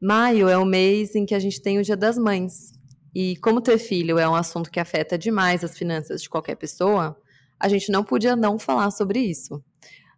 [0.00, 2.72] Maio é o mês em que a gente tem o Dia das Mães.
[3.14, 7.16] E como ter filho é um assunto que afeta demais as finanças de qualquer pessoa,
[7.58, 9.64] a gente não podia não falar sobre isso.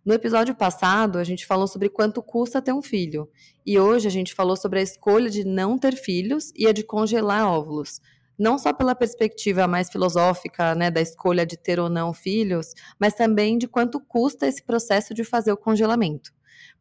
[0.05, 3.31] No episódio passado, a gente falou sobre quanto custa ter um filho.
[3.65, 6.83] E hoje a gente falou sobre a escolha de não ter filhos e a de
[6.83, 8.01] congelar óvulos.
[8.37, 13.15] Não só pela perspectiva mais filosófica, né, da escolha de ter ou não filhos, mas
[13.15, 16.33] também de quanto custa esse processo de fazer o congelamento.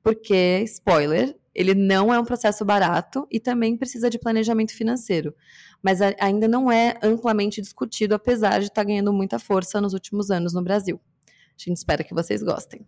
[0.02, 5.34] Porque, spoiler, ele não é um processo barato e também precisa de planejamento financeiro.
[5.82, 10.30] Mas ainda não é amplamente discutido, apesar de estar tá ganhando muita força nos últimos
[10.30, 11.02] anos no Brasil.
[11.28, 12.86] A gente espera que vocês gostem.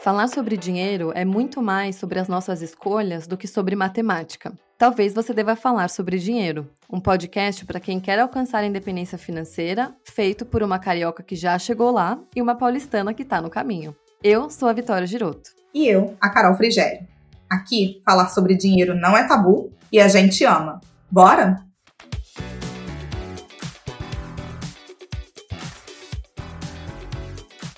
[0.00, 4.52] Falar sobre dinheiro é muito mais sobre as nossas escolhas do que sobre matemática.
[4.82, 9.94] Talvez você deva falar sobre dinheiro, um podcast para quem quer alcançar a independência financeira,
[10.04, 13.94] feito por uma carioca que já chegou lá e uma paulistana que está no caminho.
[14.24, 15.50] Eu sou a Vitória Giroto.
[15.72, 17.06] E eu, a Carol Frigério.
[17.48, 20.80] Aqui, falar sobre dinheiro não é tabu e a gente ama.
[21.08, 21.64] Bora?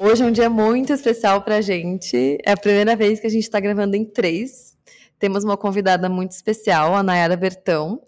[0.01, 2.39] Hoje é um dia muito especial para a gente.
[2.47, 4.64] É a primeira vez que a gente está gravando em três.
[5.25, 7.99] Temos uma convidada muito especial, a Nayara Bertão.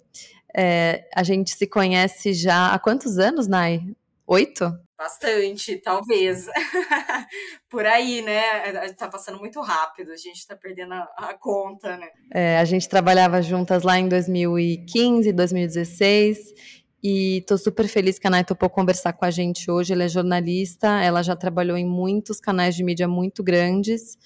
[0.55, 3.81] É, a gente se conhece já há quantos anos, Nay?
[4.27, 4.71] Oito?
[4.99, 6.45] Bastante, talvez.
[7.71, 8.93] Por aí, né?
[8.99, 12.09] Tá passando muito rápido, a gente tá perdendo a, a conta, né?
[12.35, 16.53] É, a gente trabalhava juntas lá em 2015, 2016
[17.03, 19.93] e estou super feliz que a Nay topou conversar com a gente hoje.
[19.93, 24.19] Ela é jornalista, ela já trabalhou em muitos canais de mídia muito grandes.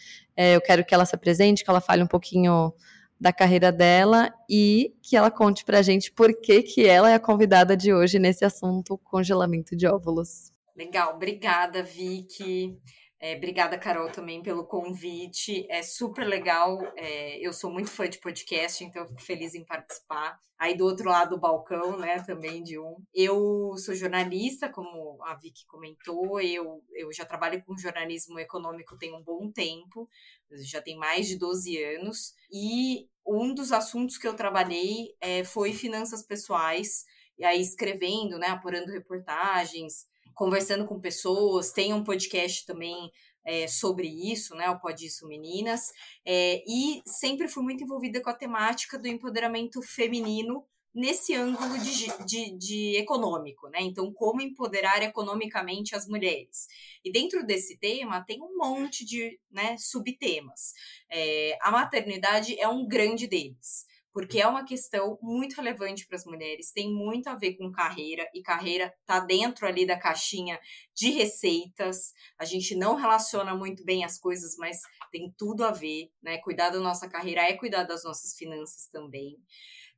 [0.42, 2.72] É, eu quero que ela se apresente, que ela fale um pouquinho
[3.20, 7.14] da carreira dela e que ela conte para a gente por que, que ela é
[7.14, 10.50] a convidada de hoje nesse assunto congelamento de óvulos.
[10.74, 12.78] Legal, obrigada, Vicky.
[13.22, 15.66] É, obrigada, Carol, também pelo convite.
[15.68, 16.80] É super legal.
[16.96, 20.40] É, eu sou muito fã de podcast, então fico feliz em participar.
[20.58, 22.96] Aí do outro lado do balcão, né, também de um.
[23.14, 26.40] Eu sou jornalista, como a Vicky comentou.
[26.40, 30.08] Eu, eu já trabalho com jornalismo econômico tem um bom tempo,
[30.50, 32.34] já tem mais de 12 anos.
[32.50, 37.04] E um dos assuntos que eu trabalhei é, foi finanças pessoais.
[37.38, 40.06] E aí escrevendo, né, apurando reportagens,
[40.40, 43.12] conversando com pessoas, tem um podcast também
[43.44, 44.70] é, sobre isso, né?
[44.70, 45.92] O Pode Isso Meninas.
[46.24, 50.64] É, e sempre fui muito envolvida com a temática do empoderamento feminino
[50.94, 53.80] nesse ângulo de, de, de, econômico, né?
[53.82, 56.68] Então, como empoderar economicamente as mulheres.
[57.04, 60.72] E dentro desse tema tem um monte de né, subtemas.
[61.10, 66.24] É, a maternidade é um grande deles porque é uma questão muito relevante para as
[66.24, 70.58] mulheres, tem muito a ver com carreira, e carreira está dentro ali da caixinha
[70.94, 72.12] de receitas.
[72.38, 74.78] A gente não relaciona muito bem as coisas, mas
[75.12, 76.38] tem tudo a ver, né?
[76.38, 79.36] Cuidar da nossa carreira é cuidar das nossas finanças também.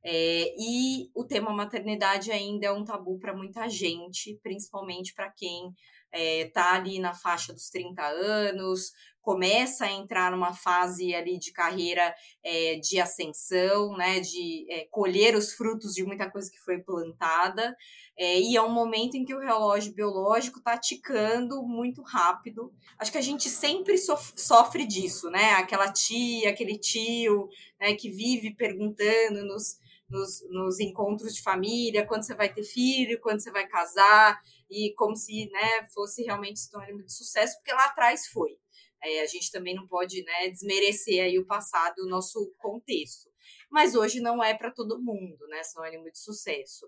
[0.05, 5.73] É, e o tema maternidade ainda é um tabu para muita gente, principalmente para quem
[6.13, 8.91] está é, ali na faixa dos 30 anos,
[9.23, 12.13] começa a entrar numa fase ali de carreira
[12.43, 17.75] é, de ascensão, né, de é, colher os frutos de muita coisa que foi plantada,
[18.17, 22.71] é, e é um momento em que o relógio biológico está ticando muito rápido.
[22.99, 25.53] Acho que a gente sempre sofre disso, né?
[25.53, 27.47] Aquela tia, aquele tio,
[27.79, 29.79] né, que vive perguntando nos,
[30.09, 34.93] nos, nos encontros de família quando você vai ter filho, quando você vai casar, e
[34.95, 38.61] como se né, fosse realmente sinônimo de sucesso, porque lá atrás foi.
[39.03, 43.29] É, a gente também não pode né, desmerecer aí o passado, o nosso contexto.
[43.69, 45.61] Mas hoje não é para todo mundo, né?
[45.63, 46.87] Sinônimo de sucesso.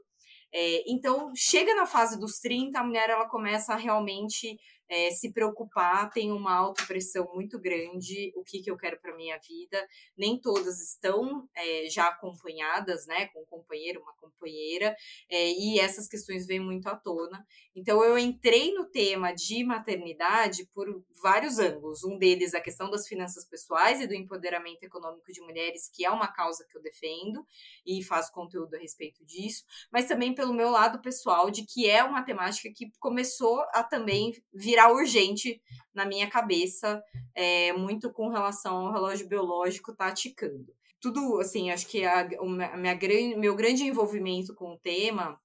[0.53, 4.58] É, então, chega na fase dos 30, a mulher ela começa a realmente
[4.90, 9.38] é, se preocupar, tem uma autopressão muito grande, o que, que eu quero para minha
[9.40, 9.88] vida.
[10.18, 14.96] Nem todas estão é, já acompanhadas, né, com um companheiro, uma companheira,
[15.29, 17.46] é, e essas questões vêm muito à tona.
[17.75, 20.88] Então, eu entrei no tema de maternidade por
[21.22, 22.03] vários ângulos.
[22.03, 26.11] Um deles, a questão das finanças pessoais e do empoderamento econômico de mulheres, que é
[26.11, 27.46] uma causa que eu defendo
[27.85, 32.03] e faço conteúdo a respeito disso, mas também pelo meu lado pessoal, de que é
[32.03, 35.62] uma temática que começou a também vir virar urgente
[35.94, 37.02] na minha cabeça,
[37.34, 40.76] é, muito com relação ao relógio biológico tá ticando.
[41.00, 45.40] Tudo, assim, acho que a, o minha, meu grande envolvimento com o tema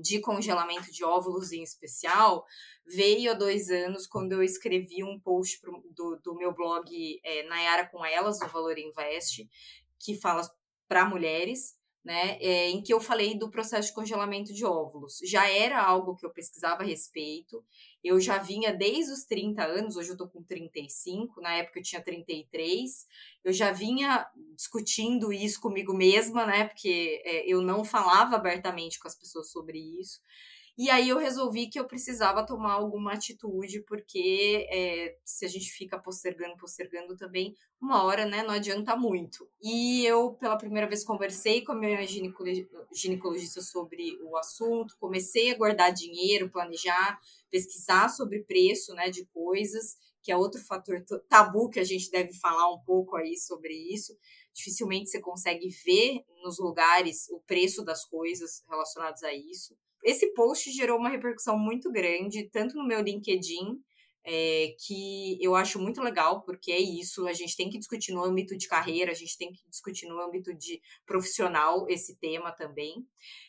[0.00, 2.46] de congelamento de óvulos em especial
[2.86, 6.88] veio há dois anos quando eu escrevi um post pro, do, do meu blog
[7.22, 9.46] é, Nayara com Elas, do Valor Invest,
[9.98, 10.50] que fala
[10.88, 15.20] para mulheres né, é, em que eu falei do processo de congelamento de óvulos.
[15.24, 17.64] Já era algo que eu pesquisava a respeito,
[18.02, 21.82] eu já vinha desde os 30 anos, hoje eu tô com 35, na época eu
[21.82, 23.06] tinha 33,
[23.44, 24.26] eu já vinha
[24.56, 29.78] discutindo isso comigo mesma, né, porque é, eu não falava abertamente com as pessoas sobre
[29.78, 30.20] isso.
[30.76, 35.70] E aí eu resolvi que eu precisava tomar alguma atitude, porque é, se a gente
[35.70, 39.46] fica postergando, postergando também, uma hora, né, não adianta muito.
[39.62, 41.98] E eu, pela primeira vez, conversei com a minha
[42.90, 47.20] ginecologista sobre o assunto, comecei a guardar dinheiro, planejar,
[47.50, 52.32] pesquisar sobre preço, né, de coisas, que é outro fator tabu que a gente deve
[52.32, 54.16] falar um pouco aí sobre isso.
[54.54, 60.70] Dificilmente você consegue ver nos lugares o preço das coisas relacionadas a isso esse post
[60.72, 63.80] gerou uma repercussão muito grande, tanto no meu LinkedIn,
[64.24, 68.24] é, que eu acho muito legal, porque é isso, a gente tem que discutir no
[68.24, 73.06] âmbito de carreira, a gente tem que discutir no âmbito de profissional esse tema também.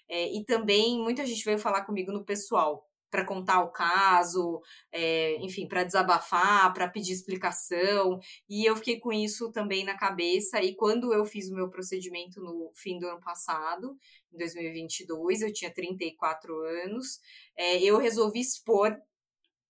[0.09, 4.59] É, e também muita gente veio falar comigo no pessoal, para contar o caso,
[4.91, 8.19] é, enfim, para desabafar, para pedir explicação.
[8.49, 10.59] E eu fiquei com isso também na cabeça.
[10.63, 13.95] E quando eu fiz o meu procedimento no fim do ano passado,
[14.33, 17.19] em 2022, eu tinha 34 anos,
[17.55, 18.97] é, eu resolvi expor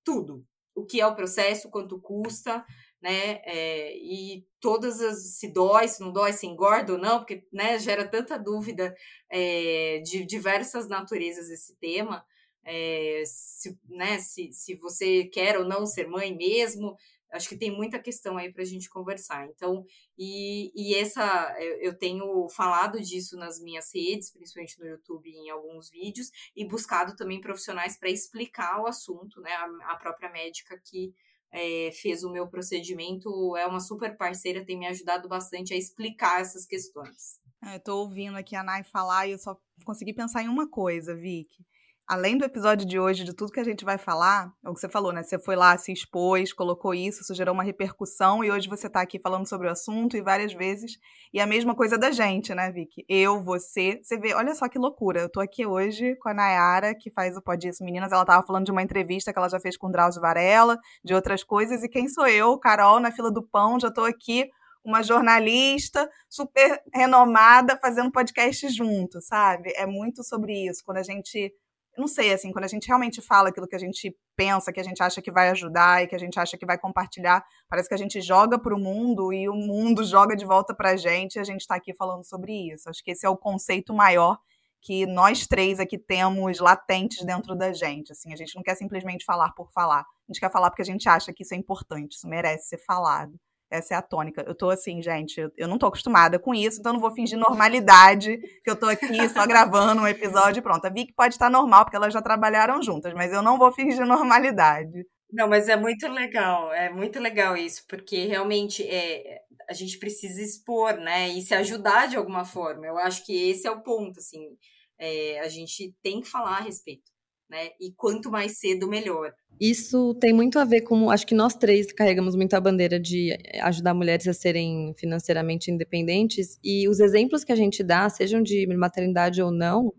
[0.06, 0.46] tudo.
[0.74, 2.66] O que é o processo, quanto custa,
[3.02, 3.42] né?
[3.44, 7.78] É, e todas as se dói, se não dói, se engorda ou não, porque né,
[7.78, 8.96] gera tanta dúvida
[9.30, 12.26] é, de diversas naturezas esse tema
[12.66, 16.96] é, se, né, se, se você quer ou não ser mãe mesmo.
[17.32, 19.48] Acho que tem muita questão aí para a gente conversar.
[19.48, 19.84] Então,
[20.16, 25.90] e, e essa, eu tenho falado disso nas minhas redes, principalmente no YouTube em alguns
[25.90, 29.52] vídeos, e buscado também profissionais para explicar o assunto, né?
[29.52, 31.12] A, a própria médica que
[31.52, 36.40] é, fez o meu procedimento é uma super parceira, tem me ajudado bastante a explicar
[36.40, 37.42] essas questões.
[37.66, 41.16] É, Estou ouvindo aqui a Nai falar e eu só consegui pensar em uma coisa,
[41.16, 41.66] Vicky
[42.08, 44.80] além do episódio de hoje, de tudo que a gente vai falar, é o que
[44.80, 45.24] você falou, né?
[45.24, 49.02] Você foi lá, se expôs, colocou isso, isso gerou uma repercussão e hoje você está
[49.02, 50.98] aqui falando sobre o assunto e várias vezes.
[51.34, 53.06] E a mesma coisa da gente, né, Vicky?
[53.08, 55.22] Eu, você, você vê, olha só que loucura.
[55.22, 58.12] Eu tô aqui hoje com a Nayara, que faz o Pode Isso Meninas.
[58.12, 61.14] Ela tava falando de uma entrevista que ela já fez com o Drauzio Varela, de
[61.14, 61.84] outras coisas.
[61.84, 64.50] E quem sou eu, Carol, na fila do pão, já tô aqui
[64.84, 69.72] uma jornalista super renomada fazendo podcast junto, sabe?
[69.76, 70.84] É muito sobre isso.
[70.86, 71.54] Quando a gente
[71.98, 74.84] não sei, assim, quando a gente realmente fala aquilo que a gente pensa, que a
[74.84, 77.94] gente acha que vai ajudar e que a gente acha que vai compartilhar, parece que
[77.94, 81.36] a gente joga para o mundo e o mundo joga de volta para a gente
[81.36, 82.90] e a gente está aqui falando sobre isso.
[82.90, 84.38] Acho que esse é o conceito maior
[84.82, 88.12] que nós três aqui temos latentes dentro da gente.
[88.12, 90.86] Assim, a gente não quer simplesmente falar por falar, a gente quer falar porque a
[90.86, 93.40] gente acha que isso é importante, isso merece ser falado.
[93.74, 94.44] Essa é a tônica.
[94.46, 98.38] Eu tô assim, gente, eu, não tô acostumada com isso, então não vou fingir normalidade,
[98.64, 100.86] que eu tô aqui só gravando um episódio e pronto.
[100.86, 104.06] A Vicky pode estar normal, porque elas já trabalharam juntas, mas eu não vou fingir
[104.06, 105.08] normalidade.
[105.32, 110.40] Não, mas é muito legal, é muito legal isso, porque realmente é, a gente precisa
[110.40, 112.86] expor, né, e se ajudar de alguma forma.
[112.86, 114.56] Eu acho que esse é o ponto, assim,
[115.00, 117.13] é, a gente tem que falar a respeito
[117.54, 117.70] né?
[117.80, 119.32] E quanto mais cedo, melhor.
[119.62, 121.12] Isso tem muito a ver com.
[121.12, 126.60] Acho que nós três carregamos muito a bandeira de ajudar mulheres a serem financeiramente independentes.
[126.64, 129.94] E os exemplos que a gente dá, sejam de maternidade ou não,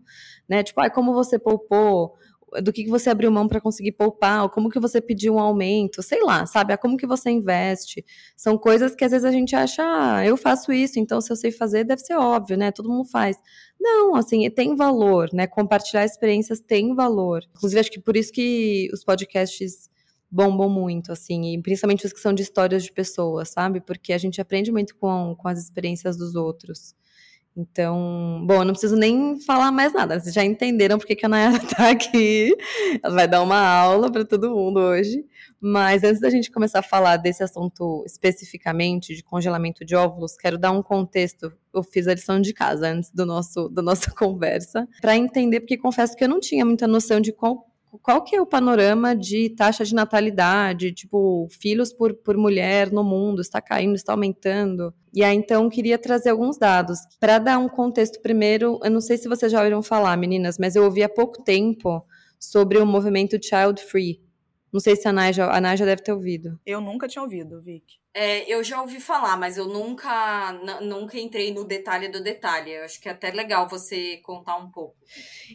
[0.47, 0.61] né?
[0.61, 2.13] Tipo, ah, como você poupou
[2.61, 5.39] do que, que você abriu mão para conseguir poupar, ou como que você pediu um
[5.39, 6.73] aumento, sei lá, sabe?
[6.73, 8.05] A como que você investe.
[8.35, 11.35] São coisas que às vezes a gente acha, ah, eu faço isso, então se eu
[11.35, 12.71] sei fazer, deve ser óbvio, né?
[12.71, 13.37] Todo mundo faz.
[13.87, 15.45] Não, assim, tem valor, né?
[15.45, 17.43] Compartilhar experiências tem valor.
[17.55, 19.91] Inclusive, acho que por isso que os podcasts
[20.29, 23.79] bombam muito, assim, e principalmente os que são de histórias de pessoas, sabe?
[23.79, 26.95] Porque a gente aprende muito com, com as experiências dos outros.
[27.55, 30.19] Então, bom, eu não preciso nem falar mais nada.
[30.19, 32.57] Vocês já entenderam porque que a Nayara tá aqui.
[33.03, 35.23] Ela vai dar uma aula para todo mundo hoje.
[35.59, 40.57] Mas antes da gente começar a falar desse assunto especificamente de congelamento de óvulos, quero
[40.57, 41.51] dar um contexto.
[41.73, 45.77] Eu fiz a lição de casa antes do nosso da nossa conversa para entender, porque
[45.77, 47.65] confesso que eu não tinha muita noção de qual
[48.01, 53.03] qual que é o panorama de taxa de natalidade, tipo, filhos por, por mulher no
[53.03, 54.93] mundo, está caindo, está aumentando?
[55.13, 56.99] E aí, então, queria trazer alguns dados.
[57.19, 60.75] Para dar um contexto primeiro, eu não sei se vocês já ouviram falar, meninas, mas
[60.75, 62.05] eu ouvi há pouco tempo
[62.39, 64.24] sobre o movimento Child Free.
[64.75, 66.59] Não sei se a Naja, a Naja deve ter ouvido.
[66.65, 67.85] Eu nunca tinha ouvido, Vic.
[68.13, 70.51] É, eu já ouvi falar, mas eu nunca,
[70.81, 72.73] nunca entrei no detalhe do detalhe.
[72.73, 74.97] Eu acho que é até legal você contar um pouco.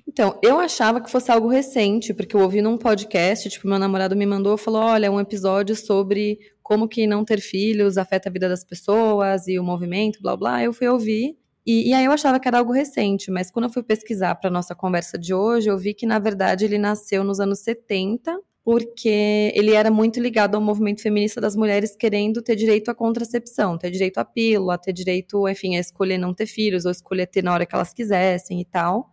[0.08, 4.16] Então, eu achava que fosse algo recente, porque eu ouvi num podcast, tipo, meu namorado
[4.16, 8.32] me mandou, falou, olha, é um episódio sobre como que não ter filhos afeta a
[8.32, 10.64] vida das pessoas e o movimento, blá, blá.
[10.64, 11.36] Eu fui ouvir
[11.66, 14.48] E, e, aí eu achava que era algo recente, mas quando eu fui pesquisar para
[14.48, 19.52] nossa conversa de hoje, eu vi que na verdade ele nasceu nos anos 70, porque
[19.54, 23.90] ele era muito ligado ao movimento feminista das mulheres querendo ter direito à contracepção, ter
[23.90, 27.52] direito à pílula, ter direito, enfim, a escolher não ter filhos ou escolher ter na
[27.52, 29.10] hora que elas quisessem e tal.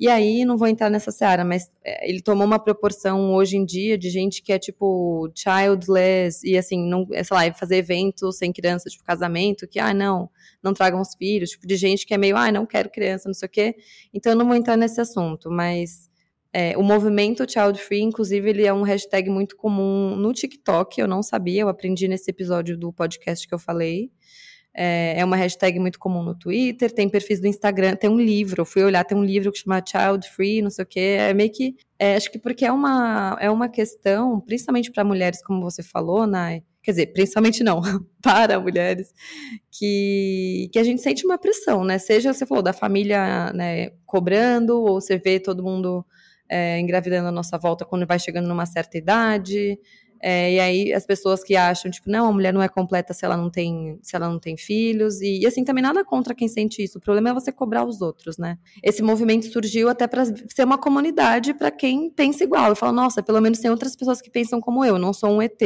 [0.00, 3.66] E aí, não vou entrar nessa seara, mas é, ele tomou uma proporção hoje em
[3.66, 8.38] dia de gente que é tipo childless e assim, não, é, sei lá, fazer eventos
[8.38, 10.30] sem criança, tipo casamento, que, ah, não,
[10.62, 13.34] não tragam os filhos, tipo de gente que é meio, ah, não quero criança, não
[13.34, 13.76] sei o quê.
[14.12, 16.09] Então, eu não vou entrar nesse assunto, mas
[16.52, 21.06] é, o movimento Child Free, inclusive, ele é um hashtag muito comum no TikTok, eu
[21.06, 24.10] não sabia, eu aprendi nesse episódio do podcast que eu falei.
[24.74, 28.62] É, é, uma hashtag muito comum no Twitter, tem perfis do Instagram, tem um livro,
[28.62, 31.34] eu fui olhar, tem um livro que chama Child Free, não sei o quê, é
[31.34, 35.60] meio que, é, acho que porque é uma, é uma questão, principalmente para mulheres, como
[35.60, 37.80] você falou, Nai, quer dizer, principalmente não,
[38.22, 39.12] para mulheres,
[39.72, 44.80] que, que a gente sente uma pressão, né, seja, você falou, da família, né, cobrando,
[44.80, 46.06] ou você vê todo mundo
[46.50, 49.78] é, engravidando à nossa volta quando vai chegando numa certa idade,
[50.22, 53.24] é, e aí as pessoas que acham, tipo, não, a mulher não é completa se
[53.24, 55.20] ela não tem, se ela não tem filhos.
[55.22, 56.98] E, e assim, também nada contra quem sente isso.
[56.98, 58.58] O problema é você cobrar os outros, né?
[58.82, 62.68] Esse movimento surgiu até para ser uma comunidade para quem pensa igual.
[62.68, 65.40] Eu falo, nossa, pelo menos tem outras pessoas que pensam como eu, não sou um
[65.40, 65.60] ET.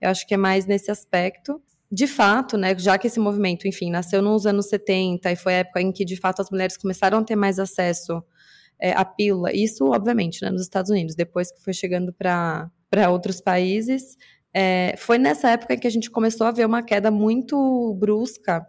[0.00, 3.90] Eu acho que é mais nesse aspecto de fato, né, já que esse movimento, enfim,
[3.90, 7.18] nasceu nos anos 70 e foi a época em que, de fato, as mulheres começaram
[7.18, 8.22] a ter mais acesso
[8.80, 12.70] é, à pílula, isso, obviamente, né, nos Estados Unidos, depois que foi chegando para
[13.10, 14.16] outros países.
[14.52, 18.66] É, foi nessa época que a gente começou a ver uma queda muito brusca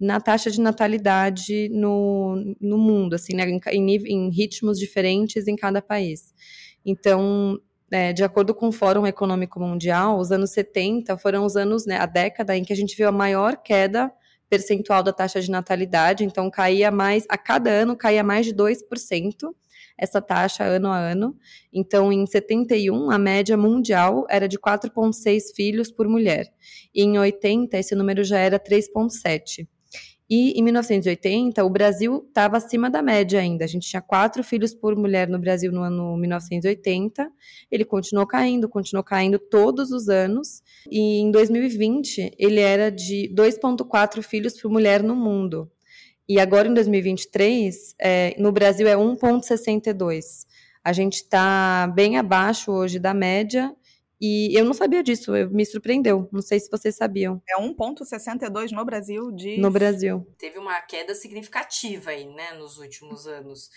[0.00, 5.56] na taxa de natalidade no, no mundo, assim, né, em, em, em, ritmos diferentes em
[5.56, 6.32] cada país.
[6.86, 7.58] Então,
[7.90, 11.98] é, de acordo com o Fórum Econômico Mundial, os anos 70 foram os anos, né,
[11.98, 14.12] a década em que a gente viu a maior queda
[14.48, 19.54] percentual da taxa de natalidade, então caía mais, a cada ano caía mais de 2%
[19.98, 21.36] essa taxa ano a ano.
[21.72, 26.46] Então, em 71, a média mundial era de 4,6 filhos por mulher.
[26.94, 29.66] E em 80, esse número já era 3,7.
[30.30, 33.64] E em 1980, o Brasil estava acima da média ainda.
[33.64, 37.30] A gente tinha quatro filhos por mulher no Brasil no ano 1980.
[37.70, 40.62] Ele continuou caindo, continuou caindo todos os anos.
[40.90, 45.70] E em 2020, ele era de 2,4 filhos por mulher no mundo.
[46.28, 50.46] E agora, em 2023, é, no Brasil é 1,62.
[50.84, 53.74] A gente está bem abaixo hoje da média.
[54.20, 56.28] E eu não sabia disso, me surpreendeu.
[56.32, 57.40] Não sei se vocês sabiam.
[57.48, 59.58] É 1,62 no Brasil de.
[59.58, 60.26] No Brasil.
[60.38, 63.70] Teve uma queda significativa aí, né, nos últimos anos.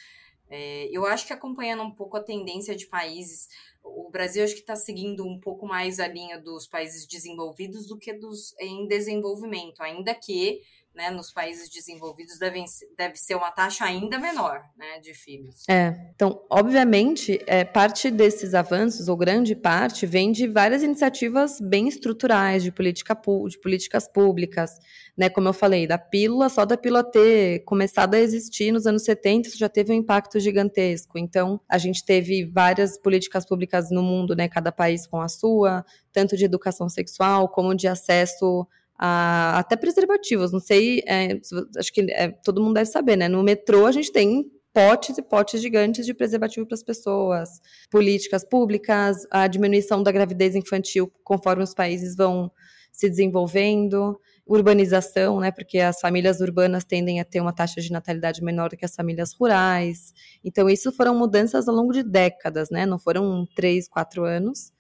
[0.50, 3.48] É, eu acho que acompanhando um pouco a tendência de países,
[3.82, 7.98] o Brasil acho que está seguindo um pouco mais a linha dos países desenvolvidos do
[7.98, 10.62] que dos em desenvolvimento, ainda que
[10.94, 12.66] né, nos países desenvolvidos devem,
[12.98, 15.64] deve ser uma taxa ainda menor né, de filhos.
[15.70, 21.88] É, então, obviamente, é, parte desses avanços, ou grande parte, vem de várias iniciativas bem
[21.88, 23.18] estruturais de, política,
[23.48, 24.72] de políticas públicas,
[25.18, 29.04] né, como eu falei, da pílula, só da pílula ter começado a existir nos anos
[29.04, 31.18] 70, isso já teve um impacto gigantesco.
[31.18, 35.86] Então, a gente teve várias políticas públicas no mundo, né, cada país com a sua,
[36.12, 38.68] tanto de educação sexual como de acesso
[39.02, 40.52] até preservativos.
[40.52, 41.40] Não sei, é,
[41.78, 43.28] acho que é, todo mundo deve saber, né?
[43.28, 47.50] No metrô a gente tem potes e potes gigantes de preservativo para as pessoas,
[47.90, 52.52] políticas públicas, a diminuição da gravidez infantil conforme os países vão
[52.92, 58.44] se desenvolvendo, urbanização, né, porque as famílias urbanas tendem a ter uma taxa de natalidade
[58.44, 60.14] menor do que as famílias rurais.
[60.44, 64.72] Então, isso foram mudanças ao longo de décadas, né, não foram três, quatro anos.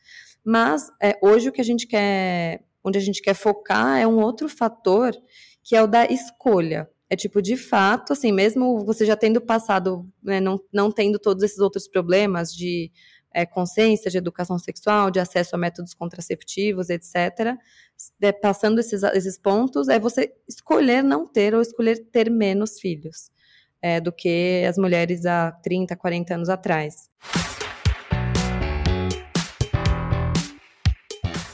[0.43, 4.19] Mas é, hoje o que a gente quer onde a gente quer focar é um
[4.19, 5.13] outro fator,
[5.63, 6.89] que é o da escolha.
[7.09, 11.43] É tipo, de fato, assim, mesmo você já tendo passado, né, não, não tendo todos
[11.43, 12.91] esses outros problemas de
[13.33, 17.55] é, consciência, de educação sexual, de acesso a métodos contraceptivos, etc.,
[18.21, 23.29] é, passando esses, esses pontos, é você escolher não ter ou escolher ter menos filhos
[23.81, 27.09] é, do que as mulheres há 30, 40 anos atrás.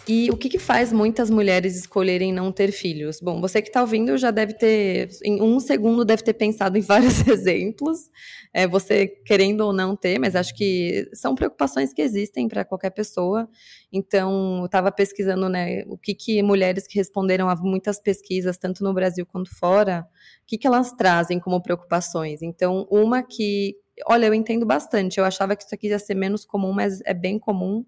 [0.10, 3.20] E o que, que, faz muitas mulheres escolherem não ter filhos?
[3.20, 6.82] Bom, você que está ouvindo já deve ter, em um segundo, deve ter pensado em
[6.82, 8.10] vários exemplos,
[8.54, 12.92] é, você querendo ou não ter, mas acho que são preocupações que existem para qualquer
[12.92, 13.50] pessoa.
[13.92, 18.86] Então, eu estava pesquisando né, o que, que mulheres que responderam a muitas pesquisas, tanto
[18.86, 20.08] no Brasil quanto fora,
[20.44, 22.42] o que, que elas trazem como preocupações.
[22.42, 26.46] Então, uma que, olha, eu entendo bastante, eu achava que isso aqui ia ser menos
[26.46, 27.84] comum, mas é bem comum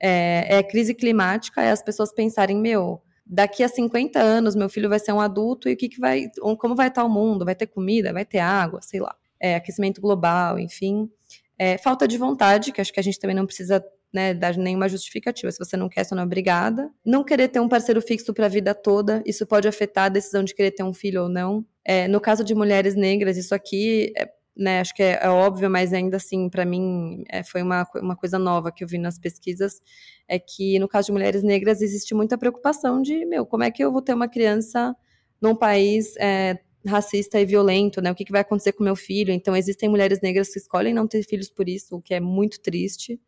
[0.00, 4.88] é, é crise climática, é as pessoas pensarem, meu, daqui a 50 anos meu filho
[4.88, 7.44] vai ser um adulto e o que, que vai, como vai estar o mundo?
[7.44, 9.14] Vai ter comida, vai ter água, sei lá.
[9.40, 11.10] É, aquecimento global, enfim.
[11.58, 14.88] É, falta de vontade, que acho que a gente também não precisa né, dar nenhuma
[14.88, 15.50] justificativa.
[15.50, 16.90] Se você não quer, você não é obrigada.
[17.04, 20.44] Não querer ter um parceiro fixo para a vida toda, isso pode afetar a decisão
[20.44, 21.64] de querer ter um filho ou não.
[21.84, 25.68] É, no caso de mulheres negras, isso aqui é, né, acho que é, é, óbvio,
[25.68, 29.18] mas ainda assim, para mim, é, foi uma, uma coisa nova que eu vi nas
[29.18, 29.82] pesquisas,
[30.26, 33.84] é que no caso de mulheres negras existe muita preocupação de, meu, como é que
[33.84, 34.96] eu vou ter uma criança
[35.40, 39.32] num país é, racista e violento, né, o que, que vai acontecer com meu filho?
[39.32, 42.60] Então, existem mulheres negras que escolhem não ter filhos por isso, o que é muito
[42.60, 43.20] triste,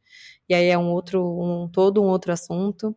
[0.49, 2.97] e aí é um outro, um, todo um outro assunto.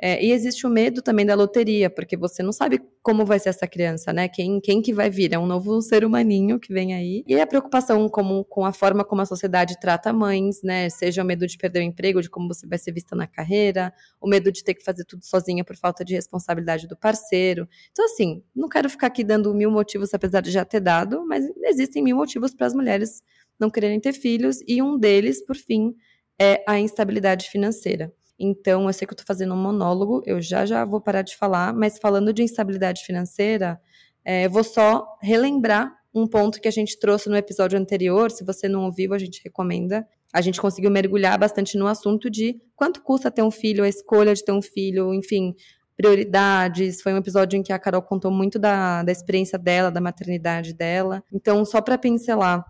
[0.00, 3.50] É, e existe o medo também da loteria, porque você não sabe como vai ser
[3.50, 4.28] essa criança, né?
[4.28, 5.32] Quem, quem que vai vir?
[5.32, 7.24] É um novo ser humaninho que vem aí.
[7.28, 10.90] E a preocupação como, com a forma como a sociedade trata mães, né?
[10.90, 13.92] Seja o medo de perder o emprego, de como você vai ser vista na carreira,
[14.20, 17.68] o medo de ter que fazer tudo sozinha por falta de responsabilidade do parceiro.
[17.92, 21.44] Então, assim, não quero ficar aqui dando mil motivos, apesar de já ter dado, mas
[21.64, 23.22] existem mil motivos para as mulheres
[23.58, 25.94] não quererem ter filhos, e um deles, por fim,
[26.40, 28.12] é a instabilidade financeira.
[28.38, 31.36] Então, eu sei que eu estou fazendo um monólogo, eu já já vou parar de
[31.36, 33.80] falar, mas falando de instabilidade financeira,
[34.24, 38.30] é, eu vou só relembrar um ponto que a gente trouxe no episódio anterior.
[38.30, 40.06] Se você não ouviu, a gente recomenda.
[40.32, 44.34] A gente conseguiu mergulhar bastante no assunto de quanto custa ter um filho, a escolha
[44.34, 45.54] de ter um filho, enfim,
[45.96, 47.02] prioridades.
[47.02, 50.72] Foi um episódio em que a Carol contou muito da, da experiência dela, da maternidade
[50.72, 51.22] dela.
[51.32, 52.64] Então, só para pincelar,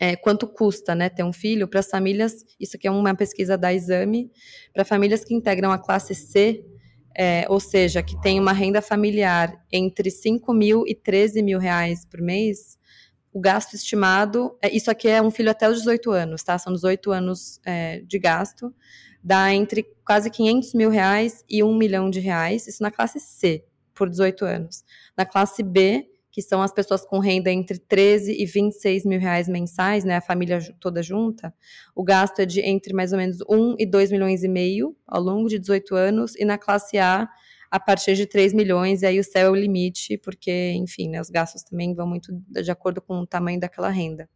[0.00, 3.58] é, quanto custa né, ter um filho para as famílias, isso aqui é uma pesquisa
[3.58, 4.32] da Exame,
[4.72, 6.64] para famílias que integram a classe C,
[7.14, 12.06] é, ou seja, que tem uma renda familiar entre 5 mil e 13 mil reais
[12.06, 12.78] por mês,
[13.30, 16.58] o gasto estimado, é, isso aqui é um filho até os 18 anos, tá?
[16.58, 18.74] São 18 anos é, de gasto,
[19.22, 23.64] dá entre quase 500 mil reais e 1 milhão de reais, isso na classe C,
[23.94, 24.82] por 18 anos.
[25.14, 29.48] Na classe B, que são as pessoas com renda entre 13 e 26 mil reais
[29.48, 31.52] mensais, né, a família toda junta,
[31.94, 35.20] o gasto é de entre mais ou menos 1 e 2 milhões e meio ao
[35.20, 37.28] longo de 18 anos, e na classe A,
[37.70, 41.20] a partir de 3 milhões, e aí o céu é o limite, porque, enfim, né,
[41.20, 44.28] os gastos também vão muito de acordo com o tamanho daquela renda.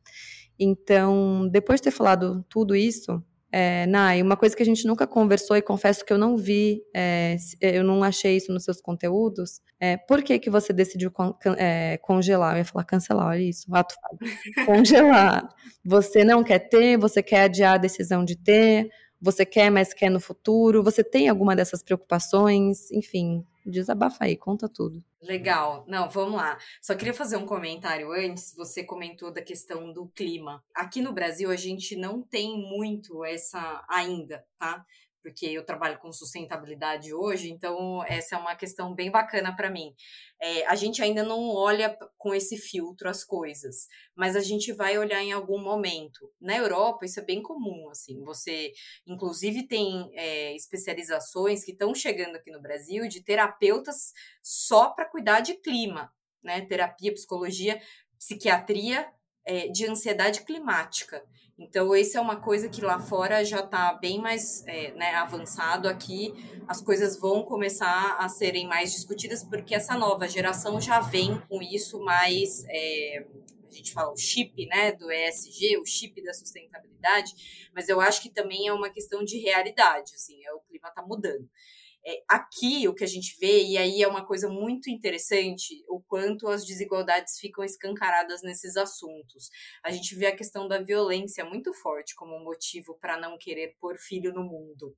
[0.58, 3.22] Então, depois de ter falado tudo isso,
[3.56, 6.82] é, Nai, uma coisa que a gente nunca conversou e confesso que eu não vi,
[6.92, 11.36] é, eu não achei isso nos seus conteúdos, é, por que que você decidiu con
[11.56, 12.54] é, congelar?
[12.54, 13.94] Eu ia falar cancelar, olha isso, ato
[14.66, 15.48] Congelar.
[15.84, 18.88] Você não quer ter, você quer adiar a decisão de ter,
[19.24, 24.68] você quer, mas quer no futuro, você tem alguma dessas preocupações, enfim, Desabafa aí, conta
[24.68, 25.02] tudo.
[25.22, 25.86] Legal.
[25.88, 26.58] Não, vamos lá.
[26.82, 28.54] Só queria fazer um comentário antes.
[28.54, 30.62] Você comentou da questão do clima.
[30.74, 34.84] Aqui no Brasil, a gente não tem muito essa ainda, tá?
[35.24, 39.94] Porque eu trabalho com sustentabilidade hoje, então essa é uma questão bem bacana para mim.
[40.38, 44.98] É, a gente ainda não olha com esse filtro as coisas, mas a gente vai
[44.98, 46.30] olhar em algum momento.
[46.38, 48.74] Na Europa, isso é bem comum, assim, você,
[49.06, 55.40] inclusive, tem é, especializações que estão chegando aqui no Brasil de terapeutas só para cuidar
[55.40, 56.60] de clima, né?
[56.66, 57.80] Terapia, psicologia,
[58.18, 59.10] psiquiatria
[59.46, 61.24] é, de ansiedade climática.
[61.56, 65.88] Então, esse é uma coisa que lá fora já está bem mais é, né, avançado.
[65.88, 66.34] Aqui
[66.66, 71.62] as coisas vão começar a serem mais discutidas, porque essa nova geração já vem com
[71.62, 72.64] isso mais.
[72.68, 73.24] É,
[73.68, 78.22] a gente fala o chip né, do ESG, o chip da sustentabilidade, mas eu acho
[78.22, 80.12] que também é uma questão de realidade.
[80.14, 81.48] Assim, é, o clima está mudando.
[82.06, 86.02] É, aqui o que a gente vê, e aí é uma coisa muito interessante, o
[86.02, 89.48] quanto as desigualdades ficam escancaradas nesses assuntos.
[89.82, 93.96] A gente vê a questão da violência muito forte como motivo para não querer pôr
[93.96, 94.94] filho no mundo.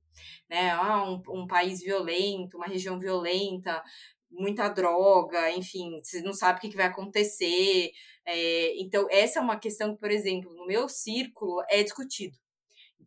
[0.49, 0.71] Né?
[0.71, 3.81] Ah, um, um país violento, uma região violenta,
[4.29, 7.91] muita droga, enfim, você não sabe o que, vai acontecer.
[8.25, 12.35] É, então, essa é uma questão que, por exemplo, no meu círculo é discutido.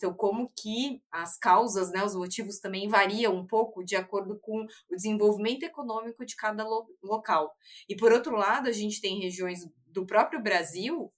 [0.00, 4.62] Então, como que as causas, né, os motivos também variam um pouco de acordo com
[4.90, 7.54] o desenvolvimento econômico de cada lo local.
[7.86, 9.58] E por outro lado, a gente tem regiões
[9.88, 11.12] do próprio Brasil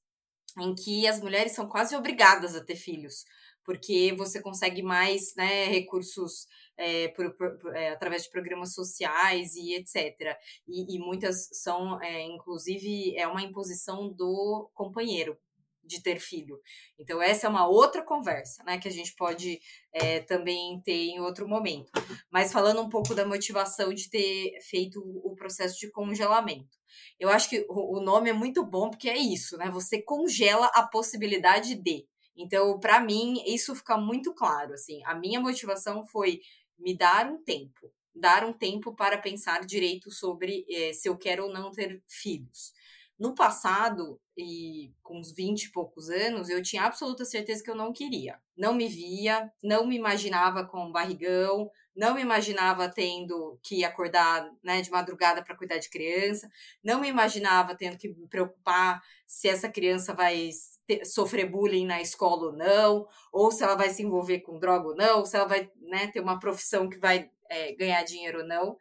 [0.59, 3.25] em que as mulheres são quase obrigadas a ter filhos,
[3.65, 9.75] porque você consegue mais né, recursos é, por, por, é, através de programas sociais e
[9.77, 10.37] etc.
[10.67, 15.39] E, e muitas são, é, inclusive, é uma imposição do companheiro
[15.85, 16.61] de ter filho.
[16.99, 19.61] Então, essa é uma outra conversa, né, que a gente pode
[19.93, 21.91] é, também ter em outro momento.
[22.31, 26.79] Mas falando um pouco da motivação de ter feito o processo de congelamento.
[27.19, 29.71] Eu acho que o nome é muito bom porque é isso, né?
[29.71, 32.07] Você congela a possibilidade de.
[32.37, 34.75] Então, para mim, isso fica muito claro.
[34.75, 36.41] Assim, a minha motivação foi
[36.79, 37.93] me dar um tempo.
[38.15, 42.73] dar um tempo para pensar direito sobre é, se eu quero ou não ter filhos.
[43.23, 47.77] No passado, e com uns 20 e poucos anos, eu tinha absoluta certeza que eu
[47.77, 48.41] não queria.
[48.57, 54.53] Não me via, não me imaginava com um barrigão, não me imaginava tendo que acordar
[54.61, 56.51] né, de madrugada para cuidar de criança,
[56.83, 60.51] não me imaginava tendo que me preocupar se essa criança vai
[60.85, 64.89] ter, sofrer bullying na escola ou não, ou se ela vai se envolver com droga
[64.89, 68.41] ou não, ou se ela vai né, ter uma profissão que vai é, ganhar dinheiro
[68.41, 68.77] ou não.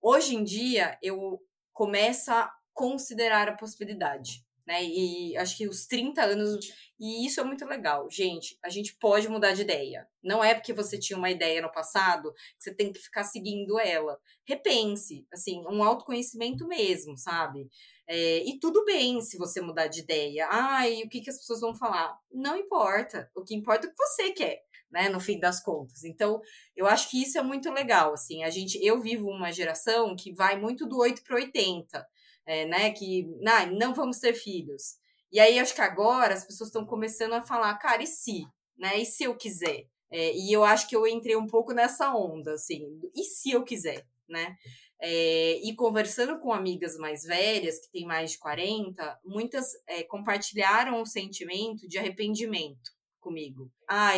[0.00, 1.42] Hoje em dia, eu
[1.74, 2.30] começo
[2.74, 4.44] considerar a possibilidade.
[4.66, 4.84] Né?
[4.84, 6.72] E acho que os 30 anos.
[6.98, 8.08] E isso é muito legal.
[8.10, 10.06] Gente, a gente pode mudar de ideia.
[10.22, 13.78] Não é porque você tinha uma ideia no passado que você tem que ficar seguindo
[13.78, 14.18] ela.
[14.44, 17.68] Repense, assim, um autoconhecimento mesmo, sabe?
[18.06, 20.48] É, e tudo bem se você mudar de ideia.
[20.88, 22.16] E o que, que as pessoas vão falar?
[22.30, 23.30] Não importa.
[23.34, 24.62] O que importa é o que você quer.
[24.92, 26.04] Né, no fim das contas.
[26.04, 26.38] Então,
[26.76, 30.34] eu acho que isso é muito legal, assim, a gente, eu vivo uma geração que
[30.34, 32.06] vai muito do 8 para 80
[32.46, 33.26] é, né, que
[33.72, 34.96] não, vamos ter filhos.
[35.30, 38.44] E aí acho que agora as pessoas estão começando a falar, cara, e se?
[38.76, 38.98] Né?
[39.00, 39.86] E se eu quiser?
[40.10, 43.64] É, e eu acho que eu entrei um pouco nessa onda, assim, e se eu
[43.64, 44.56] quiser, né?
[45.00, 51.00] É, e conversando com amigas mais velhas, que têm mais de 40, muitas é, compartilharam
[51.00, 53.72] o sentimento de arrependimento comigo.
[53.88, 54.12] Ah,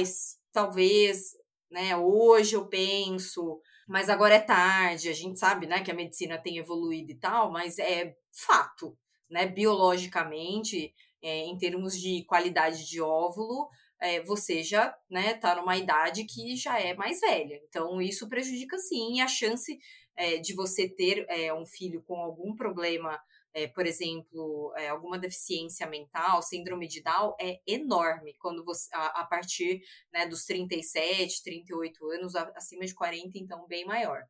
[0.52, 1.30] talvez,
[1.70, 6.38] né, hoje eu penso, mas agora é tarde, a gente sabe, né, que a medicina
[6.38, 8.96] tem evoluído e tal, mas é fato,
[9.30, 13.68] né, biologicamente, é, em termos de qualidade de óvulo,
[14.00, 17.60] é, você já, né, tá numa idade que já é mais velha.
[17.68, 19.78] Então, isso prejudica sim, e a chance
[20.16, 23.18] é, de você ter um filho com algum problema
[23.54, 29.20] é, por exemplo, é, alguma deficiência mental, síndrome de Down, é enorme quando você, a,
[29.20, 29.80] a partir
[30.12, 34.24] né, dos 37, 38 anos, acima de 40, então bem maior.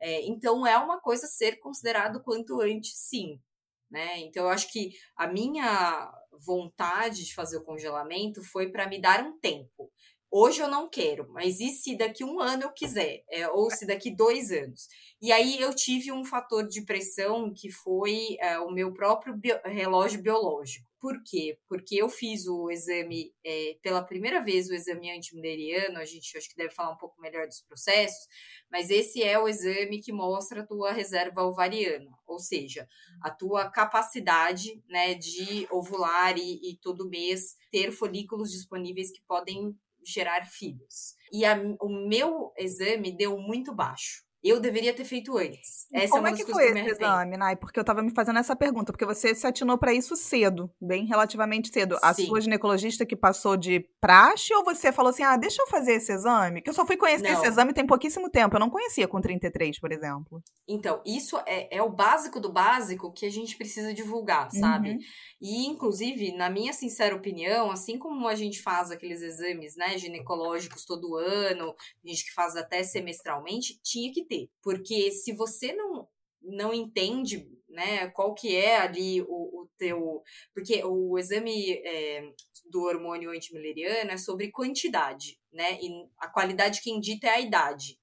[0.00, 3.40] É, então é uma coisa a ser considerado quanto antes, sim.
[3.88, 4.18] Né?
[4.18, 9.22] Então eu acho que a minha vontade de fazer o congelamento foi para me dar
[9.22, 9.92] um tempo.
[10.30, 13.22] Hoje eu não quero, mas e se daqui um ano eu quiser?
[13.30, 14.88] É, ou se daqui dois anos?
[15.22, 19.56] E aí eu tive um fator de pressão que foi é, o meu próprio bio,
[19.64, 20.86] relógio biológico.
[21.00, 21.58] Por quê?
[21.68, 26.48] Porque eu fiz o exame, é, pela primeira vez, o exame antimileriano, a gente acho
[26.48, 28.26] que deve falar um pouco melhor dos processos,
[28.70, 32.88] mas esse é o exame que mostra a tua reserva ovariana, ou seja,
[33.22, 39.76] a tua capacidade né, de ovular e, e todo mês ter folículos disponíveis que podem
[40.06, 41.14] gerar filhos.
[41.32, 44.25] E a, o meu exame deu muito baixo.
[44.46, 45.86] Eu deveria ter feito antes.
[45.92, 47.56] Essa Como é, é que foi esse exame, Nai?
[47.56, 51.04] Porque eu tava me fazendo essa pergunta, porque você se atinou para isso cedo, bem
[51.04, 51.98] relativamente cedo.
[52.00, 52.26] A Sim.
[52.26, 56.12] sua ginecologista que passou de praxe ou você falou assim: "Ah, deixa eu fazer esse
[56.12, 56.62] exame"?
[56.62, 57.32] Que eu só fui conhecer não.
[57.32, 60.40] esse exame tem pouquíssimo tempo, eu não conhecia com 33, por exemplo.
[60.68, 64.90] Então, isso é, é o básico do básico que a gente precisa divulgar, sabe?
[64.90, 64.98] Uhum.
[65.40, 70.84] E inclusive, na minha sincera opinião, assim como a gente faz aqueles exames, né, ginecológicos
[70.84, 74.50] todo ano, a gente que faz até semestralmente, tinha que ter ter.
[74.62, 76.08] Porque se você não,
[76.42, 80.22] não entende né, qual que é ali o, o teu...
[80.54, 82.32] Porque o exame é,
[82.70, 85.78] do hormônio antimileriano é sobre quantidade, né?
[85.80, 87.98] E a qualidade quem dita é a idade.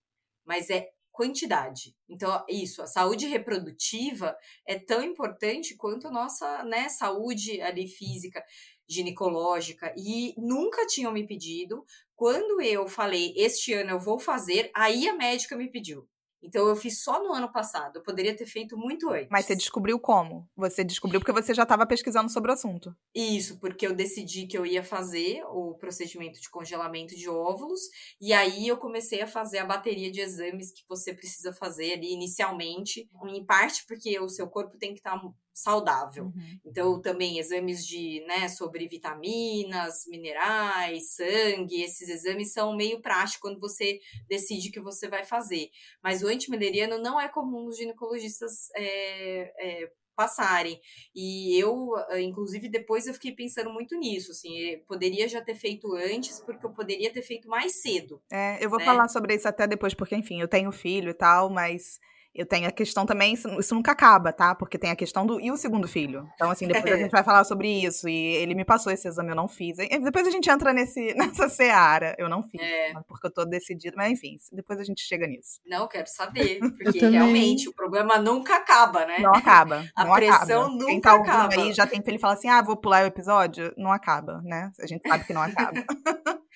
[0.46, 1.96] Mas é quantidade.
[2.10, 4.36] Então, isso, a saúde reprodutiva
[4.68, 8.44] é tão importante quanto a nossa né, saúde ali física,
[8.88, 9.94] ginecológica.
[9.96, 11.86] E nunca tinham me pedido.
[12.16, 16.08] Quando eu falei, este ano eu vou fazer, aí a médica me pediu.
[16.44, 17.98] Então eu fiz só no ano passado.
[17.98, 19.30] Eu poderia ter feito muito antes.
[19.32, 20.48] Mas você descobriu como?
[20.56, 22.96] Você descobriu porque você já estava pesquisando sobre o assunto.
[23.16, 27.82] Isso, porque eu decidi que eu ia fazer o procedimento de congelamento de óvulos
[28.20, 32.12] e aí eu comecei a fazer a bateria de exames que você precisa fazer ali
[32.14, 36.26] inicialmente, em parte porque o seu corpo tem que estar tá saudável.
[36.26, 36.60] Uhum.
[36.66, 43.60] Então, também exames de, né, sobre vitaminas, minerais, sangue, esses exames são meio práticos quando
[43.60, 45.70] você decide que você vai fazer.
[46.04, 50.80] Mas o antimileriano não é comum os ginecologistas é, é, passarem.
[51.14, 56.40] E eu, inclusive, depois eu fiquei pensando muito nisso, assim, poderia já ter feito antes,
[56.40, 58.22] porque eu poderia ter feito mais cedo.
[58.32, 58.86] É, eu vou né?
[58.86, 62.00] falar sobre isso até depois, porque, enfim, eu tenho filho e tal, mas
[62.36, 64.56] eu tenho a questão também, isso, isso, nunca acaba, tá?
[64.56, 65.40] Porque tem a questão do.
[65.40, 66.28] E o segundo filho?
[66.34, 68.10] Então, assim, depois a gente vai falar sobre isso.
[68.10, 69.78] E ele me passou esse exame, eu não fiz.
[69.78, 72.16] E depois a gente entra nesse, nessa seara.
[72.18, 72.94] Eu não fiz, é.
[73.08, 73.96] porque eu tô decidida.
[73.96, 75.60] Mas, enfim, depois a gente chega nisso.
[75.66, 76.60] Não, quero saber.
[76.84, 79.20] Porque realmente o problema nunca acaba, né?
[79.20, 79.86] Não acaba.
[79.96, 80.74] a não pressão acaba.
[80.74, 81.54] nunca Quem tá acaba.
[81.54, 83.74] aí já tem ele fala assim: ah, vou pular o episódio.
[83.78, 84.72] Não acaba, né?
[84.80, 85.84] A gente sabe que não acaba.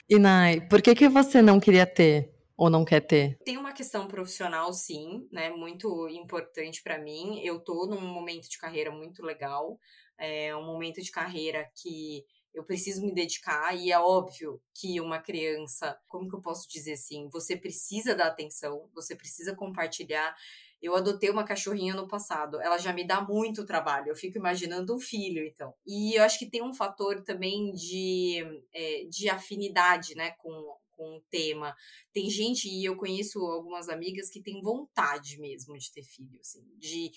[0.09, 2.36] Inai, por que, que você não queria ter?
[2.57, 3.37] Ou não quer ter?
[3.45, 5.51] Tem uma questão profissional, sim, né?
[5.51, 7.39] Muito importante para mim.
[7.43, 9.79] Eu tô num momento de carreira muito legal,
[10.17, 12.25] é um momento de carreira que
[12.57, 16.93] eu preciso me dedicar e é óbvio que uma criança, como que eu posso dizer
[16.93, 20.35] assim, você precisa dar atenção, você precisa compartilhar.
[20.81, 24.95] Eu adotei uma cachorrinha no passado, ela já me dá muito trabalho, eu fico imaginando
[24.95, 25.71] um filho, então.
[25.85, 28.43] E eu acho que tem um fator também de,
[28.73, 31.75] é, de afinidade, né, com, com o tema.
[32.11, 36.65] Tem gente, e eu conheço algumas amigas que têm vontade mesmo de ter filho, assim,
[36.77, 37.11] de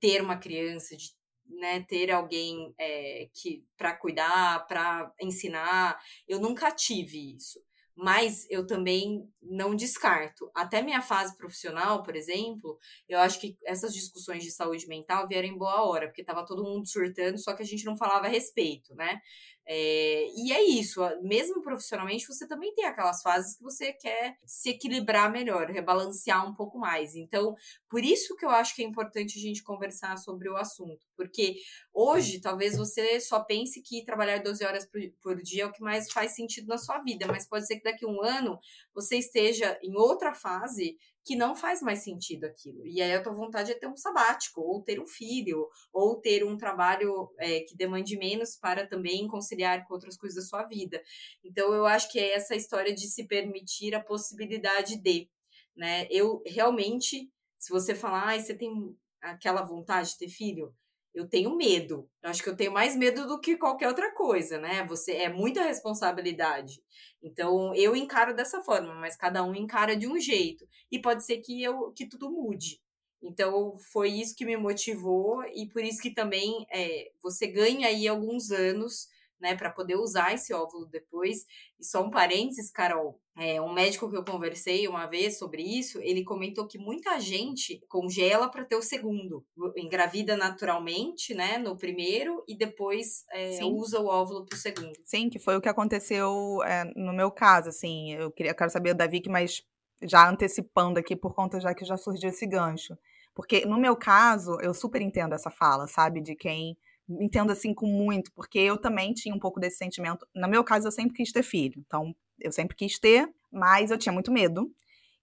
[0.00, 1.14] ter uma criança, de
[1.46, 5.98] né, ter alguém é, que para cuidar, para ensinar.
[6.28, 7.60] Eu nunca tive isso.
[8.02, 10.50] Mas eu também não descarto.
[10.54, 15.48] Até minha fase profissional, por exemplo, eu acho que essas discussões de saúde mental vieram
[15.48, 18.30] em boa hora, porque estava todo mundo surtando, só que a gente não falava a
[18.30, 19.20] respeito, né?
[19.66, 24.70] É, e é isso, mesmo profissionalmente, você também tem aquelas fases que você quer se
[24.70, 27.14] equilibrar melhor, rebalancear um pouco mais.
[27.14, 27.54] Então,
[27.88, 31.56] por isso que eu acho que é importante a gente conversar sobre o assunto, porque
[31.92, 35.82] hoje talvez você só pense que trabalhar 12 horas por, por dia é o que
[35.82, 38.58] mais faz sentido na sua vida, mas pode ser que daqui a um ano
[38.94, 42.86] você esteja em outra fase que não faz mais sentido aquilo.
[42.86, 46.44] E aí a tua vontade é ter um sabático, ou ter um filho, ou ter
[46.44, 51.02] um trabalho é, que demande menos para também conciliar com outras coisas da sua vida.
[51.44, 55.28] Então eu acho que é essa história de se permitir a possibilidade de,
[55.76, 56.06] né?
[56.10, 60.74] Eu realmente, se você falar, ah, você tem aquela vontade de ter filho,
[61.14, 62.08] eu tenho medo.
[62.22, 64.84] Eu acho que eu tenho mais medo do que qualquer outra coisa, né?
[64.84, 66.82] Você é muita responsabilidade.
[67.22, 70.66] Então eu encaro dessa forma, mas cada um encara de um jeito.
[70.90, 72.80] E pode ser que eu que tudo mude.
[73.22, 78.08] Então foi isso que me motivou e por isso que também é, você ganha aí
[78.08, 79.08] alguns anos
[79.40, 81.44] né, para poder usar esse óvulo depois.
[81.78, 85.98] E só um parênteses, Carol, é, um médico que eu conversei uma vez sobre isso,
[86.02, 89.42] ele comentou que muita gente congela para ter o segundo,
[89.74, 94.92] engravida naturalmente, né, no primeiro e depois é, usa o óvulo para o segundo.
[95.04, 98.92] Sim, que foi o que aconteceu é, no meu caso, assim, eu queria, quero saber
[98.92, 99.62] da Vicky, mas
[100.02, 102.94] já antecipando aqui por conta já que já surgiu esse gancho.
[103.34, 106.76] Porque no meu caso, eu super entendo essa fala, sabe, de quem
[107.08, 110.26] entendo assim com muito, porque eu também tinha um pouco desse sentimento.
[110.34, 113.98] No meu caso, eu sempre quis ter filho, então eu sempre quis ter, mas eu
[113.98, 114.70] tinha muito medo.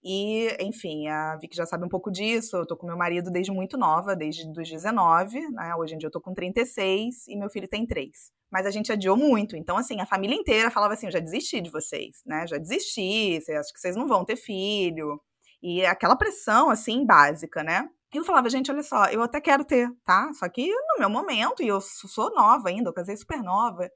[0.03, 2.55] E, enfim, a Vicky já sabe um pouco disso.
[2.55, 5.75] Eu tô com meu marido desde muito nova, desde os 19, né?
[5.75, 8.31] Hoje em dia eu tô com 36 e meu filho tem 3.
[8.51, 9.57] Mas a gente adiou muito.
[9.57, 12.45] Então, assim, a família inteira falava assim: eu já desisti de vocês, né?
[12.47, 15.19] Já desisti, acho que vocês não vão ter filho.
[15.61, 17.89] E aquela pressão, assim, básica, né?
[18.13, 20.31] eu falava, gente, olha só, eu até quero ter, tá?
[20.33, 23.89] Só que no meu momento, e eu sou nova ainda, eu casei super nova,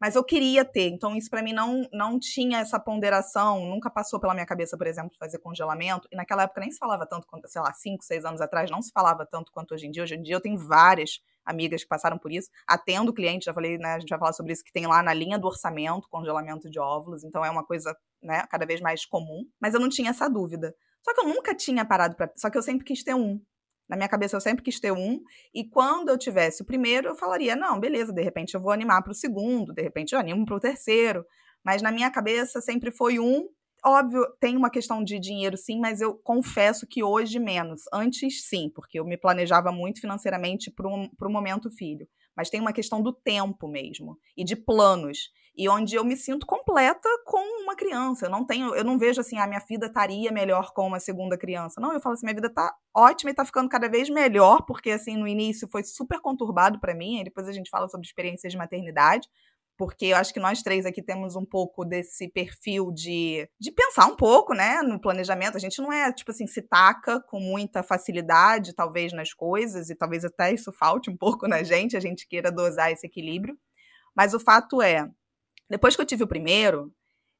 [0.00, 0.88] mas eu queria ter.
[0.88, 4.86] Então, isso para mim não, não tinha essa ponderação, nunca passou pela minha cabeça, por
[4.86, 6.08] exemplo, fazer congelamento.
[6.12, 8.90] E naquela época nem se falava tanto sei lá, cinco, seis anos atrás, não se
[8.92, 10.02] falava tanto quanto hoje em dia.
[10.02, 12.48] Hoje em dia eu tenho várias amigas que passaram por isso.
[12.66, 13.94] Atendo cliente, já falei, né?
[13.94, 16.78] A gente vai falar sobre isso, que tem lá na linha do orçamento, congelamento de
[16.78, 17.24] óvulos.
[17.24, 19.44] Então é uma coisa, né, cada vez mais comum.
[19.60, 20.74] Mas eu não tinha essa dúvida.
[21.02, 22.30] Só que eu nunca tinha parado para.
[22.36, 23.40] Só que eu sempre quis ter um.
[23.88, 25.20] Na minha cabeça eu sempre quis ter um,
[25.54, 29.02] e quando eu tivesse o primeiro, eu falaria: não, beleza, de repente eu vou animar
[29.02, 31.24] para o segundo, de repente eu animo para o terceiro.
[31.64, 33.48] Mas na minha cabeça sempre foi um.
[33.84, 37.82] Óbvio, tem uma questão de dinheiro sim, mas eu confesso que hoje menos.
[37.92, 42.08] Antes sim, porque eu me planejava muito financeiramente para o momento filho.
[42.38, 46.46] Mas tem uma questão do tempo mesmo e de planos e onde eu me sinto
[46.46, 48.26] completa com uma criança.
[48.26, 51.00] Eu não tenho, eu não vejo assim, a ah, minha vida estaria melhor com uma
[51.00, 51.80] segunda criança.
[51.80, 54.92] Não, eu falo assim, minha vida tá ótima e tá ficando cada vez melhor, porque
[54.92, 58.52] assim, no início foi super conturbado para mim, e depois a gente fala sobre experiências
[58.52, 59.28] de maternidade,
[59.78, 64.06] porque eu acho que nós três aqui temos um pouco desse perfil de, de pensar
[64.06, 65.56] um pouco, né, no planejamento.
[65.56, 69.94] A gente não é, tipo assim, se taca com muita facilidade, talvez, nas coisas, e
[69.94, 73.56] talvez até isso falte um pouco na gente, a gente queira dosar esse equilíbrio.
[74.16, 75.08] Mas o fato é,
[75.70, 76.92] depois que eu tive o primeiro,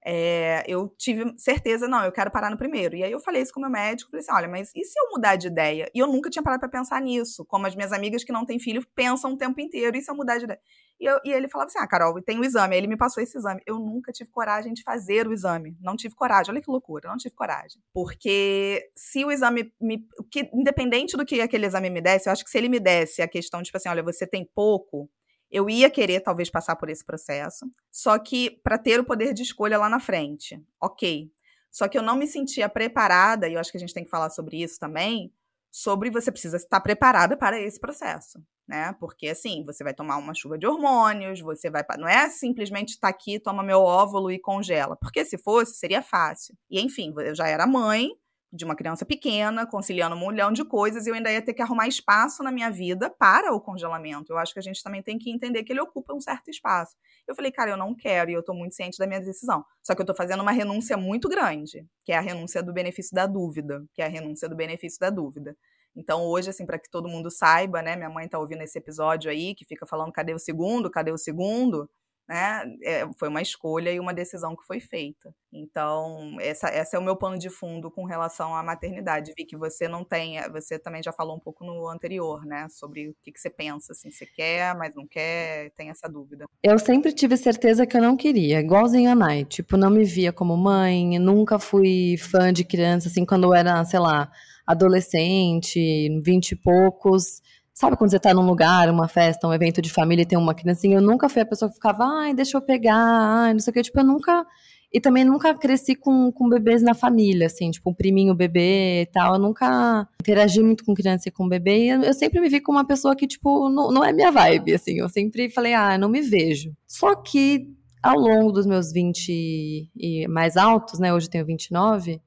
[0.07, 2.95] é, eu tive certeza, não, eu quero parar no primeiro.
[2.95, 4.97] E aí eu falei isso com o meu médico, falei assim, olha, mas e se
[4.97, 5.91] eu mudar de ideia?
[5.93, 8.61] E eu nunca tinha parado para pensar nisso, como as minhas amigas que não têm
[8.61, 10.61] filho pensam o tempo inteiro, e se eu mudar de ideia?
[11.01, 12.75] E, eu, e ele falava assim, ah, Carol, tem o exame.
[12.75, 13.63] Aí ele me passou esse exame.
[13.65, 15.77] Eu nunca tive coragem de fazer o exame.
[15.81, 16.53] Não tive coragem.
[16.53, 17.81] Olha que loucura, não tive coragem.
[17.93, 20.07] Porque se o exame me.
[20.31, 23.23] Que, independente do que aquele exame me desse, eu acho que se ele me desse
[23.23, 25.09] a questão, tipo assim, olha, você tem pouco,
[25.51, 29.43] eu ia querer talvez passar por esse processo, só que para ter o poder de
[29.43, 31.31] escolha lá na frente, ok.
[31.71, 34.11] Só que eu não me sentia preparada, e eu acho que a gente tem que
[34.11, 35.33] falar sobre isso também,
[35.71, 38.95] sobre você precisa estar preparada para esse processo, né?
[38.99, 43.09] Porque assim, você vai tomar uma chuva de hormônios, você vai, não é simplesmente estar
[43.09, 46.57] tá aqui, toma meu óvulo e congela, porque se fosse seria fácil.
[46.71, 48.11] E enfim, eu já era mãe,
[48.53, 51.61] de uma criança pequena, conciliando um milhão de coisas, e eu ainda ia ter que
[51.61, 54.33] arrumar espaço na minha vida para o congelamento.
[54.33, 56.95] Eu acho que a gente também tem que entender que ele ocupa um certo espaço.
[57.27, 59.65] Eu falei, cara, eu não quero, e eu tô muito ciente da minha decisão.
[59.83, 63.15] Só que eu tô fazendo uma renúncia muito grande, que é a renúncia do benefício
[63.15, 65.55] da dúvida, que é a renúncia do benefício da dúvida.
[65.95, 69.31] Então, hoje, assim, para que todo mundo saiba, né, minha mãe tá ouvindo esse episódio
[69.31, 71.91] aí, que fica falando, cadê o segundo, cadê o segundo?
[72.29, 72.63] Né?
[72.83, 75.35] É, foi uma escolha e uma decisão que foi feita.
[75.51, 79.33] Então, essa, essa é o meu pano de fundo com relação à maternidade.
[79.37, 82.69] Vi que você não tem, eh, você também já falou um pouco no anterior, né?
[82.69, 86.45] Sobre o que, que você pensa, assim, você quer, mas não quer, tem essa dúvida.
[86.63, 89.47] Eu sempre tive certeza que eu não queria, igualzinho a Nai.
[89.47, 93.83] Tipo, não me via como mãe, nunca fui fã de criança, assim, quando eu era,
[93.87, 94.31] sei lá,
[94.67, 95.81] adolescente,
[96.23, 97.41] vinte e poucos
[97.79, 100.53] Sabe quando você tá num lugar, uma festa, um evento de família e tem uma
[100.53, 100.97] criancinha?
[100.97, 103.75] Eu nunca fui a pessoa que ficava, ai, deixa eu pegar, ai, não sei o
[103.75, 103.83] que.
[103.83, 104.45] Tipo, eu nunca.
[104.93, 109.07] E também nunca cresci com, com bebês na família, assim, tipo, um priminho bebê e
[109.07, 109.35] tal.
[109.35, 111.85] Eu nunca interagi muito com criança e com bebê.
[111.85, 114.33] E eu, eu sempre me vi como uma pessoa que, tipo, não, não é minha
[114.33, 114.99] vibe, assim.
[114.99, 116.73] Eu sempre falei, ah, não me vejo.
[116.85, 117.69] Só que
[118.03, 121.15] ao longo dos meus 20 e mais altos, né?
[121.15, 122.21] Hoje eu tenho 29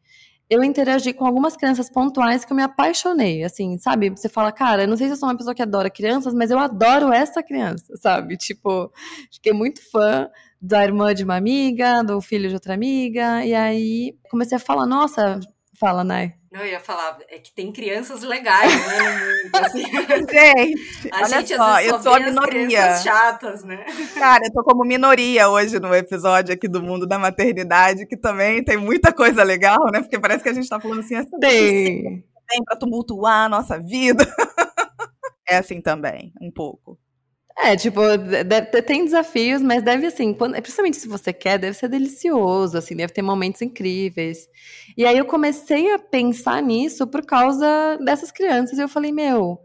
[0.51, 4.09] eu interagi com algumas crianças pontuais que eu me apaixonei, assim, sabe?
[4.09, 6.51] Você fala, cara, eu não sei se eu sou uma pessoa que adora crianças, mas
[6.51, 8.35] eu adoro essa criança, sabe?
[8.35, 8.91] Tipo,
[9.31, 10.29] fiquei muito fã
[10.61, 14.85] da irmã de uma amiga, do filho de outra amiga, e aí comecei a falar,
[14.85, 15.39] nossa,
[15.79, 16.40] fala, Nai.
[16.51, 19.85] Não, eu ia falar, é que tem crianças legais, né, mundo, assim.
[20.29, 22.97] Gente, a olha gente, só, eu sou a minoria.
[22.97, 23.85] chatas, né?
[24.15, 28.61] Cara, eu tô como minoria hoje no episódio aqui do mundo da maternidade, que também
[28.65, 30.01] tem muita coisa legal, né?
[30.01, 32.21] Porque parece que a gente tá falando assim, essa tem.
[32.49, 34.27] tem pra tumultuar a nossa vida.
[35.47, 36.99] é assim também, um pouco.
[37.63, 41.87] É, tipo, deve, tem desafios, mas deve, assim, quando, principalmente se você quer, deve ser
[41.87, 44.47] delicioso, assim, deve ter momentos incríveis.
[44.97, 49.59] E aí eu comecei a pensar nisso por causa dessas crianças, e eu falei, meu,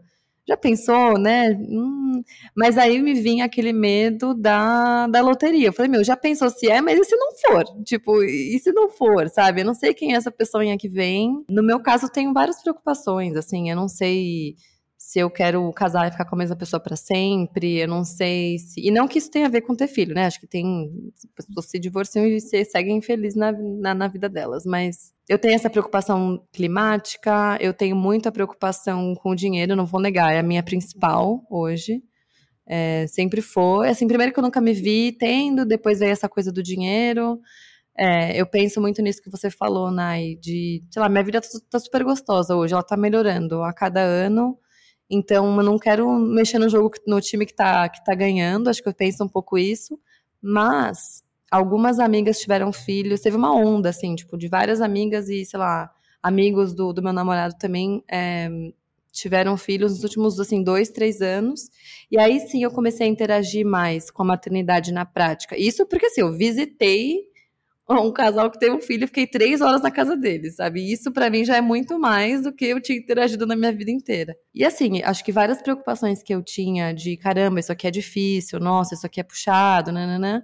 [0.47, 1.49] já pensou, né?
[1.59, 2.23] Hum,
[2.55, 5.67] mas aí me vinha aquele medo da, da loteria.
[5.67, 7.63] Eu falei, meu, já pensou se é, mas e se não for?
[7.83, 9.61] Tipo, e se não for, sabe?
[9.61, 11.43] Eu não sei quem é essa pessoinha que vem.
[11.49, 14.55] No meu caso, tenho várias preocupações, assim, eu não sei
[15.07, 18.59] se eu quero casar e ficar com a mesma pessoa para sempre, eu não sei
[18.59, 18.85] se.
[18.85, 20.25] E não que isso tenha a ver com ter filho, né?
[20.25, 20.91] Acho que tem.
[21.15, 24.65] As pessoas se divorciam e se seguem felizes na, na, na, vida delas.
[24.65, 30.01] Mas eu tenho essa preocupação climática, eu tenho muita preocupação com o dinheiro, não vou
[30.01, 32.03] negar, é a minha principal hoje.
[32.67, 33.87] É, sempre foi.
[33.87, 37.39] Assim, primeiro que eu nunca me vi tendo, depois veio essa coisa do dinheiro.
[37.97, 41.47] É, eu penso muito nisso que você falou, Nai, de, sei lá, minha vida tá,
[41.69, 44.59] tá super gostosa hoje, ela tá melhorando a cada ano
[45.09, 48.83] então, eu não quero mexer no jogo, no time que tá, que tá ganhando, acho
[48.83, 49.97] que eu penso um pouco isso.
[50.41, 55.59] Mas algumas amigas tiveram filhos, teve uma onda, assim, tipo, de várias amigas e, sei
[55.59, 55.89] lá,
[56.21, 58.49] amigos do, do meu namorado também é,
[59.11, 61.69] tiveram filhos nos últimos, assim, dois, três anos.
[62.11, 65.57] E aí sim eu comecei a interagir mais com a maternidade na prática.
[65.57, 67.21] Isso porque, assim, eu visitei
[68.03, 70.91] um casal que teve um filho, fiquei três horas na casa deles, sabe?
[70.91, 73.91] Isso para mim já é muito mais do que eu tinha interagido na minha vida
[73.91, 74.35] inteira.
[74.53, 78.59] E assim, acho que várias preocupações que eu tinha de caramba, isso aqui é difícil,
[78.59, 80.43] nossa, isso aqui é puxado, nananã.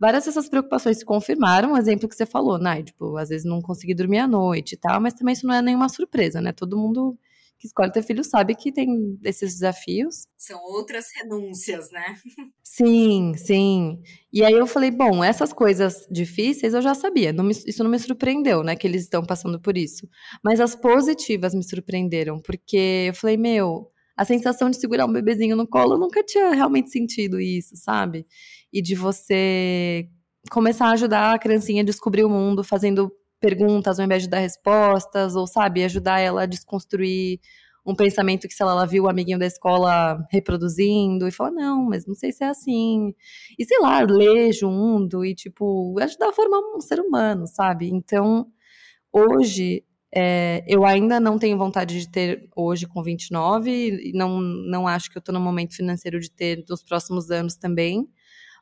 [0.00, 3.60] Várias dessas preocupações se confirmaram, o exemplo que você falou, Nai, tipo, às vezes não
[3.60, 6.52] consegui dormir à noite e tal, mas também isso não é nenhuma surpresa, né?
[6.52, 7.18] Todo mundo
[7.58, 10.26] que escolhe ter filho sabe que tem esses desafios.
[10.36, 12.16] São outras renúncias, né?
[12.62, 14.00] Sim, sim.
[14.32, 17.90] E aí eu falei, bom, essas coisas difíceis eu já sabia, não me, isso não
[17.90, 20.06] me surpreendeu, né, que eles estão passando por isso.
[20.44, 25.56] Mas as positivas me surpreenderam, porque eu falei, meu, a sensação de segurar um bebezinho
[25.56, 28.26] no colo, eu nunca tinha realmente sentido isso, sabe?
[28.72, 30.08] E de você
[30.50, 34.38] começar a ajudar a criancinha a descobrir o mundo fazendo perguntas ao invés de dar
[34.38, 37.40] respostas, ou sabe, ajudar ela a desconstruir
[37.88, 41.84] um pensamento que, sei lá, ela viu o amiguinho da escola reproduzindo e fala, não,
[41.86, 43.14] mas não sei se é assim.
[43.58, 47.88] E sei lá, ler junto e, tipo, ajudar a formar um ser humano, sabe?
[47.88, 48.46] Então,
[49.12, 54.86] hoje, é, eu ainda não tenho vontade de ter hoje com 29, e não, não
[54.86, 58.08] acho que eu tô no momento financeiro de ter nos próximos anos também,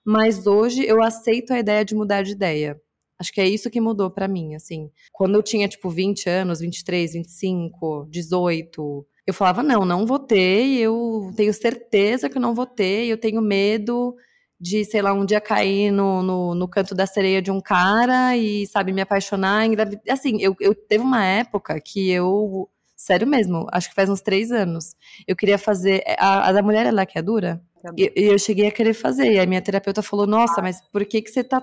[0.04, 2.80] mas hoje eu aceito a ideia de mudar de ideia.
[3.18, 4.90] Acho que é isso que mudou para mim, assim.
[5.12, 10.64] Quando eu tinha, tipo, 20 anos, 23, 25, 18, eu falava, não, não vou ter,
[10.64, 14.14] e eu tenho certeza que eu não vou ter, e eu tenho medo
[14.60, 18.36] de, sei lá, um dia cair no, no, no canto da sereia de um cara
[18.36, 19.66] e, sabe, me apaixonar.
[20.08, 24.50] Assim, eu, eu teve uma época que eu Sério mesmo, acho que faz uns três
[24.50, 24.96] anos.
[25.28, 26.02] Eu queria fazer.
[26.18, 27.62] A, a da mulher é laqueadura?
[27.94, 29.32] E, e eu cheguei a querer fazer.
[29.32, 31.62] E a minha terapeuta falou: Nossa, mas por que, que você tá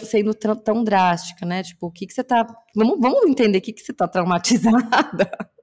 [0.00, 1.62] sendo tão drástica, né?
[1.62, 2.46] Tipo, o que, que você tá.
[2.74, 5.30] Vamos, vamos entender o que, que você tá traumatizada.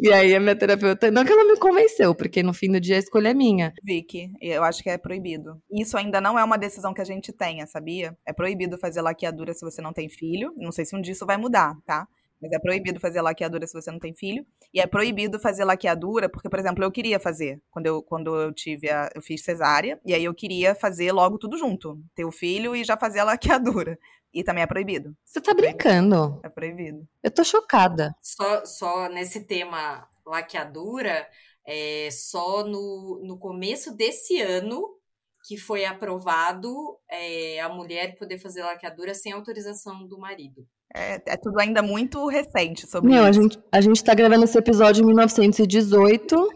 [0.00, 2.96] E aí a minha terapeuta, não que ela me convenceu, porque no fim do dia
[2.96, 3.72] a escolha é minha.
[3.84, 5.62] Vicky, eu acho que é proibido.
[5.70, 8.16] Isso ainda não é uma decisão que a gente tenha, sabia?
[8.26, 10.52] É proibido fazer laqueadura se você não tem filho.
[10.56, 12.08] Não sei se um dia isso vai mudar, tá?
[12.46, 14.46] Mas é proibido fazer laqueadura se você não tem filho.
[14.72, 17.60] E é proibido fazer laqueadura, porque, por exemplo, eu queria fazer.
[17.70, 19.10] Quando eu, quando eu tive a.
[19.14, 22.00] Eu fiz cesárea, e aí eu queria fazer logo tudo junto.
[22.14, 23.98] Ter o filho e já fazer a laqueadura.
[24.32, 25.16] E também é proibido.
[25.24, 26.40] Você tá brincando?
[26.42, 27.06] É proibido.
[27.22, 28.14] Eu tô chocada.
[28.20, 31.26] Só, só nesse tema laqueadura,
[31.66, 34.94] é, só no, no começo desse ano
[35.46, 40.66] que foi aprovado é, a mulher poder fazer laqueadura sem autorização do marido.
[40.96, 43.28] É, é tudo ainda muito recente sobre Meu, isso.
[43.28, 46.48] A gente, a gente tá gravando esse episódio em 1918.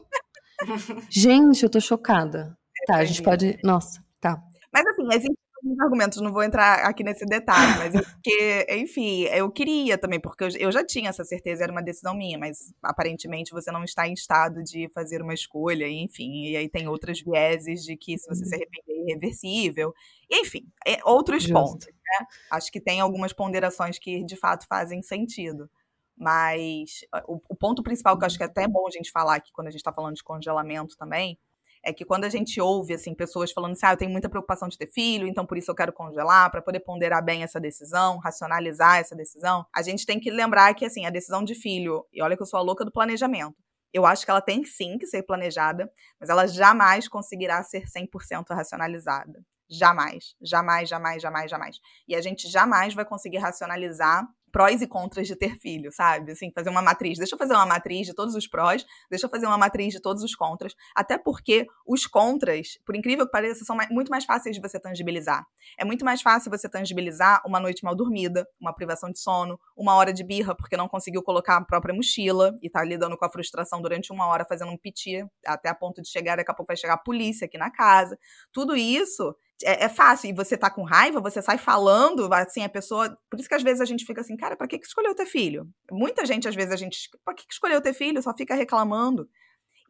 [1.10, 2.56] gente, eu tô chocada.
[2.86, 3.58] Tá, a gente pode.
[3.62, 4.42] Nossa, tá.
[4.72, 9.22] Mas assim, existem alguns argumentos, não vou entrar aqui nesse detalhe, mas é porque, enfim,
[9.24, 13.52] eu queria também, porque eu, já tinha essa certeza, era uma decisão minha, mas aparentemente
[13.52, 17.82] você não está em estado de fazer uma escolha, enfim, e aí tem outras vieses
[17.82, 19.94] de que se você se arrepender é irreversível,
[20.30, 21.54] enfim, é outros Justo.
[21.54, 22.26] pontos, né?
[22.50, 25.70] Acho que tem algumas ponderações que de fato fazem sentido.
[26.16, 29.36] Mas o, o ponto principal que eu acho que é até bom a gente falar
[29.36, 31.38] aqui quando a gente está falando de congelamento também,
[31.82, 34.68] é que quando a gente ouve assim pessoas falando assim, ah, eu tenho muita preocupação
[34.68, 38.18] de ter filho, então por isso eu quero congelar para poder ponderar bem essa decisão,
[38.18, 42.22] racionalizar essa decisão, a gente tem que lembrar que assim, a decisão de filho, e
[42.22, 43.56] olha que eu sou a louca do planejamento.
[43.92, 48.44] Eu acho que ela tem sim que ser planejada, mas ela jamais conseguirá ser 100%
[48.50, 49.44] racionalizada.
[49.68, 51.80] Jamais, jamais, jamais, jamais, jamais.
[52.06, 56.32] E a gente jamais vai conseguir racionalizar prós e contras de ter filho, sabe?
[56.32, 57.18] Assim, fazer uma matriz.
[57.18, 60.00] Deixa eu fazer uma matriz de todos os prós, deixa eu fazer uma matriz de
[60.00, 60.74] todos os contras.
[60.94, 65.46] Até porque os contras, por incrível que pareça, são muito mais fáceis de você tangibilizar.
[65.78, 69.94] É muito mais fácil você tangibilizar uma noite mal dormida, uma privação de sono, uma
[69.94, 73.30] hora de birra porque não conseguiu colocar a própria mochila e tá lidando com a
[73.30, 76.68] frustração durante uma hora fazendo um piti, até a ponto de chegar, daqui a pouco
[76.68, 78.18] vai chegar a polícia aqui na casa.
[78.52, 79.34] Tudo isso
[79.64, 80.30] é, é, fácil.
[80.30, 83.16] E você tá com raiva, você sai falando, assim, a pessoa.
[83.30, 85.26] Por isso que às vezes a gente fica assim, cara, pra que, que escolheu ter
[85.26, 85.68] filho?
[85.90, 87.08] Muita gente, às vezes, a gente.
[87.24, 88.22] Pra que, que escolheu ter filho?
[88.22, 89.28] Só fica reclamando.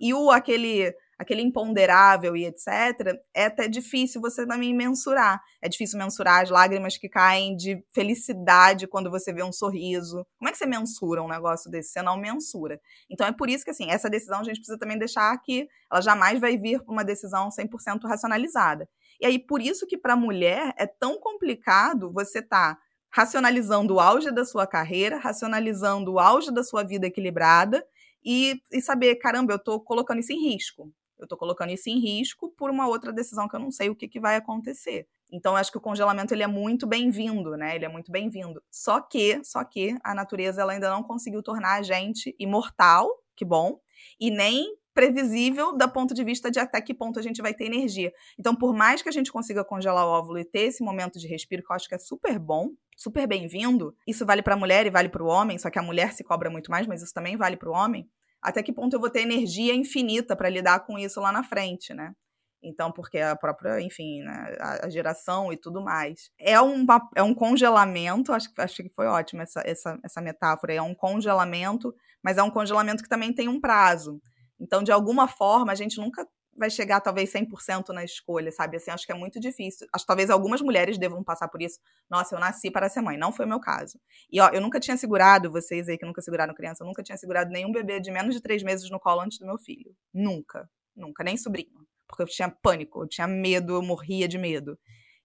[0.01, 5.39] E o aquele aquele imponderável e etc., é até difícil você também mensurar.
[5.61, 10.27] É difícil mensurar as lágrimas que caem de felicidade quando você vê um sorriso.
[10.39, 11.91] Como é que você mensura um negócio desse?
[11.93, 12.81] Você não mensura.
[13.11, 16.01] Então é por isso que, assim, essa decisão a gente precisa também deixar que ela
[16.01, 18.89] jamais vai vir uma decisão 100% racionalizada.
[19.21, 23.95] E aí, por isso que para a mulher é tão complicado você estar tá racionalizando
[23.95, 27.85] o auge da sua carreira, racionalizando o auge da sua vida equilibrada
[28.25, 30.93] e, e saber, caramba, eu estou colocando isso em risco.
[31.18, 33.95] Eu estou colocando isso em risco por uma outra decisão que eu não sei o
[33.95, 35.07] que, que vai acontecer.
[35.31, 37.77] Então, eu acho que o congelamento ele é muito bem-vindo, né?
[37.77, 38.62] Ele é muito bem-vindo.
[38.71, 43.45] Só que, só que a natureza ela ainda não conseguiu tornar a gente imortal, que
[43.45, 43.81] bom,
[44.18, 47.64] e nem previsível do ponto de vista de até que ponto a gente vai ter
[47.64, 48.12] energia.
[48.38, 51.26] Então, por mais que a gente consiga congelar o óvulo e ter esse momento de
[51.26, 54.86] respiro, que eu acho que é super bom, super bem-vindo, isso vale para a mulher
[54.86, 57.14] e vale para o homem, só que a mulher se cobra muito mais, mas isso
[57.14, 58.09] também vale para o homem.
[58.43, 61.93] Até que ponto eu vou ter energia infinita para lidar com isso lá na frente,
[61.93, 62.14] né?
[62.62, 66.30] Então, porque a própria, enfim, né, a, geração e tudo mais.
[66.38, 66.84] É um,
[67.16, 70.74] é um congelamento, acho, acho que foi ótimo essa, essa, essa metáfora.
[70.74, 74.20] É um congelamento, mas é um congelamento que também tem um prazo.
[74.61, 78.77] Então, de alguma forma, a gente nunca vai chegar talvez 100% na escolha, sabe?
[78.77, 79.87] Assim, acho que é muito difícil.
[79.93, 81.79] Acho que talvez algumas mulheres devam passar por isso.
[82.09, 83.17] Nossa, eu nasci para ser mãe.
[83.17, 83.99] Não foi o meu caso.
[84.31, 87.17] E, ó, eu nunca tinha segurado, vocês aí que nunca seguraram criança, eu nunca tinha
[87.17, 89.95] segurado nenhum bebê de menos de três meses no colo antes do meu filho.
[90.13, 90.69] Nunca.
[90.95, 91.25] Nunca.
[91.25, 91.87] Nem sobrinho.
[92.07, 94.79] Porque eu tinha pânico, eu tinha medo, eu morria de medo.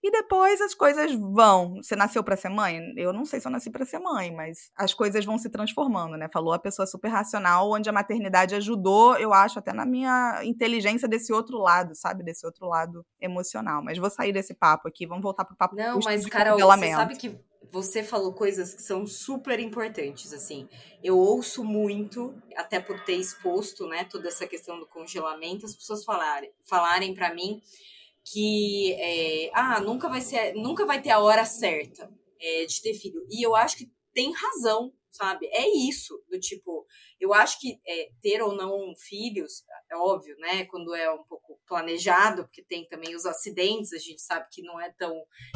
[0.05, 1.77] E depois as coisas vão.
[1.77, 2.93] Você nasceu para ser mãe?
[2.95, 6.15] Eu não sei se eu nasci para ser mãe, mas as coisas vão se transformando,
[6.15, 6.29] né?
[6.31, 11.07] Falou a pessoa super racional, onde a maternidade ajudou, eu acho, até na minha inteligência
[11.07, 12.23] desse outro lado, sabe?
[12.23, 13.81] Desse outro lado emocional.
[13.83, 17.15] Mas vou sair desse papo aqui, vamos voltar pro papo Não, mas, Carol, você sabe
[17.15, 17.39] que
[17.71, 20.69] você falou coisas que são super importantes, assim.
[21.03, 26.05] Eu ouço muito, até por ter exposto, né, toda essa questão do congelamento, as pessoas
[26.05, 27.59] falarem, falarem para mim
[28.25, 32.11] que é, ah, nunca vai ser, nunca vai ter a hora certa
[32.41, 33.25] é, de ter filho.
[33.29, 35.47] E eu acho que tem razão, sabe?
[35.47, 36.85] É isso, do tipo,
[37.19, 40.65] eu acho que é, ter ou não filhos, é óbvio, né?
[40.65, 44.79] Quando é um pouco planejado, porque tem também os acidentes, a gente sabe que não
[44.79, 45.13] é tão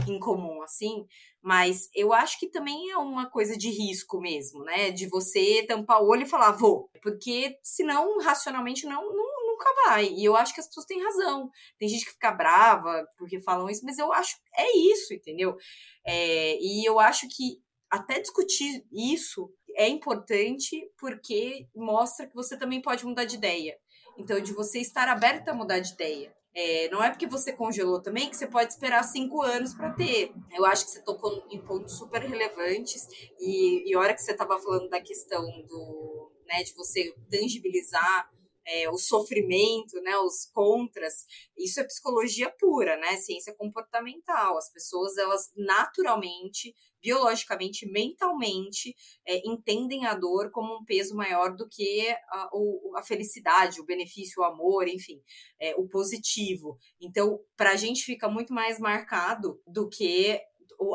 [0.08, 1.06] incomum assim,
[1.42, 4.92] mas eu acho que também é uma coisa de risco mesmo, né?
[4.92, 10.08] De você tampar o olho e falar, vou, porque senão, racionalmente, não, não nunca vai.
[10.08, 11.52] E eu acho que as pessoas têm razão.
[11.78, 15.58] Tem gente que fica brava porque falam isso, mas eu acho é isso, entendeu?
[16.06, 22.82] É, e eu acho que até discutir isso é importante porque mostra que você também
[22.82, 23.78] pode mudar de ideia.
[24.18, 26.34] Então, de você estar aberta a mudar de ideia.
[26.54, 30.34] É, não é porque você congelou também que você pode esperar cinco anos para ter.
[30.52, 33.08] Eu acho que você tocou em pontos super relevantes
[33.40, 38.30] e, e a hora que você estava falando da questão do, né, de você tangibilizar
[38.70, 41.26] é, o sofrimento, né, os contras,
[41.58, 44.58] isso é psicologia pura, né, ciência comportamental.
[44.58, 48.96] As pessoas, elas naturalmente, biologicamente, mentalmente,
[49.26, 53.86] é, entendem a dor como um peso maior do que a, o, a felicidade, o
[53.86, 55.22] benefício, o amor, enfim,
[55.60, 56.78] é, o positivo.
[57.02, 60.40] Então, para a gente fica muito mais marcado do que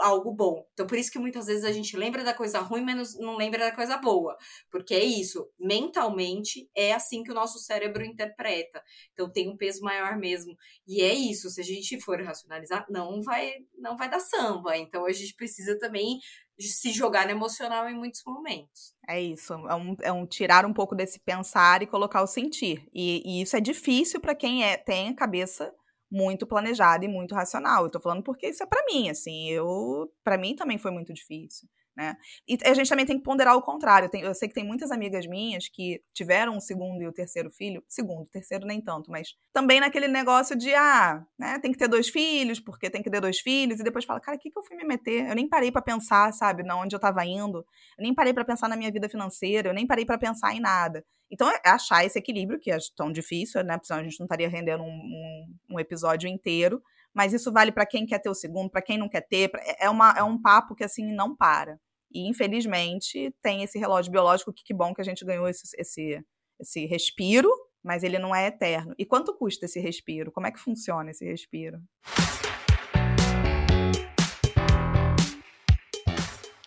[0.01, 0.67] algo bom.
[0.73, 3.67] Então, por isso que muitas vezes a gente lembra da coisa ruim, mas não lembra
[3.67, 4.37] da coisa boa.
[4.71, 8.83] Porque é isso, mentalmente é assim que o nosso cérebro interpreta.
[9.13, 10.57] Então, tem um peso maior mesmo.
[10.87, 14.77] E é isso, se a gente for racionalizar, não vai, não vai dar samba.
[14.77, 16.19] Então, a gente precisa também
[16.59, 18.95] se jogar no emocional em muitos momentos.
[19.09, 22.89] É isso, é um, é um tirar um pouco desse pensar e colocar o sentir.
[22.93, 25.75] E, e isso é difícil para quem é, tem a cabeça
[26.15, 27.85] muito planejada e muito racional.
[27.85, 31.13] Eu tô falando porque isso é para mim, assim, eu para mim também foi muito
[31.13, 32.17] difícil né?
[32.49, 34.11] E a gente também tem que ponderar o contrário.
[34.15, 37.83] eu sei que tem muitas amigas minhas que tiveram o segundo e o terceiro filho,
[37.89, 42.09] segundo, terceiro nem tanto, mas também naquele negócio de, ah, né, tem que ter dois
[42.09, 44.63] filhos, porque tem que ter dois filhos, e depois fala, cara, o que, que eu
[44.63, 45.29] fui me meter?
[45.29, 47.59] Eu nem parei para pensar, sabe, na onde eu tava indo,
[47.99, 50.61] eu nem parei para pensar na minha vida financeira, eu nem parei para pensar em
[50.61, 51.05] nada.
[51.31, 53.75] Então, é achar esse equilíbrio, que é tão difícil, né?
[53.75, 56.83] Porque senão a gente não estaria rendendo um, um, um episódio inteiro,
[57.15, 59.53] mas isso vale para quem quer ter o segundo, para quem não quer ter.
[59.79, 61.79] É, uma, é um papo que assim não para.
[62.13, 66.21] E infelizmente tem esse relógio biológico que que bom que a gente ganhou esse, esse,
[66.61, 67.49] esse respiro,
[67.83, 68.95] mas ele não é eterno.
[68.99, 70.33] E quanto custa esse respiro?
[70.33, 71.81] Como é que funciona esse respiro?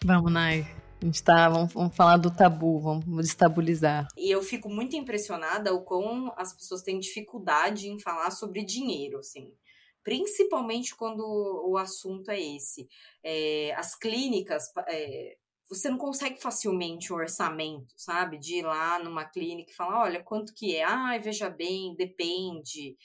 [0.05, 0.65] Vamos, Nai.
[1.01, 4.07] A gente tá, vamos, vamos, falar do tabu, vamos destabilizar.
[4.17, 9.19] E eu fico muito impressionada o quão as pessoas têm dificuldade em falar sobre dinheiro,
[9.19, 9.53] assim
[10.07, 11.19] principalmente quando
[11.67, 12.87] o assunto é esse.
[13.21, 15.35] É, as clínicas, é,
[15.69, 18.37] você não consegue facilmente um orçamento, sabe?
[18.37, 20.83] De ir lá numa clínica e falar, olha, quanto que é?
[20.85, 22.95] Ai, veja bem, depende.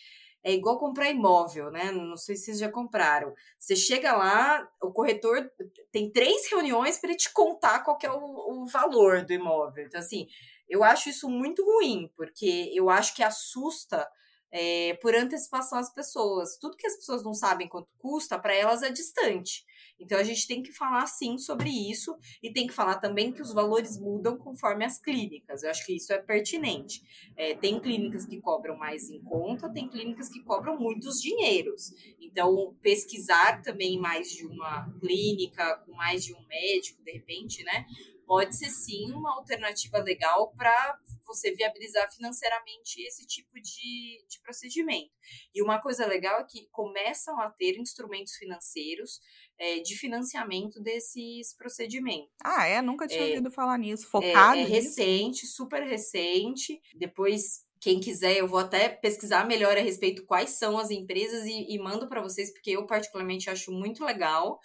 [0.44, 1.90] É igual comprar imóvel, né?
[1.90, 3.34] Não sei se vocês já compraram.
[3.58, 5.50] Você chega lá, o corretor
[5.90, 9.86] tem três reuniões para te contar qual é o, o valor do imóvel.
[9.86, 10.28] Então, assim,
[10.68, 14.08] eu acho isso muito ruim, porque eu acho que assusta
[14.52, 16.56] é, por antecipação às pessoas.
[16.58, 19.64] Tudo que as pessoas não sabem quanto custa, para elas é distante.
[20.02, 23.40] Então a gente tem que falar sim sobre isso e tem que falar também que
[23.40, 25.62] os valores mudam conforme as clínicas.
[25.62, 27.02] Eu acho que isso é pertinente.
[27.36, 31.92] É, tem clínicas que cobram mais em conta, tem clínicas que cobram muitos dinheiros.
[32.20, 37.86] Então, pesquisar também mais de uma clínica, com mais de um médico, de repente, né?
[38.32, 45.12] pode ser sim uma alternativa legal para você viabilizar financeiramente esse tipo de, de procedimento.
[45.54, 49.20] E uma coisa legal é que começam a ter instrumentos financeiros
[49.62, 52.34] é, de financiamento desses procedimentos.
[52.42, 52.82] Ah, é?
[52.82, 54.08] Nunca tinha é, ouvido falar nisso.
[54.08, 54.58] Focado?
[54.58, 56.82] É, é recente, super recente.
[56.92, 61.66] Depois quem quiser, eu vou até pesquisar melhor a respeito quais são as empresas e,
[61.68, 64.58] e mando para vocês, porque eu particularmente acho muito legal,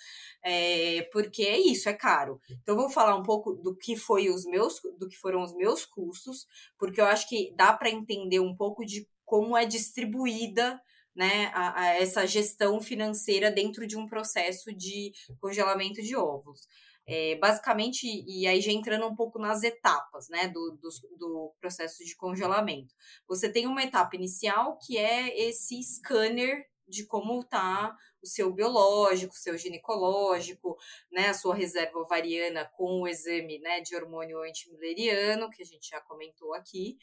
[0.43, 2.39] é, porque é isso, é caro.
[2.49, 5.55] Então, eu vou falar um pouco do que foi os meus, do que foram os
[5.55, 10.79] meus custos, porque eu acho que dá para entender um pouco de como é distribuída
[11.17, 15.11] né, a, a essa gestão financeira dentro de um processo de
[15.41, 16.67] congelamento de ovos.
[17.07, 22.03] É, basicamente, e aí já entrando um pouco nas etapas né, do, do, do, processo
[22.05, 22.93] de congelamento.
[23.27, 29.33] Você tem uma etapa inicial que é esse scanner de como está o seu biológico,
[29.33, 30.77] o seu ginecológico,
[31.11, 35.89] né, a sua reserva ovariana com o exame né, de hormônio antimileriano, que a gente
[35.89, 36.97] já comentou aqui.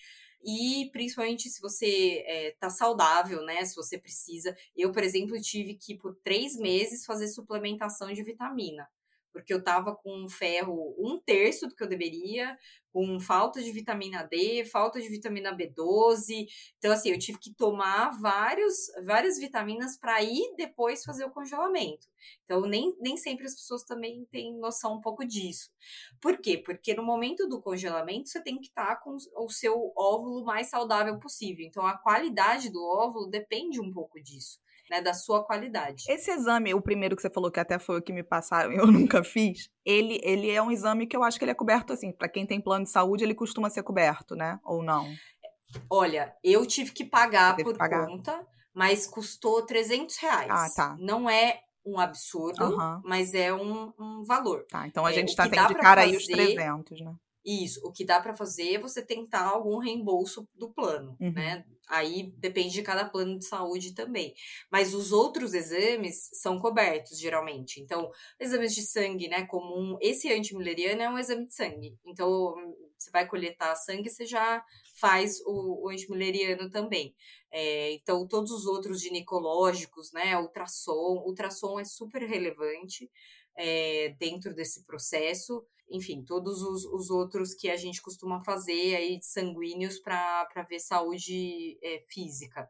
[0.44, 3.64] E principalmente se você é, saudável, né?
[3.64, 4.56] Se você precisa.
[4.76, 8.88] Eu, por exemplo, tive que, por três meses, fazer suplementação de vitamina
[9.34, 12.56] porque eu estava com ferro um terço do que eu deveria,
[12.92, 16.46] com falta de vitamina D, falta de vitamina B12.
[16.78, 22.06] Então, assim, eu tive que tomar vários, várias vitaminas para ir depois fazer o congelamento.
[22.44, 25.72] Então, nem, nem sempre as pessoas também têm noção um pouco disso.
[26.20, 26.56] Por quê?
[26.56, 31.18] Porque no momento do congelamento, você tem que estar com o seu óvulo mais saudável
[31.18, 31.66] possível.
[31.66, 36.04] Então, a qualidade do óvulo depende um pouco disso né, da sua qualidade.
[36.08, 38.86] Esse exame, o primeiro que você falou que até foi o que me passaram, eu
[38.90, 39.68] nunca fiz.
[39.84, 42.46] Ele, ele é um exame que eu acho que ele é coberto assim, para quem
[42.46, 44.58] tem plano de saúde, ele costuma ser coberto, né?
[44.64, 45.06] Ou não?
[45.90, 48.06] Olha, eu tive que pagar por pagar.
[48.06, 50.50] conta, mas custou 300 reais.
[50.50, 50.96] Ah, tá.
[50.98, 53.02] Não é um absurdo, uhum.
[53.04, 54.64] mas é um, um, valor.
[54.70, 57.14] Tá, então a é, gente está tendo de cara fazer, aí os 300, né?
[57.44, 61.32] Isso, o que dá para fazer é você tentar algum reembolso do plano, uhum.
[61.32, 61.64] né?
[61.86, 64.34] Aí depende de cada plano de saúde também.
[64.70, 67.80] Mas os outros exames são cobertos, geralmente.
[67.80, 69.44] Então, exames de sangue, né?
[69.46, 69.98] Comum.
[70.00, 71.98] Esse antimileriano é um exame de sangue.
[72.06, 72.54] Então,
[72.96, 74.64] você vai coletar sangue, você já
[74.94, 77.14] faz o, o antimileriano também.
[77.50, 80.38] É, então, todos os outros ginecológicos, né?
[80.38, 81.22] Ultrassom.
[81.26, 83.10] Ultrassom é super relevante
[83.56, 89.18] é, dentro desse processo enfim, todos os, os, outros que a gente costuma fazer aí
[89.22, 92.68] sanguíneos para ver saúde é, física.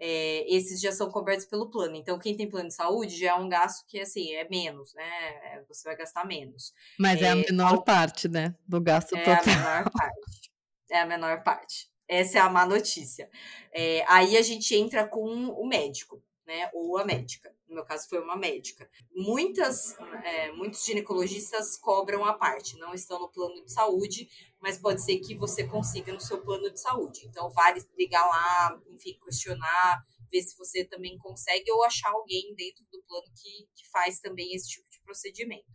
[0.00, 1.96] É, esses já são cobertos pelo plano.
[1.96, 5.04] Então, quem tem plano de saúde já é um gasto que, assim, é menos, né?
[5.04, 6.72] É, você vai gastar menos.
[6.98, 7.82] Mas é, é a menor ao...
[7.82, 8.54] parte, né?
[8.66, 9.34] Do gasto total.
[9.34, 10.50] É a menor parte.
[10.90, 11.90] É a menor parte.
[12.06, 13.28] Essa é a má notícia.
[13.72, 16.70] É, aí a gente entra com o médico né?
[16.72, 17.54] Ou a médica.
[17.68, 18.90] No meu caso, foi uma médica.
[19.14, 19.94] Muitas,
[20.24, 24.26] é, muitos ginecologistas cobram a parte, não estão no plano de saúde,
[24.58, 27.26] mas pode ser que você consiga no seu plano de saúde.
[27.26, 32.82] Então, vale ligar lá, enfim, questionar, ver se você também consegue ou achar alguém dentro
[32.90, 35.70] do plano que, que faz também esse tipo de procedimento.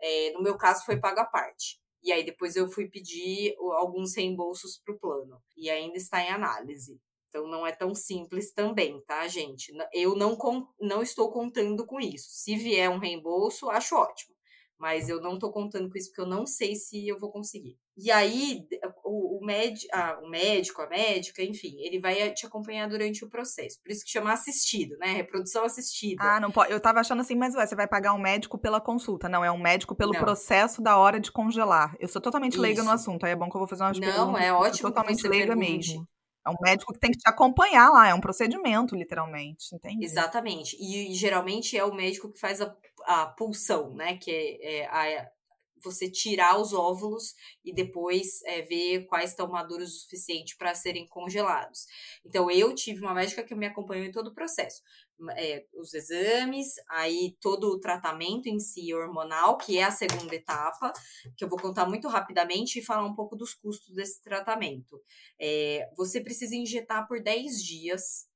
[0.00, 1.78] É, no meu caso, foi paga a parte.
[2.02, 5.42] E aí depois eu fui pedir alguns reembolsos para o plano.
[5.54, 6.98] E ainda está em análise.
[7.28, 9.72] Então não é tão simples também, tá, gente?
[9.92, 10.36] Eu não,
[10.80, 12.28] não estou contando com isso.
[12.30, 14.36] Se vier um reembolso, acho ótimo.
[14.78, 17.78] Mas eu não estou contando com isso porque eu não sei se eu vou conseguir.
[17.96, 18.60] E aí,
[19.02, 23.30] o, o, médi ah, o médico, a médica, enfim, ele vai te acompanhar durante o
[23.30, 23.80] processo.
[23.82, 25.14] Por isso que chama assistido, né?
[25.14, 26.22] Reprodução assistida.
[26.22, 26.70] Ah, não pode.
[26.70, 29.30] Eu tava achando assim, mas ué, você vai pagar um médico pela consulta.
[29.30, 30.20] Não, é um médico pelo não.
[30.20, 31.96] processo da hora de congelar.
[31.98, 33.24] Eu sou totalmente leiga no assunto.
[33.24, 34.32] Aí é bom que eu vou fazer umas não, perguntas.
[34.32, 34.90] Não, é ótimo.
[34.90, 35.88] Totalmente leiga pergunte.
[35.94, 36.08] mesmo.
[36.46, 40.04] É um médico que tem que te acompanhar lá, é um procedimento, literalmente, entende?
[40.04, 40.76] Exatamente.
[40.80, 42.72] E, geralmente é o médico que faz a,
[43.04, 44.16] a pulsão, né?
[44.16, 45.28] Que é, é a,
[45.82, 47.34] você tirar os óvulos
[47.64, 51.86] e depois é, ver quais estão maduros o suficiente para serem congelados.
[52.24, 54.82] Então, eu tive uma médica que me acompanhou em todo o processo
[55.36, 60.92] é, os exames, aí todo o tratamento em si hormonal, que é a segunda etapa,
[61.36, 65.00] que eu vou contar muito rapidamente e falar um pouco dos custos desse tratamento.
[65.40, 68.28] É, você precisa injetar por 10 dias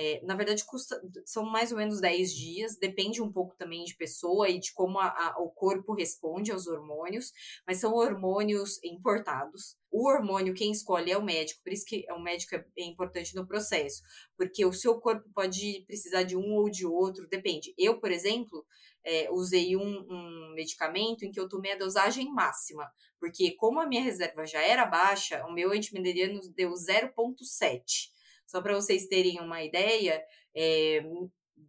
[0.00, 3.96] é, na verdade, custa, são mais ou menos 10 dias, depende um pouco também de
[3.96, 7.32] pessoa e de como a, a, o corpo responde aos hormônios,
[7.66, 9.76] mas são hormônios importados.
[9.90, 13.34] O hormônio, quem escolhe é o médico, por isso que o médico é, é importante
[13.34, 14.00] no processo,
[14.36, 17.74] porque o seu corpo pode precisar de um ou de outro, depende.
[17.76, 18.64] Eu, por exemplo,
[19.04, 22.88] é, usei um, um, medicamento em que eu tomei a dosagem máxima,
[23.18, 28.16] porque como a minha reserva já era baixa, o meu antimileriano deu 0,7.
[28.48, 30.24] Só para vocês terem uma ideia,
[30.56, 31.02] é,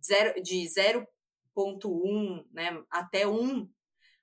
[0.03, 3.69] zero, de 0,1 né, até 1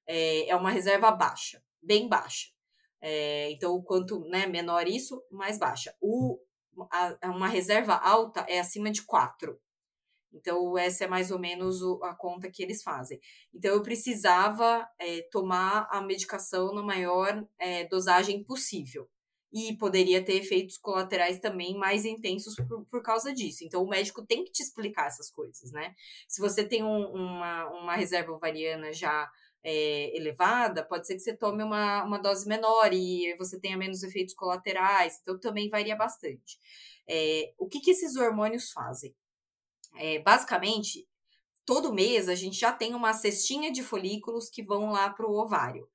[0.07, 2.49] é, é uma reserva baixa, bem baixa.
[2.99, 5.95] É, então, quanto né, menor isso, mais baixa.
[6.01, 6.41] O,
[6.91, 9.61] a, uma reserva alta é acima de 4.
[10.33, 13.21] Então, essa é mais ou menos a conta que eles fazem.
[13.53, 19.07] Então, eu precisava é, tomar a medicação na maior é, dosagem possível
[19.53, 23.65] e poderia ter efeitos colaterais também mais intensos por, por causa disso.
[23.65, 25.95] Então, o médico tem que te explicar essas coisas, né?
[26.29, 29.31] Se você tem um, uma, uma reserva ovariana já
[29.63, 34.03] é, elevada, pode ser que você tome uma, uma dose menor e você tenha menos
[34.03, 36.59] efeitos colaterais, então também varia bastante.
[37.09, 39.15] É, o que, que esses hormônios fazem?
[39.97, 41.07] É, basicamente,
[41.65, 45.37] todo mês a gente já tem uma cestinha de folículos que vão lá para o
[45.37, 45.89] ovário.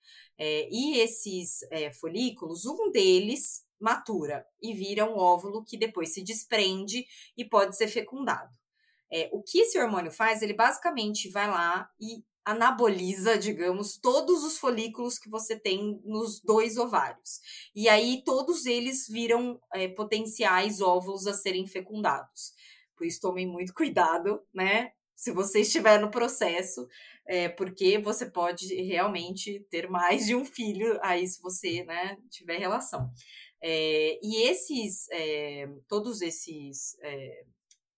[0.44, 6.24] É, e esses é, folículos, um deles matura e vira um óvulo que depois se
[6.24, 7.06] desprende
[7.38, 8.50] e pode ser fecundado.
[9.14, 10.42] É, o que esse hormônio faz?
[10.42, 16.76] Ele basicamente vai lá e anaboliza, digamos, todos os folículos que você tem nos dois
[16.76, 17.40] ovários.
[17.76, 22.54] E aí todos eles viram é, potenciais óvulos a serem fecundados.
[22.98, 24.92] Por isso tomem muito cuidado, né?
[25.22, 26.88] Se você estiver no processo,
[27.28, 32.58] é, porque você pode realmente ter mais de um filho aí se você né, tiver
[32.58, 33.08] relação.
[33.62, 37.44] É, e esses, é, todos esses é,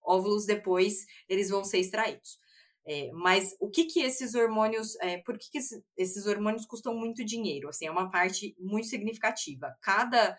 [0.03, 2.37] óvulos depois, eles vão ser extraídos.
[2.85, 5.59] É, mas o que que esses hormônios, é, por que, que
[5.95, 7.69] esses hormônios custam muito dinheiro?
[7.69, 9.73] Assim, é uma parte muito significativa.
[9.81, 10.37] Cada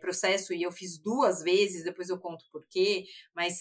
[0.00, 3.04] processo, e eu fiz duas vezes, depois eu conto por quê,
[3.34, 3.58] mas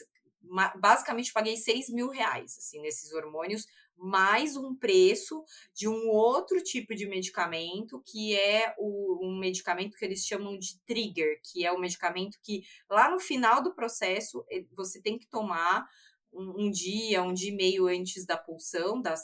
[0.76, 6.96] basicamente paguei 6 mil reais assim, nesses hormônios, mais um preço de um outro tipo
[6.96, 11.76] de medicamento, que é o, um medicamento que eles chamam de trigger, que é o
[11.76, 14.44] um medicamento que lá no final do processo
[14.76, 15.88] você tem que tomar
[16.34, 19.16] um, um dia, um dia e meio antes da pulsão, da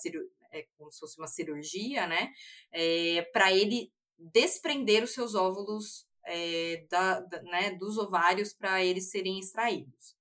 [0.52, 2.32] é como se fosse uma cirurgia, né?
[2.72, 9.10] É, para ele desprender os seus óvulos é, da, da, né, dos ovários para eles
[9.10, 10.17] serem extraídos.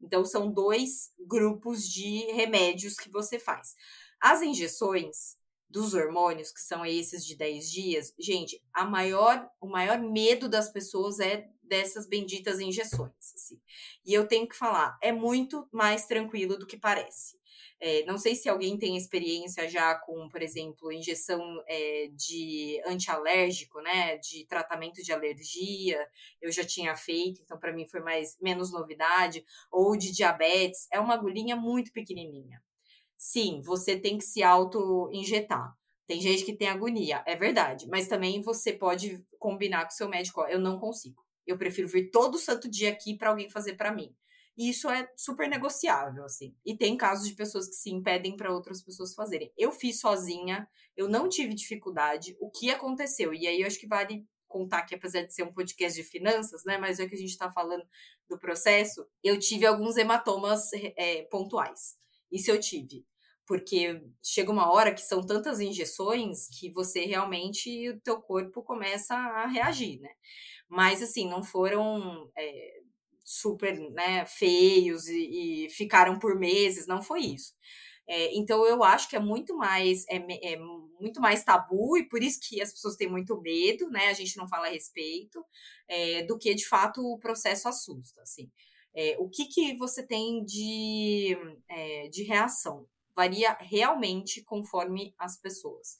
[0.00, 3.76] Então, são dois grupos de remédios que você faz.
[4.20, 5.38] As injeções
[5.68, 10.70] dos hormônios, que são esses de 10 dias, gente, a maior, o maior medo das
[10.70, 13.32] pessoas é dessas benditas injeções.
[13.34, 13.58] Assim.
[14.04, 17.38] E eu tenho que falar, é muito mais tranquilo do que parece.
[17.82, 23.80] É, não sei se alguém tem experiência já com, por exemplo, injeção é, de antialérgico,
[23.80, 26.06] né, de tratamento de alergia.
[26.42, 29.44] Eu já tinha feito, então para mim foi mais menos novidade.
[29.70, 32.62] Ou de diabetes, é uma agulhinha muito pequenininha.
[33.16, 35.74] Sim, você tem que se auto-injetar.
[36.06, 40.08] Tem gente que tem agonia, é verdade, mas também você pode combinar com o seu
[40.08, 40.40] médico.
[40.40, 41.24] Ó, eu não consigo.
[41.46, 44.14] Eu prefiro vir todo santo dia aqui para alguém fazer para mim.
[44.56, 46.54] E isso é super negociável, assim.
[46.66, 49.52] E tem casos de pessoas que se impedem para outras pessoas fazerem.
[49.56, 52.36] Eu fiz sozinha, eu não tive dificuldade.
[52.40, 53.32] O que aconteceu?
[53.32, 56.64] E aí eu acho que vale contar que, apesar de ser um podcast de finanças,
[56.64, 56.76] né?
[56.76, 57.84] Mas é que a gente está falando
[58.28, 61.96] do processo, eu tive alguns hematomas é, pontuais.
[62.30, 63.06] Isso eu tive.
[63.46, 69.14] Porque chega uma hora que são tantas injeções que você realmente, o teu corpo começa
[69.14, 70.10] a reagir, né?
[70.70, 72.80] Mas, assim, não foram é,
[73.24, 77.54] super né, feios e, e, ficaram por meses, não foi isso.
[78.08, 80.16] É, então eu acho que é muito mais é,
[80.52, 80.56] é,
[81.00, 84.08] muito mais tabu e por isso que as pessoas têm muito medo, né?
[84.08, 85.44] A gente não fala a respeito
[85.86, 88.20] é, do que de fato o processo assusta.
[88.22, 88.50] Assim,
[88.92, 91.36] é, o que, que você tem de,
[91.68, 95.98] é, de reação varia realmente conforme as pessoas.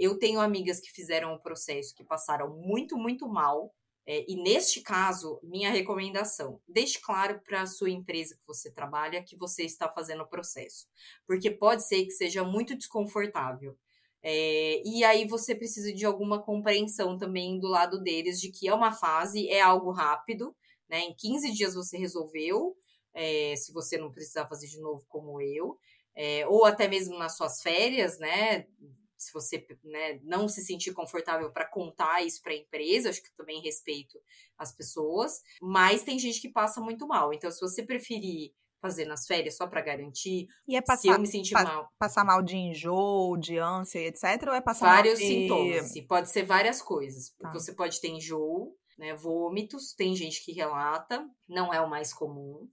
[0.00, 3.72] eu tenho amigas que fizeram o processo que passaram muito muito mal
[4.06, 9.22] é, e neste caso, minha recomendação, deixe claro para a sua empresa que você trabalha
[9.22, 10.86] que você está fazendo o processo,
[11.26, 13.76] porque pode ser que seja muito desconfortável.
[14.22, 18.74] É, e aí você precisa de alguma compreensão também do lado deles de que é
[18.74, 20.54] uma fase, é algo rápido,
[20.88, 21.00] né?
[21.00, 22.76] Em 15 dias você resolveu,
[23.14, 25.78] é, se você não precisar fazer de novo como eu,
[26.14, 28.66] é, ou até mesmo nas suas férias, né?
[29.20, 33.34] Se você né, não se sentir confortável para contar isso para a empresa, acho que
[33.34, 34.18] também respeito
[34.56, 37.32] as pessoas, mas tem gente que passa muito mal.
[37.32, 41.18] Então, se você preferir fazer nas férias só para garantir, e é passar, se eu
[41.18, 41.92] me sentir pa mal.
[41.98, 44.48] Passar mal de enjoo, de ânsia, etc.
[44.48, 45.34] Ou é passar Vários mal de...
[45.34, 45.84] sintomas.
[45.84, 47.28] Assim, pode ser várias coisas.
[47.38, 47.50] Tá.
[47.50, 52.66] Você pode ter enjoo, né, vômitos, tem gente que relata, não é o mais comum.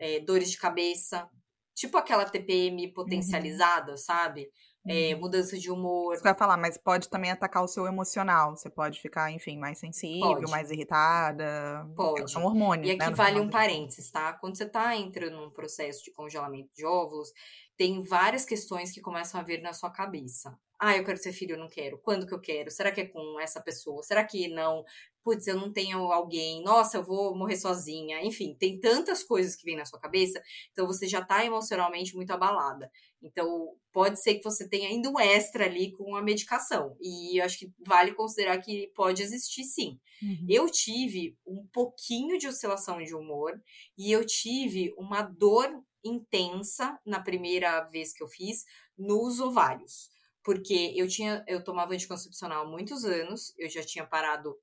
[0.00, 1.30] É, dores de cabeça,
[1.76, 2.92] tipo aquela TPM uhum.
[2.92, 3.96] potencializada, uhum.
[3.96, 4.50] sabe?
[4.86, 6.16] É, mudança de humor.
[6.16, 8.56] Você vai falar, mas pode também atacar o seu emocional.
[8.56, 10.50] Você pode ficar, enfim, mais sensível, pode.
[10.50, 11.86] mais irritada.
[11.94, 12.30] Pode.
[12.30, 12.88] São hormônios.
[12.88, 14.32] E aqui né, vale um parênteses, tá?
[14.32, 17.32] Quando você tá entrando num processo de congelamento de óvulos,
[17.76, 20.58] tem várias questões que começam a vir na sua cabeça.
[20.78, 21.96] Ah, eu quero ser filho, eu não quero.
[21.98, 22.68] Quando que eu quero?
[22.68, 24.02] Será que é com essa pessoa?
[24.02, 24.84] Será que não?
[25.22, 26.62] Putz, eu não tenho alguém.
[26.62, 28.22] Nossa, eu vou morrer sozinha.
[28.24, 30.42] Enfim, tem tantas coisas que vêm na sua cabeça.
[30.72, 32.90] Então você já tá emocionalmente muito abalada.
[33.22, 36.96] Então, pode ser que você tenha ainda um extra ali com a medicação.
[37.00, 40.00] E eu acho que vale considerar que pode existir sim.
[40.20, 40.46] Uhum.
[40.48, 43.52] Eu tive um pouquinho de oscilação de humor
[43.96, 45.70] e eu tive uma dor
[46.04, 48.64] intensa na primeira vez que eu fiz
[48.98, 50.10] nos ovários.
[50.44, 54.56] Porque eu tinha, eu tomava anticoncepcional há muitos anos, eu já tinha parado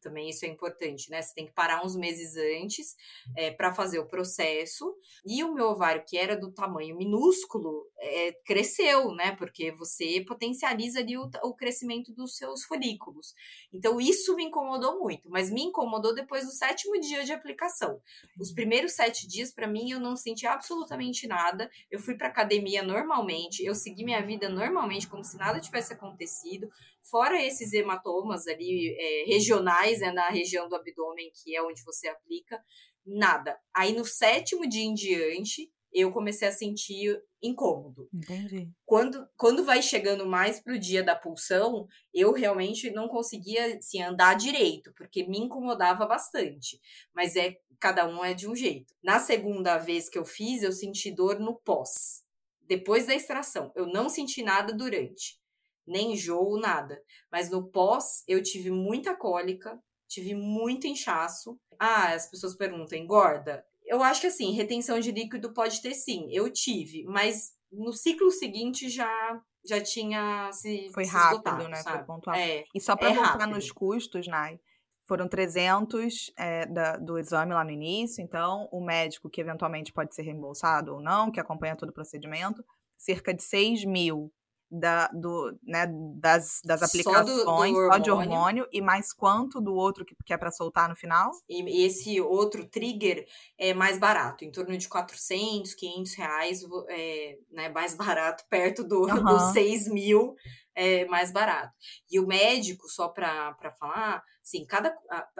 [0.00, 1.20] também isso é importante, né?
[1.20, 2.94] Você tem que parar uns meses antes
[3.36, 4.96] é, para fazer o processo.
[5.24, 9.34] E o meu ovário, que era do tamanho minúsculo, é, cresceu, né?
[9.36, 13.34] Porque você potencializa ali o, o, crescimento dos seus folículos.
[13.72, 18.00] Então, isso me incomodou muito, mas me incomodou depois do sétimo dia de aplicação.
[18.38, 21.70] Os primeiros sete dias, para mim, eu não senti absolutamente nada.
[21.90, 26.68] Eu fui para academia normalmente, eu segui minha vida normalmente, como se nada tivesse acontecido.
[27.10, 32.08] Fora esses hematomas ali é, regionais, né, na região do abdômen, que é onde você
[32.08, 32.60] aplica,
[33.04, 33.58] nada.
[33.74, 38.08] Aí no sétimo dia em diante, eu comecei a sentir incômodo.
[38.12, 38.68] Entendi.
[38.84, 44.34] Quando, quando vai chegando mais pro dia da pulsão, eu realmente não conseguia assim, andar
[44.34, 46.78] direito, porque me incomodava bastante.
[47.14, 48.94] Mas é cada um é de um jeito.
[49.02, 52.22] Na segunda vez que eu fiz, eu senti dor no pós,
[52.62, 53.72] depois da extração.
[53.74, 55.38] Eu não senti nada durante,
[55.86, 57.00] nem enjoo, nada.
[57.30, 59.78] Mas no pós, eu tive muita cólica,
[60.08, 61.58] tive muito inchaço.
[61.78, 63.64] Ah, as pessoas perguntam, engorda?
[63.84, 68.30] Eu acho que assim, retenção de líquido pode ter sim, eu tive, mas no ciclo
[68.30, 71.76] seguinte já já tinha se foi se rápido, esgotado, né?
[71.76, 72.06] Foi sabe?
[72.06, 72.36] pontual.
[72.36, 73.56] É, E só para é voltar rápido.
[73.56, 74.60] nos custos, Nai,
[75.06, 80.14] foram 300 é, da- do exame lá no início, então o médico que eventualmente pode
[80.14, 82.64] ser reembolsado ou não, que acompanha todo o procedimento,
[82.96, 84.32] cerca de 6 mil
[84.70, 85.86] da, do, né,
[86.20, 88.66] das, das Só do- do aplicações, só de hormônio.
[88.72, 91.30] e mais quanto do outro que, que é para soltar no final?
[91.48, 93.24] E esse outro trigger
[93.56, 99.06] é mais barato, em torno de 400, 500 reais, é, né, mais barato, perto do,
[99.06, 99.22] Aham.
[99.24, 100.34] dos 6 mil,
[100.74, 101.72] é mais barato.
[102.10, 104.92] E o médico, só para falar, assim, cada,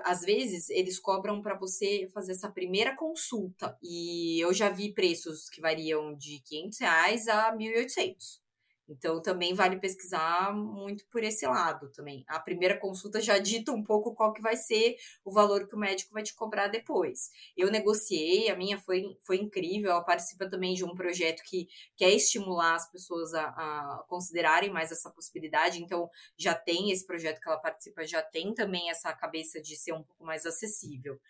[0.05, 3.77] às vezes eles cobram para você fazer essa primeira consulta.
[3.83, 8.41] E eu já vi preços que variam de 500 reais a 1.800.
[8.89, 12.25] Então, também vale pesquisar muito por esse lado também.
[12.29, 15.79] A primeira consulta já dita um pouco qual que vai ser o valor que o
[15.79, 17.31] médico vai te cobrar depois.
[17.57, 19.91] Eu negociei, a minha foi, foi incrível.
[19.91, 24.93] Ela participa também de um projeto que quer estimular as pessoas a, a considerarem mais
[24.93, 25.83] essa possibilidade.
[25.83, 29.93] Então, já tem esse projeto que ela participa, já tem também essa cabeça de ser
[29.93, 31.21] um pouco mais acessível,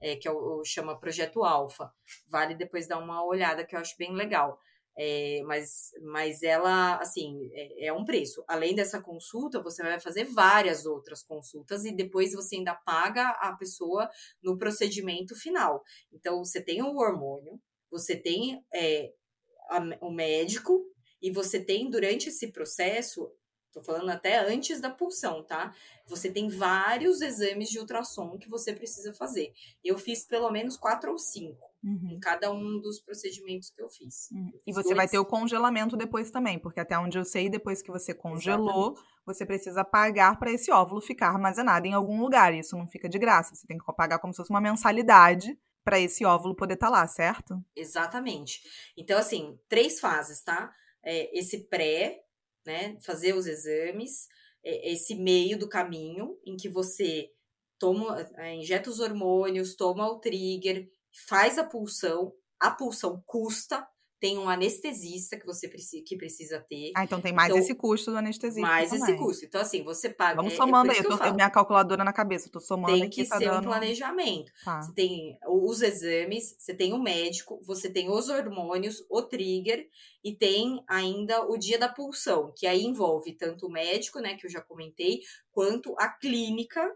[0.00, 1.92] é, que é o, chama Projeto Alfa.
[2.26, 4.60] Vale depois dar uma olhada, que eu acho bem legal.
[4.96, 8.44] É, mas, mas ela, assim, é, é um preço.
[8.46, 13.52] Além dessa consulta, você vai fazer várias outras consultas e depois você ainda paga a
[13.56, 14.08] pessoa
[14.42, 15.82] no procedimento final.
[16.12, 19.12] Então, você tem o hormônio, você tem é,
[19.70, 20.84] a- o médico
[21.20, 23.30] e você tem, durante esse processo,
[23.74, 25.74] tô falando até antes da pulsão, tá?
[26.06, 29.52] Você tem vários exames de ultrassom que você precisa fazer.
[29.82, 34.30] Eu fiz pelo menos quatro ou cinco em cada um dos procedimentos que eu fiz.
[34.32, 34.50] Uhum.
[34.54, 37.24] Eu E fiz você vai dois- ter o congelamento depois também, porque até onde eu
[37.26, 38.96] sei, depois que você congelou,
[39.26, 42.54] você precisa pagar para esse óvulo ficar armazenado em algum lugar.
[42.54, 43.54] Isso não fica de graça.
[43.54, 47.06] Você tem que pagar como se fosse uma mensalidade para esse óvulo poder estar lá,
[47.06, 47.62] certo?
[47.76, 48.62] Exatamente.
[48.96, 50.72] Então, assim, três fases, tá?
[51.02, 52.23] É, esse pré,
[52.64, 52.96] né?
[53.00, 54.28] Fazer os exames,
[54.64, 57.30] é, esse meio do caminho em que você
[57.78, 60.88] toma, é, injeta os hormônios, toma o trigger,
[61.28, 63.86] faz a pulsão, a pulsão custa,
[64.24, 66.92] tem um anestesista que você precisa, que precisa ter.
[66.96, 68.66] Ah, então tem mais Então, esse custo do anestesista.
[68.66, 69.18] mais esse também.
[69.18, 69.44] custo.
[69.44, 70.36] Então, assim, você paga.
[70.36, 70.96] Vamos é- é somando por aí.
[70.96, 72.48] Eu que eu tô, falo, minha calculadora na cabeça.
[72.48, 73.64] Eu tô somando Tem que tá ser um dando...
[73.64, 74.50] planejamento.
[74.64, 74.80] Tá.
[74.80, 79.86] Você tem os exames, você tem o médico, você tem os hormônios, o trigger
[80.24, 84.46] e tem ainda o dia da pulsão, que aí envolve tanto o médico, né, que
[84.46, 85.20] eu já comentei,
[85.52, 86.90] quanto a clínica,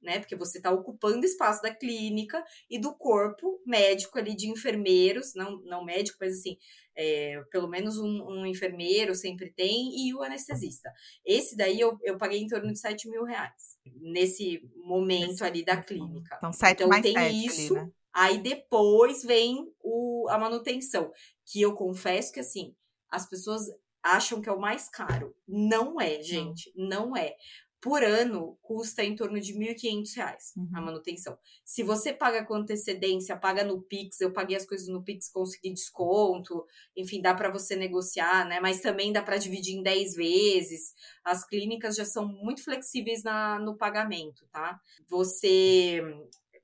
[0.00, 5.34] né, porque você está ocupando espaço da clínica e do corpo médico ali de enfermeiros,
[5.34, 6.56] não, não médico, mas assim,
[6.96, 10.92] é, pelo menos um, um enfermeiro sempre tem e o anestesista.
[11.24, 15.76] Esse daí eu, eu paguei em torno de 7 mil reais, nesse momento ali da
[15.82, 16.36] clínica.
[16.38, 17.92] Então, sete Então, mais tem sete isso, ali, né?
[18.14, 21.12] Aí depois vem o, a manutenção,
[21.46, 22.74] que eu confesso que assim,
[23.10, 23.66] as pessoas
[24.02, 25.34] acham que é o mais caro.
[25.46, 27.36] Não é, gente, não é.
[27.80, 30.82] Por ano custa em torno de 1.500 reais a Uhum.
[30.82, 31.38] manutenção.
[31.64, 35.72] Se você paga com antecedência, paga no Pix, eu paguei as coisas no Pix, consegui
[35.72, 36.66] desconto,
[36.96, 38.60] enfim, dá para você negociar, né?
[38.60, 40.94] Mas também dá para dividir em 10 vezes.
[41.24, 44.80] As clínicas já são muito flexíveis na, no pagamento, tá?
[45.08, 46.02] Você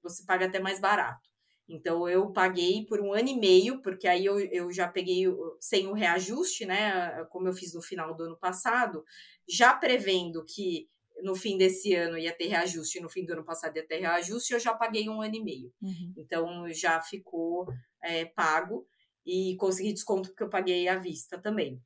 [0.02, 1.30] você paga até mais barato.
[1.66, 5.24] Então, eu paguei por um ano e meio, porque aí eu, eu já peguei
[5.58, 7.24] sem o reajuste, né?
[7.30, 9.02] Como eu fiz no final do ano passado,
[9.48, 10.90] já prevendo que
[11.24, 14.52] no fim desse ano ia ter reajuste, no fim do ano passado ia ter reajuste,
[14.52, 15.72] eu já paguei um ano e meio.
[15.80, 16.12] Uhum.
[16.18, 17.66] Então, já ficou
[18.02, 18.86] é, pago
[19.24, 21.82] e consegui desconto porque eu paguei à vista também.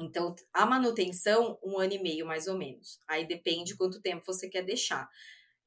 [0.00, 2.98] Então, a manutenção, um ano e meio mais ou menos.
[3.06, 5.06] Aí depende quanto tempo você quer deixar.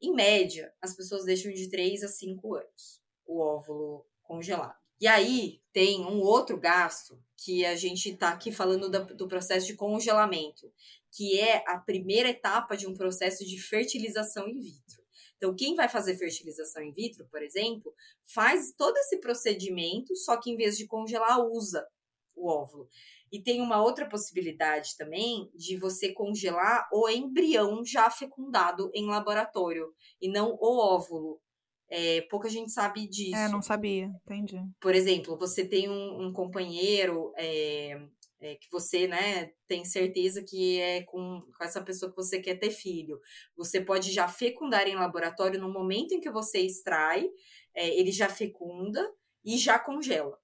[0.01, 4.84] Em média, as pessoas deixam de 3 a 5 anos o óvulo congelado.
[4.99, 9.67] E aí tem um outro gasto que a gente está aqui falando da- do processo
[9.67, 10.71] de congelamento,
[11.11, 15.03] que é a primeira etapa de um processo de fertilização in vitro.
[15.37, 17.93] Então, quem vai fazer fertilização in vitro, por exemplo,
[18.23, 21.85] faz todo esse procedimento, só que em vez de congelar, usa
[22.33, 22.87] o óvulo.
[23.31, 29.93] E tem uma outra possibilidade também de você congelar o embrião já fecundado em laboratório
[30.21, 31.41] e não o óvulo.
[31.89, 33.35] É, pouca gente sabe disso.
[33.35, 34.59] É, não sabia, entendi.
[34.79, 38.01] Por exemplo, você tem um, um companheiro é,
[38.39, 42.55] é, que você né, tem certeza que é com, com, essa pessoa que você quer
[42.55, 43.19] ter filho.
[43.55, 47.27] Você pode já fecundar em laboratório no momento em que você extrai,
[47.73, 49.07] é, ele já fecunda
[49.43, 50.37] e já congela.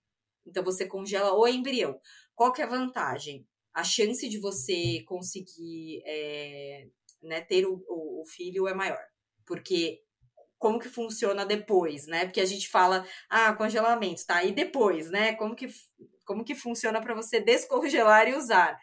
[0.46, 2.00] Então você congela o embrião.
[2.36, 3.48] Qual que é a vantagem?
[3.74, 6.88] A chance de você conseguir é,
[7.22, 9.04] né, ter o, o, o filho é maior.
[9.46, 10.02] Porque
[10.62, 12.26] como que funciona depois, né?
[12.26, 14.44] Porque a gente fala, ah, congelamento, tá?
[14.44, 15.34] E depois, né?
[15.34, 15.68] Como que,
[16.24, 18.80] como que funciona para você descongelar e usar?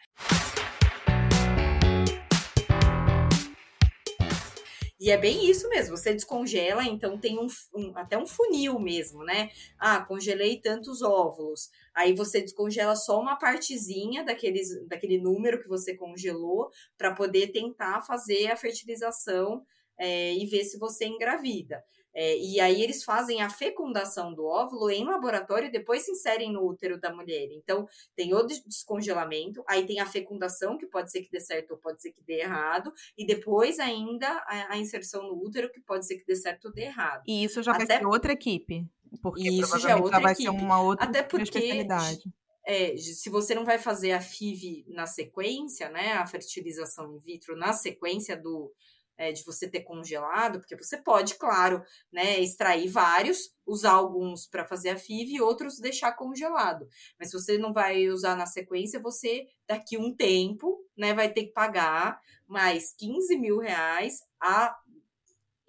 [4.99, 9.23] E é bem isso mesmo, você descongela, então tem um, um, até um funil mesmo,
[9.23, 9.49] né?
[9.79, 11.69] Ah, congelei tantos óvulos.
[11.95, 18.01] Aí você descongela só uma partezinha daqueles, daquele número que você congelou para poder tentar
[18.01, 19.65] fazer a fertilização
[19.99, 21.83] é, e ver se você engravida.
[22.13, 26.51] É, e aí eles fazem a fecundação do óvulo em laboratório e depois se inserem
[26.51, 27.49] no útero da mulher.
[27.51, 31.77] Então, tem o descongelamento, aí tem a fecundação, que pode ser que dê certo ou
[31.77, 36.05] pode ser que dê errado, e depois ainda a, a inserção no útero, que pode
[36.05, 37.23] ser que dê certo ou dê errado.
[37.27, 37.85] E isso já Até...
[37.85, 38.85] vai ser outra equipe.
[39.21, 40.49] Porque isso já, é outra já vai equipe.
[40.49, 42.23] ser uma outra Até porque, especialidade.
[42.65, 47.55] É, se você não vai fazer a FIV na sequência, né, a fertilização in vitro
[47.55, 48.71] na sequência do,
[49.19, 54.65] é, de você ter congelado, porque você pode, claro, né, extrair vários, usar alguns para
[54.65, 56.87] fazer a FIV e outros deixar congelado.
[57.19, 61.47] Mas se você não vai usar na sequência, você daqui um tempo, né, vai ter
[61.47, 62.17] que pagar
[62.47, 64.73] mais 15 mil reais a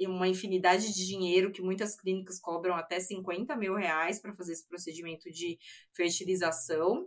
[0.03, 4.67] uma infinidade de dinheiro que muitas clínicas cobram até 50 mil reais para fazer esse
[4.67, 5.59] procedimento de
[5.93, 7.07] fertilização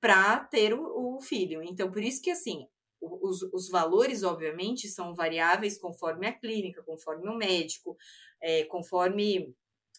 [0.00, 1.62] para ter o, o, filho.
[1.62, 2.66] Então, por isso que assim,
[3.00, 7.96] os, os valores, obviamente, são variáveis conforme a clínica, conforme o médico,
[8.40, 9.54] é, conforme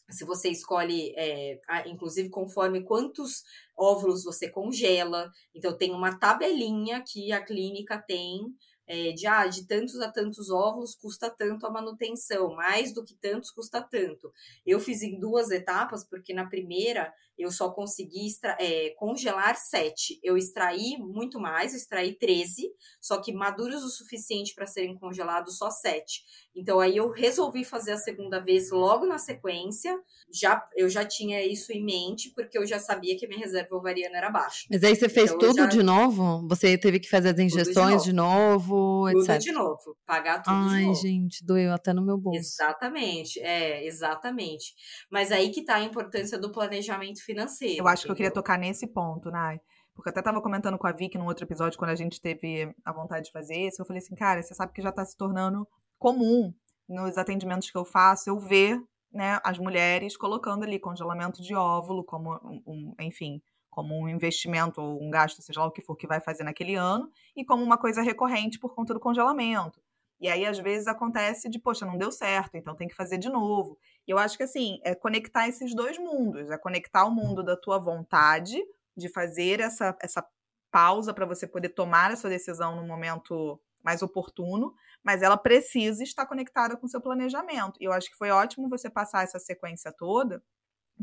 [0.09, 3.43] se você escolhe, é, inclusive conforme quantos
[3.75, 5.31] óvulos você congela.
[5.53, 8.55] Então, tem uma tabelinha que a clínica tem
[8.88, 13.15] é, de, ah, de tantos a tantos óvulos custa tanto a manutenção, mais do que
[13.15, 14.31] tantos custa tanto.
[14.65, 20.19] Eu fiz em duas etapas, porque na primeira eu só consegui extra, é, congelar sete.
[20.23, 22.71] Eu extraí muito mais, extraí 13,
[23.01, 26.23] só que maduros o suficiente para serem congelados só sete.
[26.55, 29.99] Então aí eu resolvi fazer a segunda vez logo na sequência.
[30.31, 33.75] Já eu já tinha isso em mente, porque eu já sabia que a minha reserva
[33.75, 34.65] ovariana era baixa.
[34.71, 35.65] Mas aí você fez então, tudo já...
[35.65, 36.47] de novo?
[36.47, 38.74] Você teve que fazer as injeções de novo, de novo
[39.11, 41.01] tudo de novo, pagar tudo Ai, de novo.
[41.01, 42.39] gente, doeu até no meu bolso.
[42.39, 44.73] Exatamente, é, exatamente.
[45.09, 47.80] Mas aí que tá a importância do planejamento financeiro.
[47.80, 48.05] Eu acho entendeu?
[48.05, 49.59] que eu queria tocar nesse ponto, Nai.
[49.93, 52.73] Porque eu até estava comentando com a Vicky num outro episódio, quando a gente teve
[52.84, 55.15] a vontade de fazer isso, eu falei assim, cara, você sabe que já está se
[55.15, 55.65] tornando
[55.97, 56.53] comum
[56.88, 58.80] nos atendimentos que eu faço, eu ver
[59.11, 63.41] né, as mulheres colocando ali congelamento de óvulo como um, um, enfim,
[63.76, 66.76] como um investimento ou um gasto, seja lá o que for que vai fazer naquele
[66.76, 69.82] ano, e como uma coisa recorrente por conta do congelamento.
[70.17, 73.28] E aí, às vezes, acontece de, poxa, não deu certo, então tem que fazer de
[73.28, 73.78] novo.
[74.07, 76.49] E eu acho que, assim, é conectar esses dois mundos.
[76.49, 78.57] É conectar o mundo da tua vontade
[78.95, 80.26] de fazer essa, essa
[80.71, 84.73] pausa para você poder tomar a sua decisão no momento mais oportuno,
[85.03, 87.78] mas ela precisa estar conectada com o seu planejamento.
[87.82, 90.41] E eu acho que foi ótimo você passar essa sequência toda,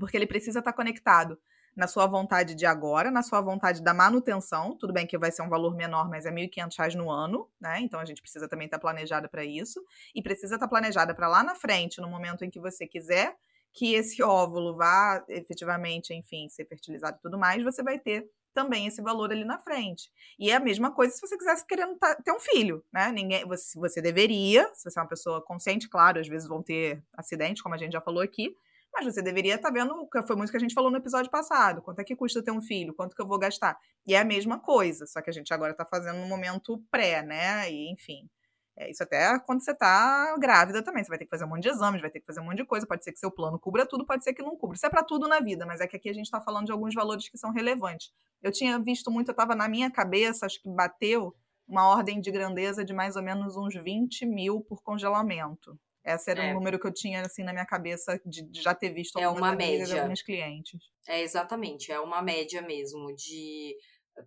[0.00, 1.38] porque ele precisa estar conectado
[1.74, 4.76] na sua vontade de agora, na sua vontade da manutenção.
[4.76, 7.80] Tudo bem que vai ser um valor menor, mas é R$ 1.500 no ano, né?
[7.80, 9.82] Então a gente precisa também estar planejada para isso.
[10.14, 13.36] E precisa estar planejada para lá na frente, no momento em que você quiser
[13.72, 18.86] que esse óvulo vá efetivamente, enfim, ser fertilizado e tudo mais, você vai ter também
[18.86, 20.10] esse valor ali na frente.
[20.38, 23.10] E é a mesma coisa se você quisesse querendo ter um filho, né?
[23.10, 27.02] Ninguém, você, você deveria, se você é uma pessoa consciente, claro, às vezes vão ter
[27.16, 28.54] acidentes, como a gente já falou aqui,
[28.92, 31.82] mas você deveria estar tá vendo, foi muito que a gente falou no episódio passado,
[31.82, 33.78] quanto é que custa ter um filho, quanto que eu vou gastar.
[34.06, 37.22] E é a mesma coisa, só que a gente agora está fazendo no momento pré,
[37.22, 37.70] né?
[37.70, 38.28] E enfim.
[38.76, 41.04] É, isso até quando você tá grávida também.
[41.04, 42.56] Você vai ter que fazer um monte de exames, vai ter que fazer um monte
[42.58, 42.86] de coisa.
[42.86, 44.76] Pode ser que seu plano cubra tudo, pode ser que não cubra.
[44.76, 46.72] Isso é para tudo na vida, mas é que aqui a gente está falando de
[46.72, 48.10] alguns valores que são relevantes.
[48.42, 51.34] Eu tinha visto muito, eu estava na minha cabeça, acho que bateu
[51.68, 55.78] uma ordem de grandeza de mais ou menos uns 20 mil por congelamento.
[56.04, 56.50] Esse era é.
[56.50, 59.28] um número que eu tinha assim na minha cabeça de, de já ter visto é
[59.28, 60.02] uma média.
[60.02, 60.80] alguns clientes.
[61.08, 63.76] É exatamente, é uma média mesmo de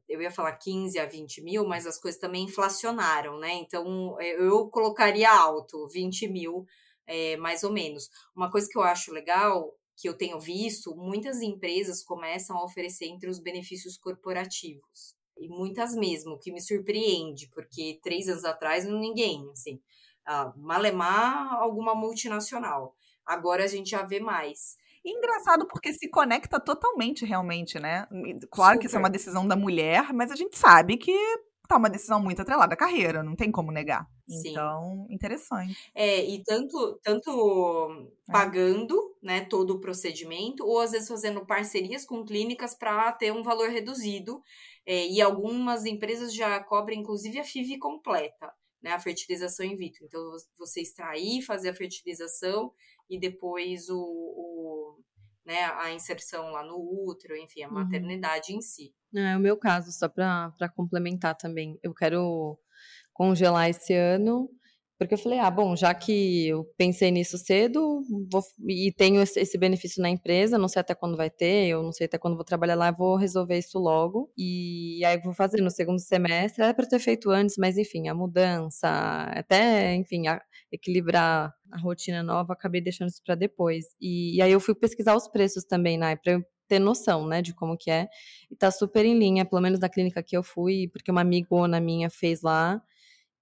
[0.10, 3.54] eu ia falar 15 a 20 mil, mas as coisas também inflacionaram, né?
[3.54, 6.66] Então eu colocaria alto, 20 mil,
[7.06, 8.10] é, mais ou menos.
[8.36, 13.06] Uma coisa que eu acho legal, que eu tenho visto, muitas empresas começam a oferecer
[13.06, 15.16] entre os benefícios corporativos.
[15.38, 19.82] E muitas mesmo, que me surpreende, porque três anos atrás ninguém, assim,
[20.26, 22.96] ah, malemar alguma multinacional.
[23.26, 24.78] Agora a gente já vê mais.
[25.04, 28.08] engraçado porque se conecta totalmente, realmente, né?
[28.52, 28.80] Claro Super.
[28.80, 31.16] que isso é uma decisão da mulher, mas a gente sabe que
[31.68, 34.08] tá uma decisão muito atrelada à carreira, não tem como negar.
[34.28, 34.52] Sim.
[34.52, 35.92] Então, interessante.
[35.94, 38.32] É, e tanto, tanto é.
[38.32, 43.44] pagando né, todo o procedimento, ou às vezes fazendo parcerias com clínicas para ter um
[43.44, 44.42] valor reduzido.
[44.86, 48.54] É, e algumas empresas já cobrem, inclusive, a FIV completa,
[48.86, 50.06] né, a fertilização in vitro.
[50.06, 50.22] Então,
[50.56, 52.72] você extrair, fazer a fertilização
[53.10, 55.00] e depois o, o
[55.44, 56.78] né, a inserção lá no
[57.10, 57.74] útero, enfim, a uhum.
[57.74, 58.94] maternidade em si.
[59.16, 61.80] É o meu caso, só para complementar também.
[61.82, 62.60] Eu quero
[63.12, 64.48] congelar esse ano,
[64.98, 69.58] porque eu falei, ah, bom, já que eu pensei nisso cedo vou, e tenho esse
[69.58, 72.46] benefício na empresa, não sei até quando vai ter, eu não sei até quando vou
[72.46, 74.32] trabalhar lá, vou resolver isso logo.
[74.38, 78.14] E aí vou fazer no segundo semestre, era para ter feito antes, mas enfim, a
[78.14, 78.88] mudança,
[79.34, 80.42] até, enfim, a,
[80.72, 83.86] equilibrar a rotina nova, acabei deixando isso para depois.
[84.00, 87.54] E, e, aí eu fui pesquisar os preços também, né, para ter noção, né, de
[87.54, 88.08] como que é.
[88.50, 91.80] E tá super em linha, pelo menos na clínica que eu fui, porque uma amigona
[91.80, 92.82] minha fez lá.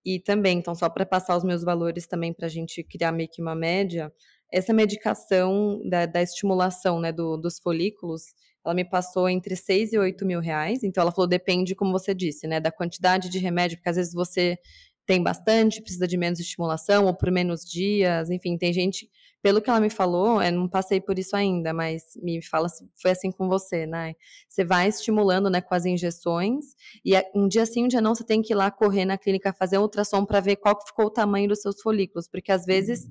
[0.05, 3.29] E também, então, só para passar os meus valores também para a gente criar meio
[3.29, 4.11] que uma média,
[4.51, 8.33] essa medicação da, da estimulação né, do, dos folículos,
[8.65, 10.83] ela me passou entre 6 e 8 mil reais.
[10.83, 14.13] Então, ela falou, depende, como você disse, né, da quantidade de remédio, porque às vezes
[14.13, 14.57] você
[15.05, 19.09] tem bastante, precisa de menos estimulação, ou por menos dias, enfim, tem gente,
[19.41, 22.87] pelo que ela me falou, eu não passei por isso ainda, mas me fala se
[22.95, 24.13] foi assim com você, né?
[24.47, 28.23] Você vai estimulando, né, com as injeções, e um dia sim, um dia não, você
[28.23, 31.11] tem que ir lá correr na clínica fazer um ultrassom para ver qual ficou o
[31.11, 33.09] tamanho dos seus folículos, porque às vezes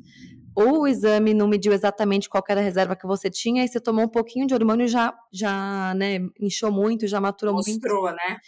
[0.55, 3.81] ou o exame não mediu exatamente qual era a reserva que você tinha, e você
[3.81, 8.17] tomou um pouquinho de hormônio e já, já né, inchou muito, já maturou Mostrou, muito.
[8.17, 8.39] né?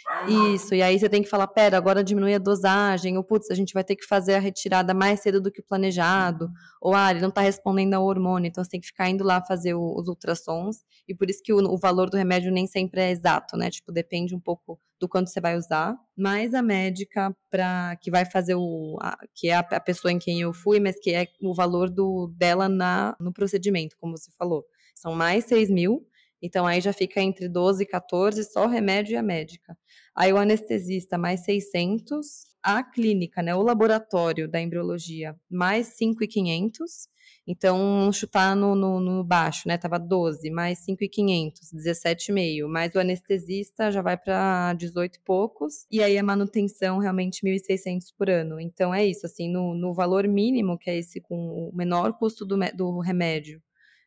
[0.55, 3.55] Isso, e aí você tem que falar, pera, agora diminui a dosagem, ou putz, a
[3.55, 6.48] gente vai ter que fazer a retirada mais cedo do que planejado,
[6.80, 9.42] ou ah, ele não está respondendo ao hormônio, então você tem que ficar indo lá
[9.42, 10.78] fazer o, os ultrassons,
[11.09, 13.70] e por isso que o, o valor do remédio nem sempre é exato, né?
[13.70, 18.24] Tipo, depende um pouco do quanto você vai usar, mas a médica para que vai
[18.24, 21.26] fazer o a, que é a, a, pessoa em quem eu fui, mas que é
[21.42, 24.64] o valor do dela na no procedimento, como você falou,
[24.95, 26.07] são mais 6 mil.
[26.45, 29.76] Então aí já fica entre 12 e 14 só o remédio e a médica.
[30.14, 32.24] Aí o anestesista mais 600,
[32.62, 37.09] a clínica, né, o laboratório da embriologia mais 5,500
[37.47, 39.76] então, chutar no, no, no, baixo, né?
[39.76, 42.66] Tava 12, mais 5,500, 17,5.
[42.66, 45.86] Mais o anestesista já vai para 18 e poucos.
[45.90, 48.59] E aí a manutenção realmente 1.600 por ano.
[48.59, 52.47] Então é isso, assim, no, no valor mínimo, que é esse com o menor custo
[52.47, 53.62] do, do remédio,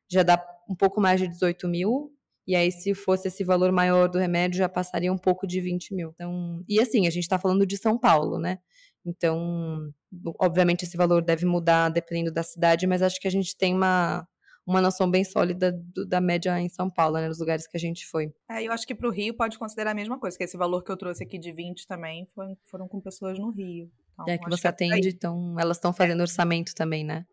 [0.09, 2.11] já dá um pouco mais de 18 mil.
[2.47, 5.93] E aí, se fosse esse valor maior do remédio, já passaria um pouco de 20
[5.93, 6.11] mil.
[6.15, 8.59] Então, e assim, a gente está falando de São Paulo, né?
[9.05, 9.93] Então,
[10.39, 14.25] obviamente, esse valor deve mudar dependendo da cidade, mas acho que a gente tem uma,
[14.65, 17.79] uma noção bem sólida do, da média em São Paulo, né, nos lugares que a
[17.79, 18.33] gente foi.
[18.49, 20.83] É, eu acho que para o Rio pode considerar a mesma coisa, que esse valor
[20.83, 23.89] que eu trouxe aqui de 20 também foram, foram com pessoas no Rio.
[24.13, 26.23] Então, é, que você que é atende, então elas estão fazendo é.
[26.23, 27.25] orçamento também, né?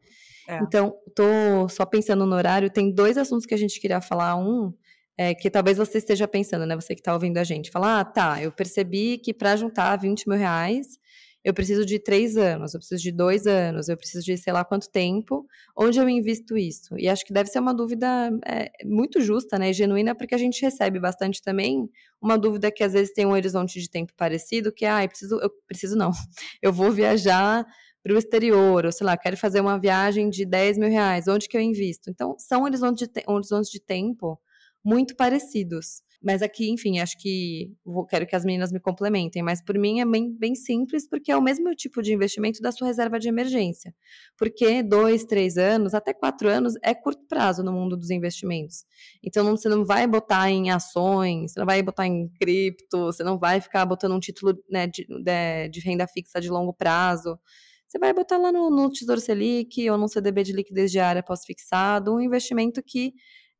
[0.49, 0.59] É.
[0.59, 4.37] Então, tô só pensando no horário, tem dois assuntos que a gente queria falar.
[4.37, 4.73] Um,
[5.17, 6.75] é, que talvez você esteja pensando, né?
[6.75, 7.71] Você que está ouvindo a gente.
[7.71, 10.99] Falar, ah, tá, eu percebi que para juntar 20 mil reais,
[11.45, 14.65] eu preciso de três anos, eu preciso de dois anos, eu preciso de sei lá
[14.65, 15.47] quanto tempo,
[15.77, 16.99] onde eu invisto isso?
[16.99, 20.39] E acho que deve ser uma dúvida é, muito justa, né, e genuína, porque a
[20.39, 21.87] gente recebe bastante também
[22.21, 25.39] uma dúvida que às vezes tem um horizonte de tempo parecido, que, ah, eu preciso,
[25.39, 26.11] eu preciso não,
[26.63, 27.67] eu vou viajar
[28.03, 31.47] para o exterior, ou sei lá, quero fazer uma viagem de 10 mil reais, onde
[31.47, 32.11] que eu invisto?
[32.11, 34.39] Então, são horizontes de, horizontes de tempo
[34.85, 36.03] muito parecidos.
[36.25, 39.43] Mas aqui, enfim, acho que vou, quero que as meninas me complementem.
[39.43, 42.73] Mas por mim é bem, bem simples, porque é o mesmo tipo de investimento da
[42.73, 43.95] sua reserva de emergência.
[44.39, 48.87] Porque dois, três anos, até quatro anos é curto prazo no mundo dos investimentos.
[49.23, 53.39] Então você não vai botar em ações, você não vai botar em cripto, você não
[53.39, 57.39] vai ficar botando um título né, de, de, de renda fixa de longo prazo.
[57.87, 62.15] Você vai botar lá no, no Tesouro Selic ou no CDB de liquidez diária pós-fixado,
[62.15, 63.13] um investimento que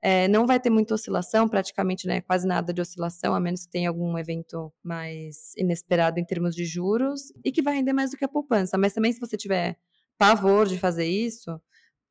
[0.07, 3.73] é, não vai ter muita oscilação, praticamente né, quase nada de oscilação, a menos que
[3.73, 8.19] tenha algum evento mais inesperado em termos de juros, e que vai render mais do
[8.19, 8.77] que a poupança.
[8.77, 9.79] Mas também, se você tiver
[10.19, 11.59] pavor de fazer isso,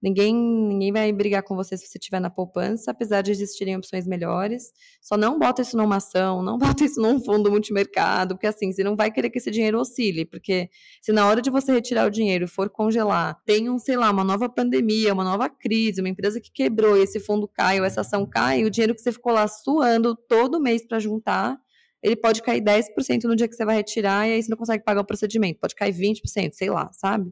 [0.04, 4.06] Ninguém, ninguém vai brigar com você se você estiver na poupança, apesar de existirem opções
[4.06, 4.74] melhores.
[5.02, 8.84] Só não bota isso numa ação, não bota isso num fundo multimercado, porque assim, você
[8.84, 10.70] não vai querer que esse dinheiro oscile, porque
[11.02, 14.26] se na hora de você retirar o dinheiro for congelar, tem um, sei lá, uma
[14.26, 18.02] nova pandemia, uma nova crise, uma empresa que quebrou e esse fundo cai ou essa
[18.02, 21.58] ação cai, o dinheiro que você ficou lá suando todo mês para juntar,
[22.02, 24.84] ele pode cair 10% no dia que você vai retirar e aí você não consegue
[24.84, 27.32] pagar o procedimento, pode cair 20%, sei lá, sabe?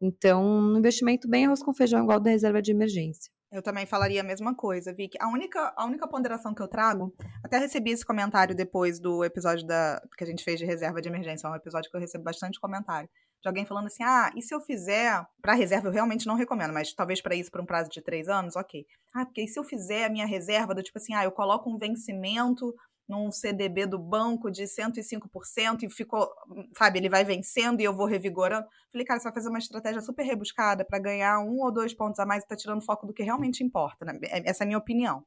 [0.00, 3.30] Então, um investimento bem arroz com feijão igual da reserva de emergência.
[3.52, 5.16] Eu também falaria a mesma coisa, Vicky.
[5.20, 7.14] A única, a única ponderação que eu trago,
[7.44, 11.08] até recebi esse comentário depois do episódio da, que a gente fez de reserva de
[11.08, 13.08] emergência, é um episódio que eu recebo bastante comentário.
[13.40, 15.24] De alguém falando assim: ah, e se eu fizer.
[15.40, 18.28] Para reserva eu realmente não recomendo, mas talvez para isso, para um prazo de três
[18.28, 18.84] anos, ok.
[19.14, 21.70] Ah, porque e se eu fizer a minha reserva do tipo assim, ah, eu coloco
[21.70, 22.74] um vencimento
[23.08, 26.28] num CDB do banco de 105% e ficou,
[26.76, 28.66] sabe, ele vai vencendo e eu vou revigorando.
[28.90, 32.18] Falei, cara, você vai fazer uma estratégia super rebuscada para ganhar um ou dois pontos
[32.18, 34.18] a mais e tá tirando foco do que realmente importa, né?
[34.24, 35.24] É, essa é a minha opinião.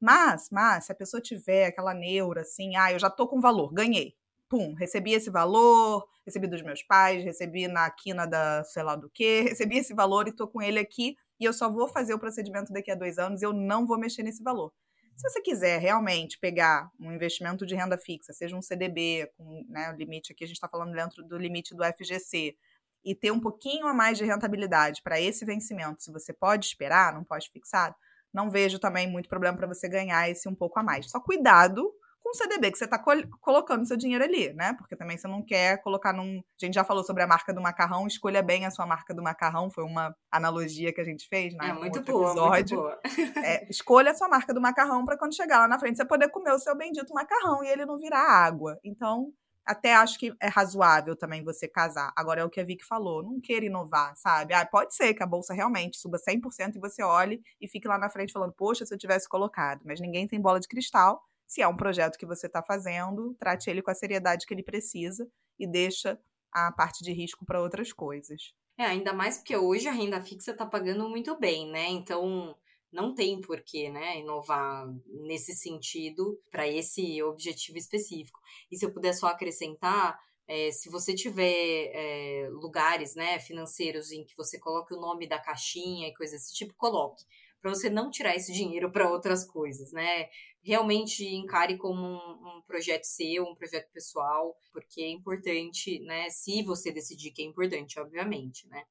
[0.00, 3.72] Mas, mas, se a pessoa tiver aquela neura assim, ah, eu já tô com valor,
[3.72, 4.14] ganhei.
[4.48, 9.08] Pum, recebi esse valor, recebi dos meus pais, recebi na quina da sei lá do
[9.10, 12.18] que, recebi esse valor e tô com ele aqui e eu só vou fazer o
[12.18, 14.72] procedimento daqui a dois anos, eu não vou mexer nesse valor.
[15.20, 19.92] Se você quiser realmente pegar um investimento de renda fixa, seja um CDB, com né,
[19.92, 22.56] o limite aqui, a gente está falando dentro do limite do FGC,
[23.04, 27.12] e ter um pouquinho a mais de rentabilidade para esse vencimento, se você pode esperar,
[27.12, 27.94] não pode fixado,
[28.32, 31.10] não vejo também muito problema para você ganhar esse um pouco a mais.
[31.10, 31.92] Só cuidado
[32.30, 34.74] o CDB que você está col colocando seu dinheiro ali, né?
[34.74, 36.38] Porque também você não quer colocar num.
[36.38, 39.22] A gente já falou sobre a marca do macarrão, escolha bem a sua marca do
[39.22, 41.70] macarrão, foi uma analogia que a gente fez, né?
[41.70, 42.76] É muito boa, episódio.
[42.76, 43.00] muito boa.
[43.44, 46.28] É, escolha a sua marca do macarrão para quando chegar lá na frente você poder
[46.28, 48.78] comer o seu bendito macarrão e ele não virar água.
[48.84, 49.32] Então,
[49.64, 52.12] até acho que é razoável também você casar.
[52.16, 54.52] Agora é o que a Vicky falou, não queira inovar, sabe?
[54.52, 57.98] Ah, pode ser que a bolsa realmente suba 100% e você olhe e fique lá
[57.98, 59.82] na frente falando, poxa, se eu tivesse colocado.
[59.84, 63.68] Mas ninguém tem bola de cristal se é um projeto que você está fazendo, trate
[63.68, 65.28] ele com a seriedade que ele precisa
[65.58, 66.16] e deixa
[66.52, 68.54] a parte de risco para outras coisas.
[68.78, 71.88] É, ainda mais porque hoje a renda fixa está pagando muito bem, né?
[71.88, 72.56] Então
[72.92, 78.38] não tem porquê, né, inovar nesse sentido para esse objetivo específico.
[78.70, 84.24] E se eu puder só acrescentar, é, se você tiver é, lugares, né, financeiros em
[84.24, 87.24] que você coloque o nome da caixinha e coisas desse tipo, coloque
[87.60, 90.28] para você não tirar esse dinheiro para outras coisas, né?
[90.62, 96.28] Realmente encare como um, um, projeto seu, um projeto pessoal, porque é importante, né?
[96.30, 98.84] Se você decidir que é importante, obviamente, né?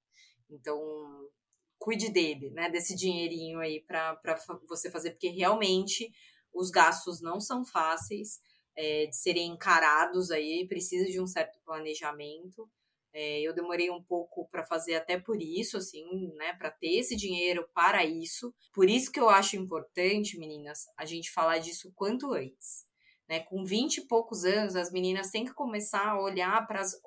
[0.49, 0.79] Então,
[1.77, 2.69] cuide dele, né?
[2.69, 4.19] Desse dinheirinho aí para
[4.67, 6.11] você fazer, porque realmente
[6.53, 8.39] os gastos não são fáceis
[8.75, 12.69] é, de serem encarados aí, precisa de um certo planejamento.
[13.11, 17.15] É, eu demorei um pouco para fazer até por isso, assim, né, para ter esse
[17.15, 18.53] dinheiro para isso.
[18.73, 22.87] Por isso que eu acho importante, meninas, a gente falar disso quanto antes.
[23.27, 23.39] Né?
[23.41, 26.99] Com 20 e poucos anos, as meninas têm que começar a olhar para as,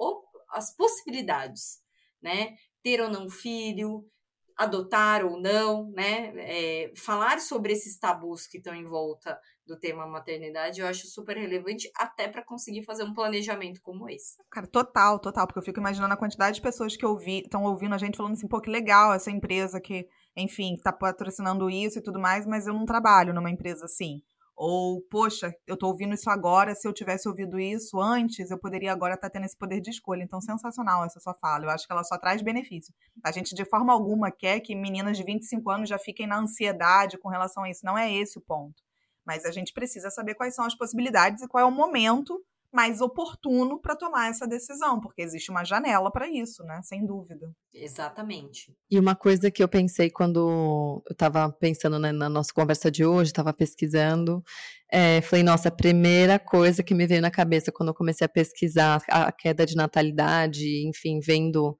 [0.51, 1.81] as possibilidades,
[2.21, 2.57] né?
[2.83, 4.09] Ter ou não filho,
[4.57, 6.33] adotar ou não, né?
[6.37, 11.37] É, falar sobre esses tabus que estão em volta do tema maternidade, eu acho super
[11.37, 14.37] relevante até para conseguir fazer um planejamento como esse.
[14.51, 17.99] Cara, total, total, porque eu fico imaginando a quantidade de pessoas que estão ouvindo a
[17.99, 20.07] gente falando assim, pô, que legal essa empresa que,
[20.37, 24.23] enfim, está patrocinando isso e tudo mais, mas eu não trabalho numa empresa assim.
[24.55, 28.93] Ou, poxa, eu tô ouvindo isso agora, se eu tivesse ouvido isso antes, eu poderia
[28.93, 30.23] agora estar tá tendo esse poder de escolha.
[30.23, 31.65] Então, sensacional essa sua fala.
[31.65, 32.95] Eu acho que ela só traz benefício.
[33.25, 37.19] A gente, de forma alguma, quer que meninas de 25 anos já fiquem na ansiedade
[37.19, 37.85] com relação a isso.
[37.85, 38.83] Não é esse o ponto.
[39.27, 42.43] Mas a gente precisa saber quais são as possibilidades e qual é o momento
[42.73, 46.81] mais oportuno para tomar essa decisão, porque existe uma janela para isso, né?
[46.83, 47.53] Sem dúvida.
[47.75, 48.75] Exatamente.
[48.91, 53.05] E uma coisa que eu pensei quando eu estava pensando né, na nossa conversa de
[53.05, 54.43] hoje, estava pesquisando,
[54.91, 58.29] é, falei, nossa, a primeira coisa que me veio na cabeça quando eu comecei a
[58.29, 61.77] pesquisar a queda de natalidade, enfim, vendo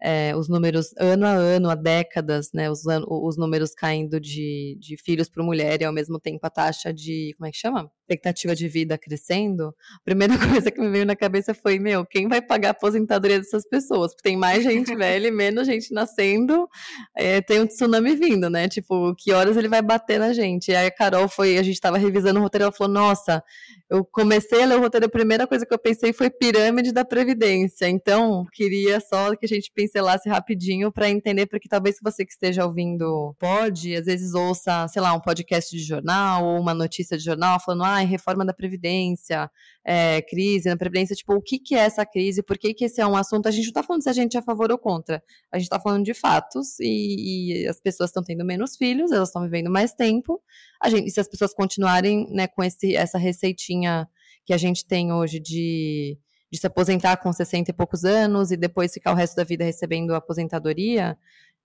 [0.00, 4.96] é, os números ano a ano, há décadas, né, os, os números caindo de, de
[4.96, 7.90] filhos por mulher e ao mesmo tempo a taxa de, como é que chama?
[8.06, 9.74] Expectativa de vida crescendo.
[9.96, 13.38] A primeira coisa que me veio na cabeça foi, meu, quem vai pagar a aposentadoria
[13.38, 14.12] dessas pessoas?
[14.12, 16.68] Porque tem mais gente velha e menos gente nascendo,
[17.16, 18.68] é, tem um tsunami vindo, né?
[18.68, 20.70] Tipo, que horas ele vai bater na gente?
[20.70, 23.42] E aí a Carol foi, a gente estava revisando o roteiro, ela falou, nossa,
[23.90, 27.04] eu comecei a ler o roteiro, a primeira coisa que eu pensei foi pirâmide da
[27.04, 27.88] Previdência.
[27.88, 32.64] Então, queria só que a gente pincelasse rapidinho para entender, porque talvez você que esteja
[32.64, 37.24] ouvindo pode, às vezes ouça, sei lá, um podcast de jornal ou uma notícia de
[37.24, 39.50] jornal falando, ah, reforma da Previdência,
[39.84, 43.00] é, crise na Previdência, tipo, o que, que é essa crise, por que, que esse
[43.00, 44.78] é um assunto, a gente não está falando se a gente é a favor ou
[44.78, 49.12] contra, a gente está falando de fatos e, e as pessoas estão tendo menos filhos,
[49.12, 50.42] elas estão vivendo mais tempo,
[50.82, 54.08] a gente, e se as pessoas continuarem né, com esse, essa receitinha
[54.44, 56.18] que a gente tem hoje de,
[56.50, 59.64] de se aposentar com 60 e poucos anos e depois ficar o resto da vida
[59.64, 61.18] recebendo aposentadoria,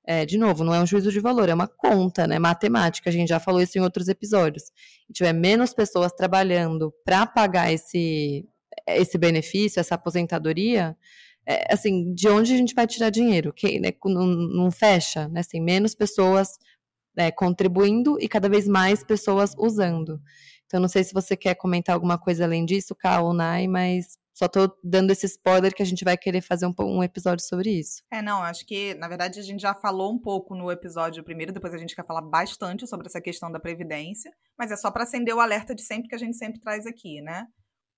[0.06, 2.40] é, de novo, não é um juízo de valor, é uma conta, né?
[2.40, 3.10] Matemática.
[3.10, 4.66] A gente já falou isso em outros episódios.
[5.08, 8.48] Se tiver menos pessoas trabalhando para pagar esse,
[8.88, 10.98] esse benefício, essa aposentadoria,
[11.46, 13.54] é, assim, de onde a gente vai tirar dinheiro?
[13.54, 15.42] Que, né, não, não fecha, né?
[15.50, 16.58] Tem menos pessoas
[17.18, 20.20] é, contribuindo e cada vez mais pessoas usando.
[20.66, 24.18] Então, não sei se você quer comentar alguma coisa além disso, Ká ou Nai, mas
[24.34, 27.70] só tô dando esse spoiler que a gente vai querer fazer um, um, episódio sobre
[27.70, 28.02] isso.
[28.12, 31.52] É, não, acho que, na verdade, a gente já falou um pouco no episódio primeiro,
[31.52, 35.04] depois a gente quer falar bastante sobre essa questão da Previdência, mas é só para
[35.04, 37.46] acender o alerta de sempre que a gente sempre traz aqui, né?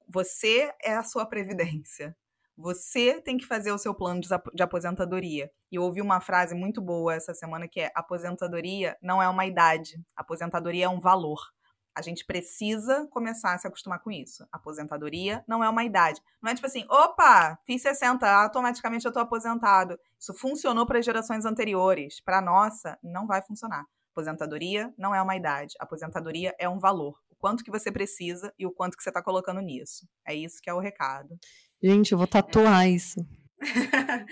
[0.10, 2.16] Você é a sua Previdência.
[2.56, 5.50] Você tem que fazer o seu plano de aposentadoria.
[5.72, 9.46] E eu ouvi uma frase muito boa essa semana que é: aposentadoria não é uma
[9.46, 11.40] idade, aposentadoria é um valor.
[11.96, 14.48] A gente precisa começar a se acostumar com isso.
[14.52, 16.22] Aposentadoria não é uma idade.
[16.42, 20.00] Não é tipo assim, opa, fiz 60, automaticamente eu tô aposentado.
[20.20, 22.20] Isso funcionou para as gerações anteriores.
[22.20, 23.86] Para a nossa, não vai funcionar.
[24.12, 25.76] Aposentadoria não é uma idade.
[25.80, 27.20] Aposentadoria é um valor.
[27.30, 30.08] O quanto que você precisa e o quanto que você está colocando nisso.
[30.26, 31.38] É isso que é o recado.
[31.82, 33.20] Gente, eu vou tatuar isso.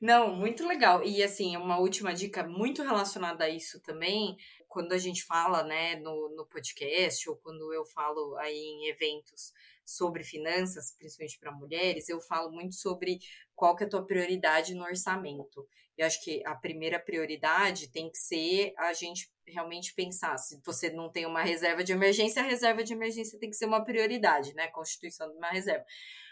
[0.00, 1.02] Não, muito legal.
[1.04, 4.36] E assim, uma última dica muito relacionada a isso também
[4.72, 9.52] quando a gente fala né, no, no podcast ou quando eu falo aí em eventos
[9.84, 13.18] sobre finanças, principalmente para mulheres, eu falo muito sobre
[13.54, 15.68] qual que é a tua prioridade no orçamento.
[15.94, 20.38] Eu acho que a primeira prioridade tem que ser a gente realmente pensar.
[20.38, 23.66] Se você não tem uma reserva de emergência, a reserva de emergência tem que ser
[23.66, 24.68] uma prioridade, né?
[24.68, 25.84] Constituição de uma reserva.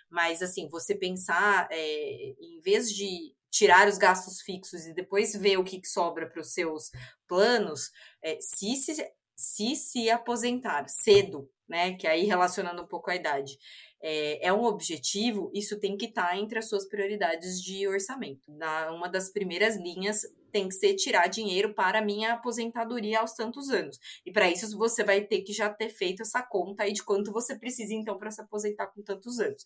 [0.09, 5.59] Mas, assim, você pensar, é, em vez de tirar os gastos fixos e depois ver
[5.59, 6.90] o que, sobra para os seus
[7.27, 7.90] planos,
[8.22, 11.94] é, se, se, se se aposentar cedo, né?
[11.94, 13.59] Que aí relacionando um pouco a idade,
[14.02, 18.51] é, é um objetivo, isso tem que estar tá entre as suas prioridades de orçamento.
[18.52, 23.32] Na, uma das primeiras linhas tem que ser tirar dinheiro para a minha aposentadoria aos
[23.32, 23.98] tantos anos.
[24.24, 27.32] E para isso você vai ter que já ter feito essa conta aí de quanto
[27.32, 29.64] você precisa então para se aposentar com tantos anos.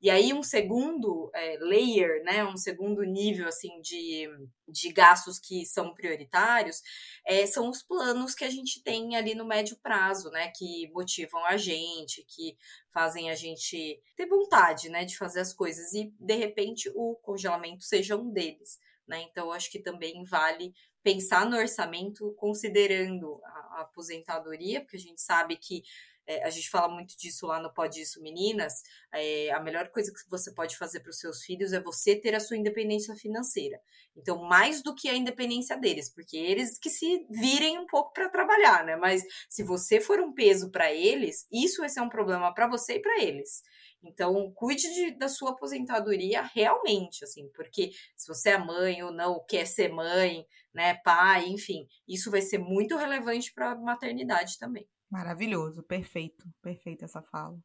[0.00, 4.28] E aí um segundo é, layer, né, um segundo nível assim de,
[4.68, 6.82] de gastos que são prioritários,
[7.26, 11.44] é, são os planos que a gente tem ali no médio prazo, né, que motivam
[11.46, 12.56] a gente, que
[12.92, 17.82] fazem a gente ter vontade, né, de fazer as coisas e de repente o congelamento
[17.82, 18.78] seja um deles.
[19.06, 19.22] Né?
[19.22, 25.20] Então, acho que também vale pensar no orçamento considerando a, a aposentadoria, porque a gente
[25.20, 25.82] sabe que
[26.26, 28.72] é, a gente fala muito disso lá no Pode Isso Meninas,
[29.12, 32.34] é, a melhor coisa que você pode fazer para os seus filhos é você ter
[32.34, 33.78] a sua independência financeira.
[34.16, 38.30] Então, mais do que a independência deles, porque eles que se virem um pouco para
[38.30, 38.96] trabalhar, né?
[38.96, 42.94] Mas se você for um peso para eles, isso vai ser um problema para você
[42.94, 43.62] e para eles.
[44.04, 49.42] Então, cuide de, da sua aposentadoria realmente, assim, porque se você é mãe ou não,
[49.48, 54.86] quer ser mãe, né, pai, enfim, isso vai ser muito relevante para a maternidade também.
[55.10, 57.58] Maravilhoso, perfeito, perfeito essa fala.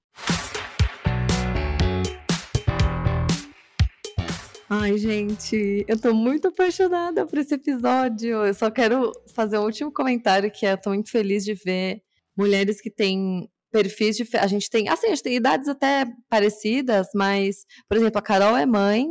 [4.70, 8.46] Ai, gente, eu tô muito apaixonada por esse episódio.
[8.46, 12.04] Eu só quero fazer um último comentário que é, eu tô muito feliz de ver
[12.38, 17.08] mulheres que têm perfis de a gente tem assim a gente tem idades até parecidas
[17.16, 19.08] mas por exemplo a Carol é mãe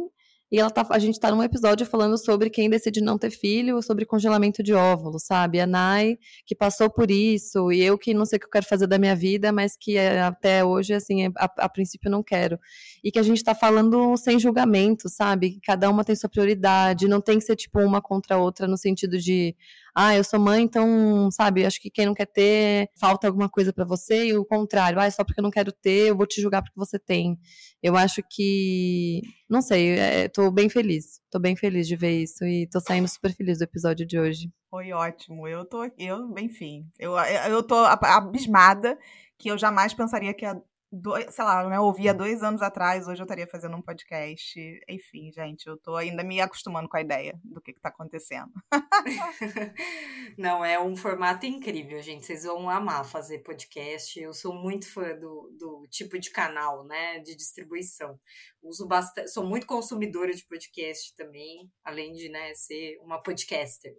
[0.50, 3.82] e ela tá, a gente está num episódio falando sobre quem decide não ter filho,
[3.82, 5.60] sobre congelamento de óvulos, sabe?
[5.60, 6.16] A Nai,
[6.46, 8.98] que passou por isso, e eu que não sei o que eu quero fazer da
[8.98, 12.58] minha vida, mas que eh, até hoje, assim, a, a princípio não quero.
[13.04, 15.50] E que a gente está falando sem julgamento, sabe?
[15.50, 18.66] Que cada uma tem sua prioridade, não tem que ser tipo uma contra a outra
[18.66, 19.54] no sentido de,
[20.00, 23.72] ah, eu sou mãe, então, sabe, acho que quem não quer ter, falta alguma coisa
[23.72, 26.40] para você, e o contrário, ah, só porque eu não quero ter, eu vou te
[26.40, 27.36] julgar porque você tem.
[27.82, 32.44] Eu acho que, não sei, é, tô bem feliz, tô bem feliz de ver isso
[32.44, 34.52] e tô saindo super feliz do episódio de hoje.
[34.70, 38.96] Foi ótimo, eu tô, eu, enfim, eu, eu tô abismada
[39.36, 40.56] que eu jamais pensaria que a
[40.90, 44.58] dois, sei lá, né, ouvi há dois anos atrás, hoje eu estaria fazendo um podcast.
[44.88, 48.50] Enfim, gente, eu tô ainda me acostumando com a ideia do que, que tá acontecendo.
[50.38, 52.26] Não, é um formato incrível, gente.
[52.26, 54.18] Vocês vão amar fazer podcast.
[54.18, 57.18] Eu sou muito fã do, do tipo de canal, né?
[57.20, 58.18] De distribuição.
[58.62, 63.96] Uso bastante, sou muito consumidora de podcast também, além de né, ser uma podcaster.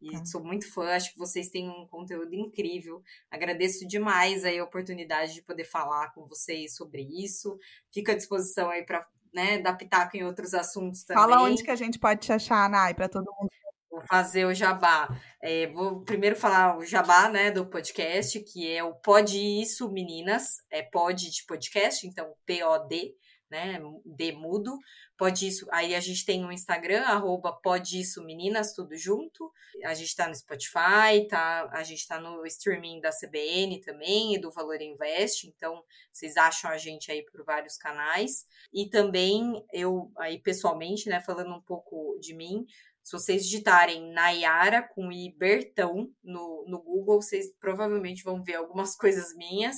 [0.00, 0.24] E tá.
[0.24, 3.02] sou muito fã, acho que vocês têm um conteúdo incrível.
[3.30, 7.58] Agradeço demais aí a oportunidade de poder falar com vocês sobre isso.
[7.92, 11.22] Fico à disposição aí para né, dar pitaco em outros assuntos também.
[11.22, 13.50] Fala onde que a gente pode te achar, Nai, para todo mundo.
[13.90, 15.08] Vou fazer o jabá.
[15.42, 20.44] É, vou primeiro falar o jabá né, do podcast, que é o Pode Isso Meninas.
[20.70, 23.16] É pod de podcast, então P-O-D
[23.50, 23.80] né?
[24.04, 24.78] Demudo.
[25.16, 25.66] Pode isso.
[25.70, 29.52] Aí a gente tem um Instagram, arroba pode isso meninas, tudo junto.
[29.84, 31.68] A gente tá no Spotify, tá?
[31.72, 35.46] A gente tá no streaming da CBN também e do Valor Invest.
[35.46, 38.46] Então, vocês acham a gente aí por vários canais.
[38.72, 42.66] E também eu, aí pessoalmente, né, falando um pouco de mim,
[43.08, 49.34] se vocês digitarem Nayara com Ibertão no, no Google, vocês provavelmente vão ver algumas coisas
[49.34, 49.76] minhas.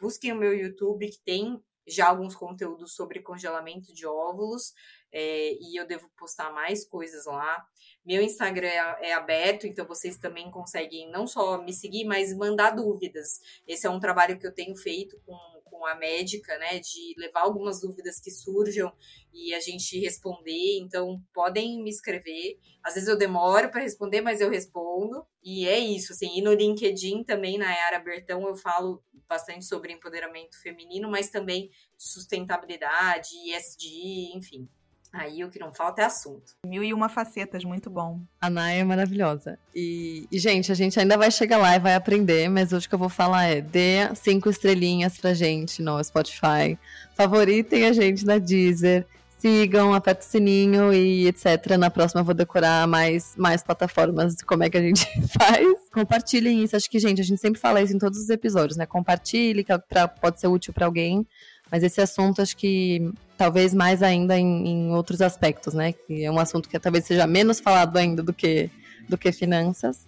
[0.00, 4.74] Busquem o meu YouTube, que tem já alguns conteúdos sobre congelamento de óvulos,
[5.10, 7.66] é, e eu devo postar mais coisas lá.
[8.04, 12.70] Meu Instagram é, é, aberto, então vocês também conseguem não só me seguir, mas mandar
[12.70, 13.40] dúvidas.
[13.66, 17.42] Esse é um trabalho que eu tenho feito com, com a médica, né, de levar
[17.42, 18.92] algumas dúvidas que surjam
[19.32, 20.78] e a gente responder.
[20.80, 22.58] Então, podem me escrever.
[22.82, 25.24] Às vezes eu demoro para responder, mas eu respondo.
[25.42, 26.36] E é isso, assim.
[26.36, 31.70] E no LinkedIn também, na Yara Bertão, eu falo bastante sobre empoderamento feminino, mas também
[31.96, 34.68] sustentabilidade, ESG, enfim.
[35.12, 36.52] Aí o que não falta é assunto.
[36.66, 38.20] Mil e uma facetas, muito bom.
[38.40, 39.58] A Naya é maravilhosa.
[39.74, 42.88] E, e, gente, a gente ainda vai chegar lá e vai aprender, mas hoje o
[42.88, 46.78] que eu vou falar é: dê cinco estrelinhas pra gente no Spotify,
[47.14, 49.06] favoritem a gente na Deezer,
[49.38, 51.76] sigam, aperta o sininho e etc.
[51.78, 55.06] Na próxima eu vou decorar mais, mais plataformas de como é que a gente
[55.38, 55.78] faz.
[55.92, 56.76] Compartilhem isso.
[56.76, 58.84] Acho que, gente, a gente sempre fala isso em todos os episódios, né?
[58.84, 61.26] Compartilhe, que é pra, pode ser útil para alguém.
[61.70, 65.92] Mas esse assunto, acho que talvez mais ainda em, em, outros aspectos, né?
[65.92, 68.68] Que é um assunto que talvez seja menos falado ainda do que,
[69.08, 70.06] do que finanças.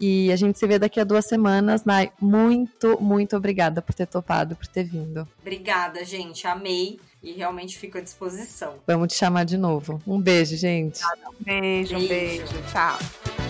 [0.00, 1.84] E a gente se vê daqui a duas semanas.
[1.84, 5.28] Nai, muito, muito obrigada por ter topado, por ter vindo.
[5.40, 6.44] Obrigada, gente.
[6.46, 8.76] Amei e realmente fico à disposição.
[8.84, 10.02] Vamos te chamar de novo.
[10.04, 11.00] Um beijo, gente.
[11.04, 11.96] Um beijo, beijo.
[11.96, 12.62] um beijo.
[12.72, 13.41] Tchau.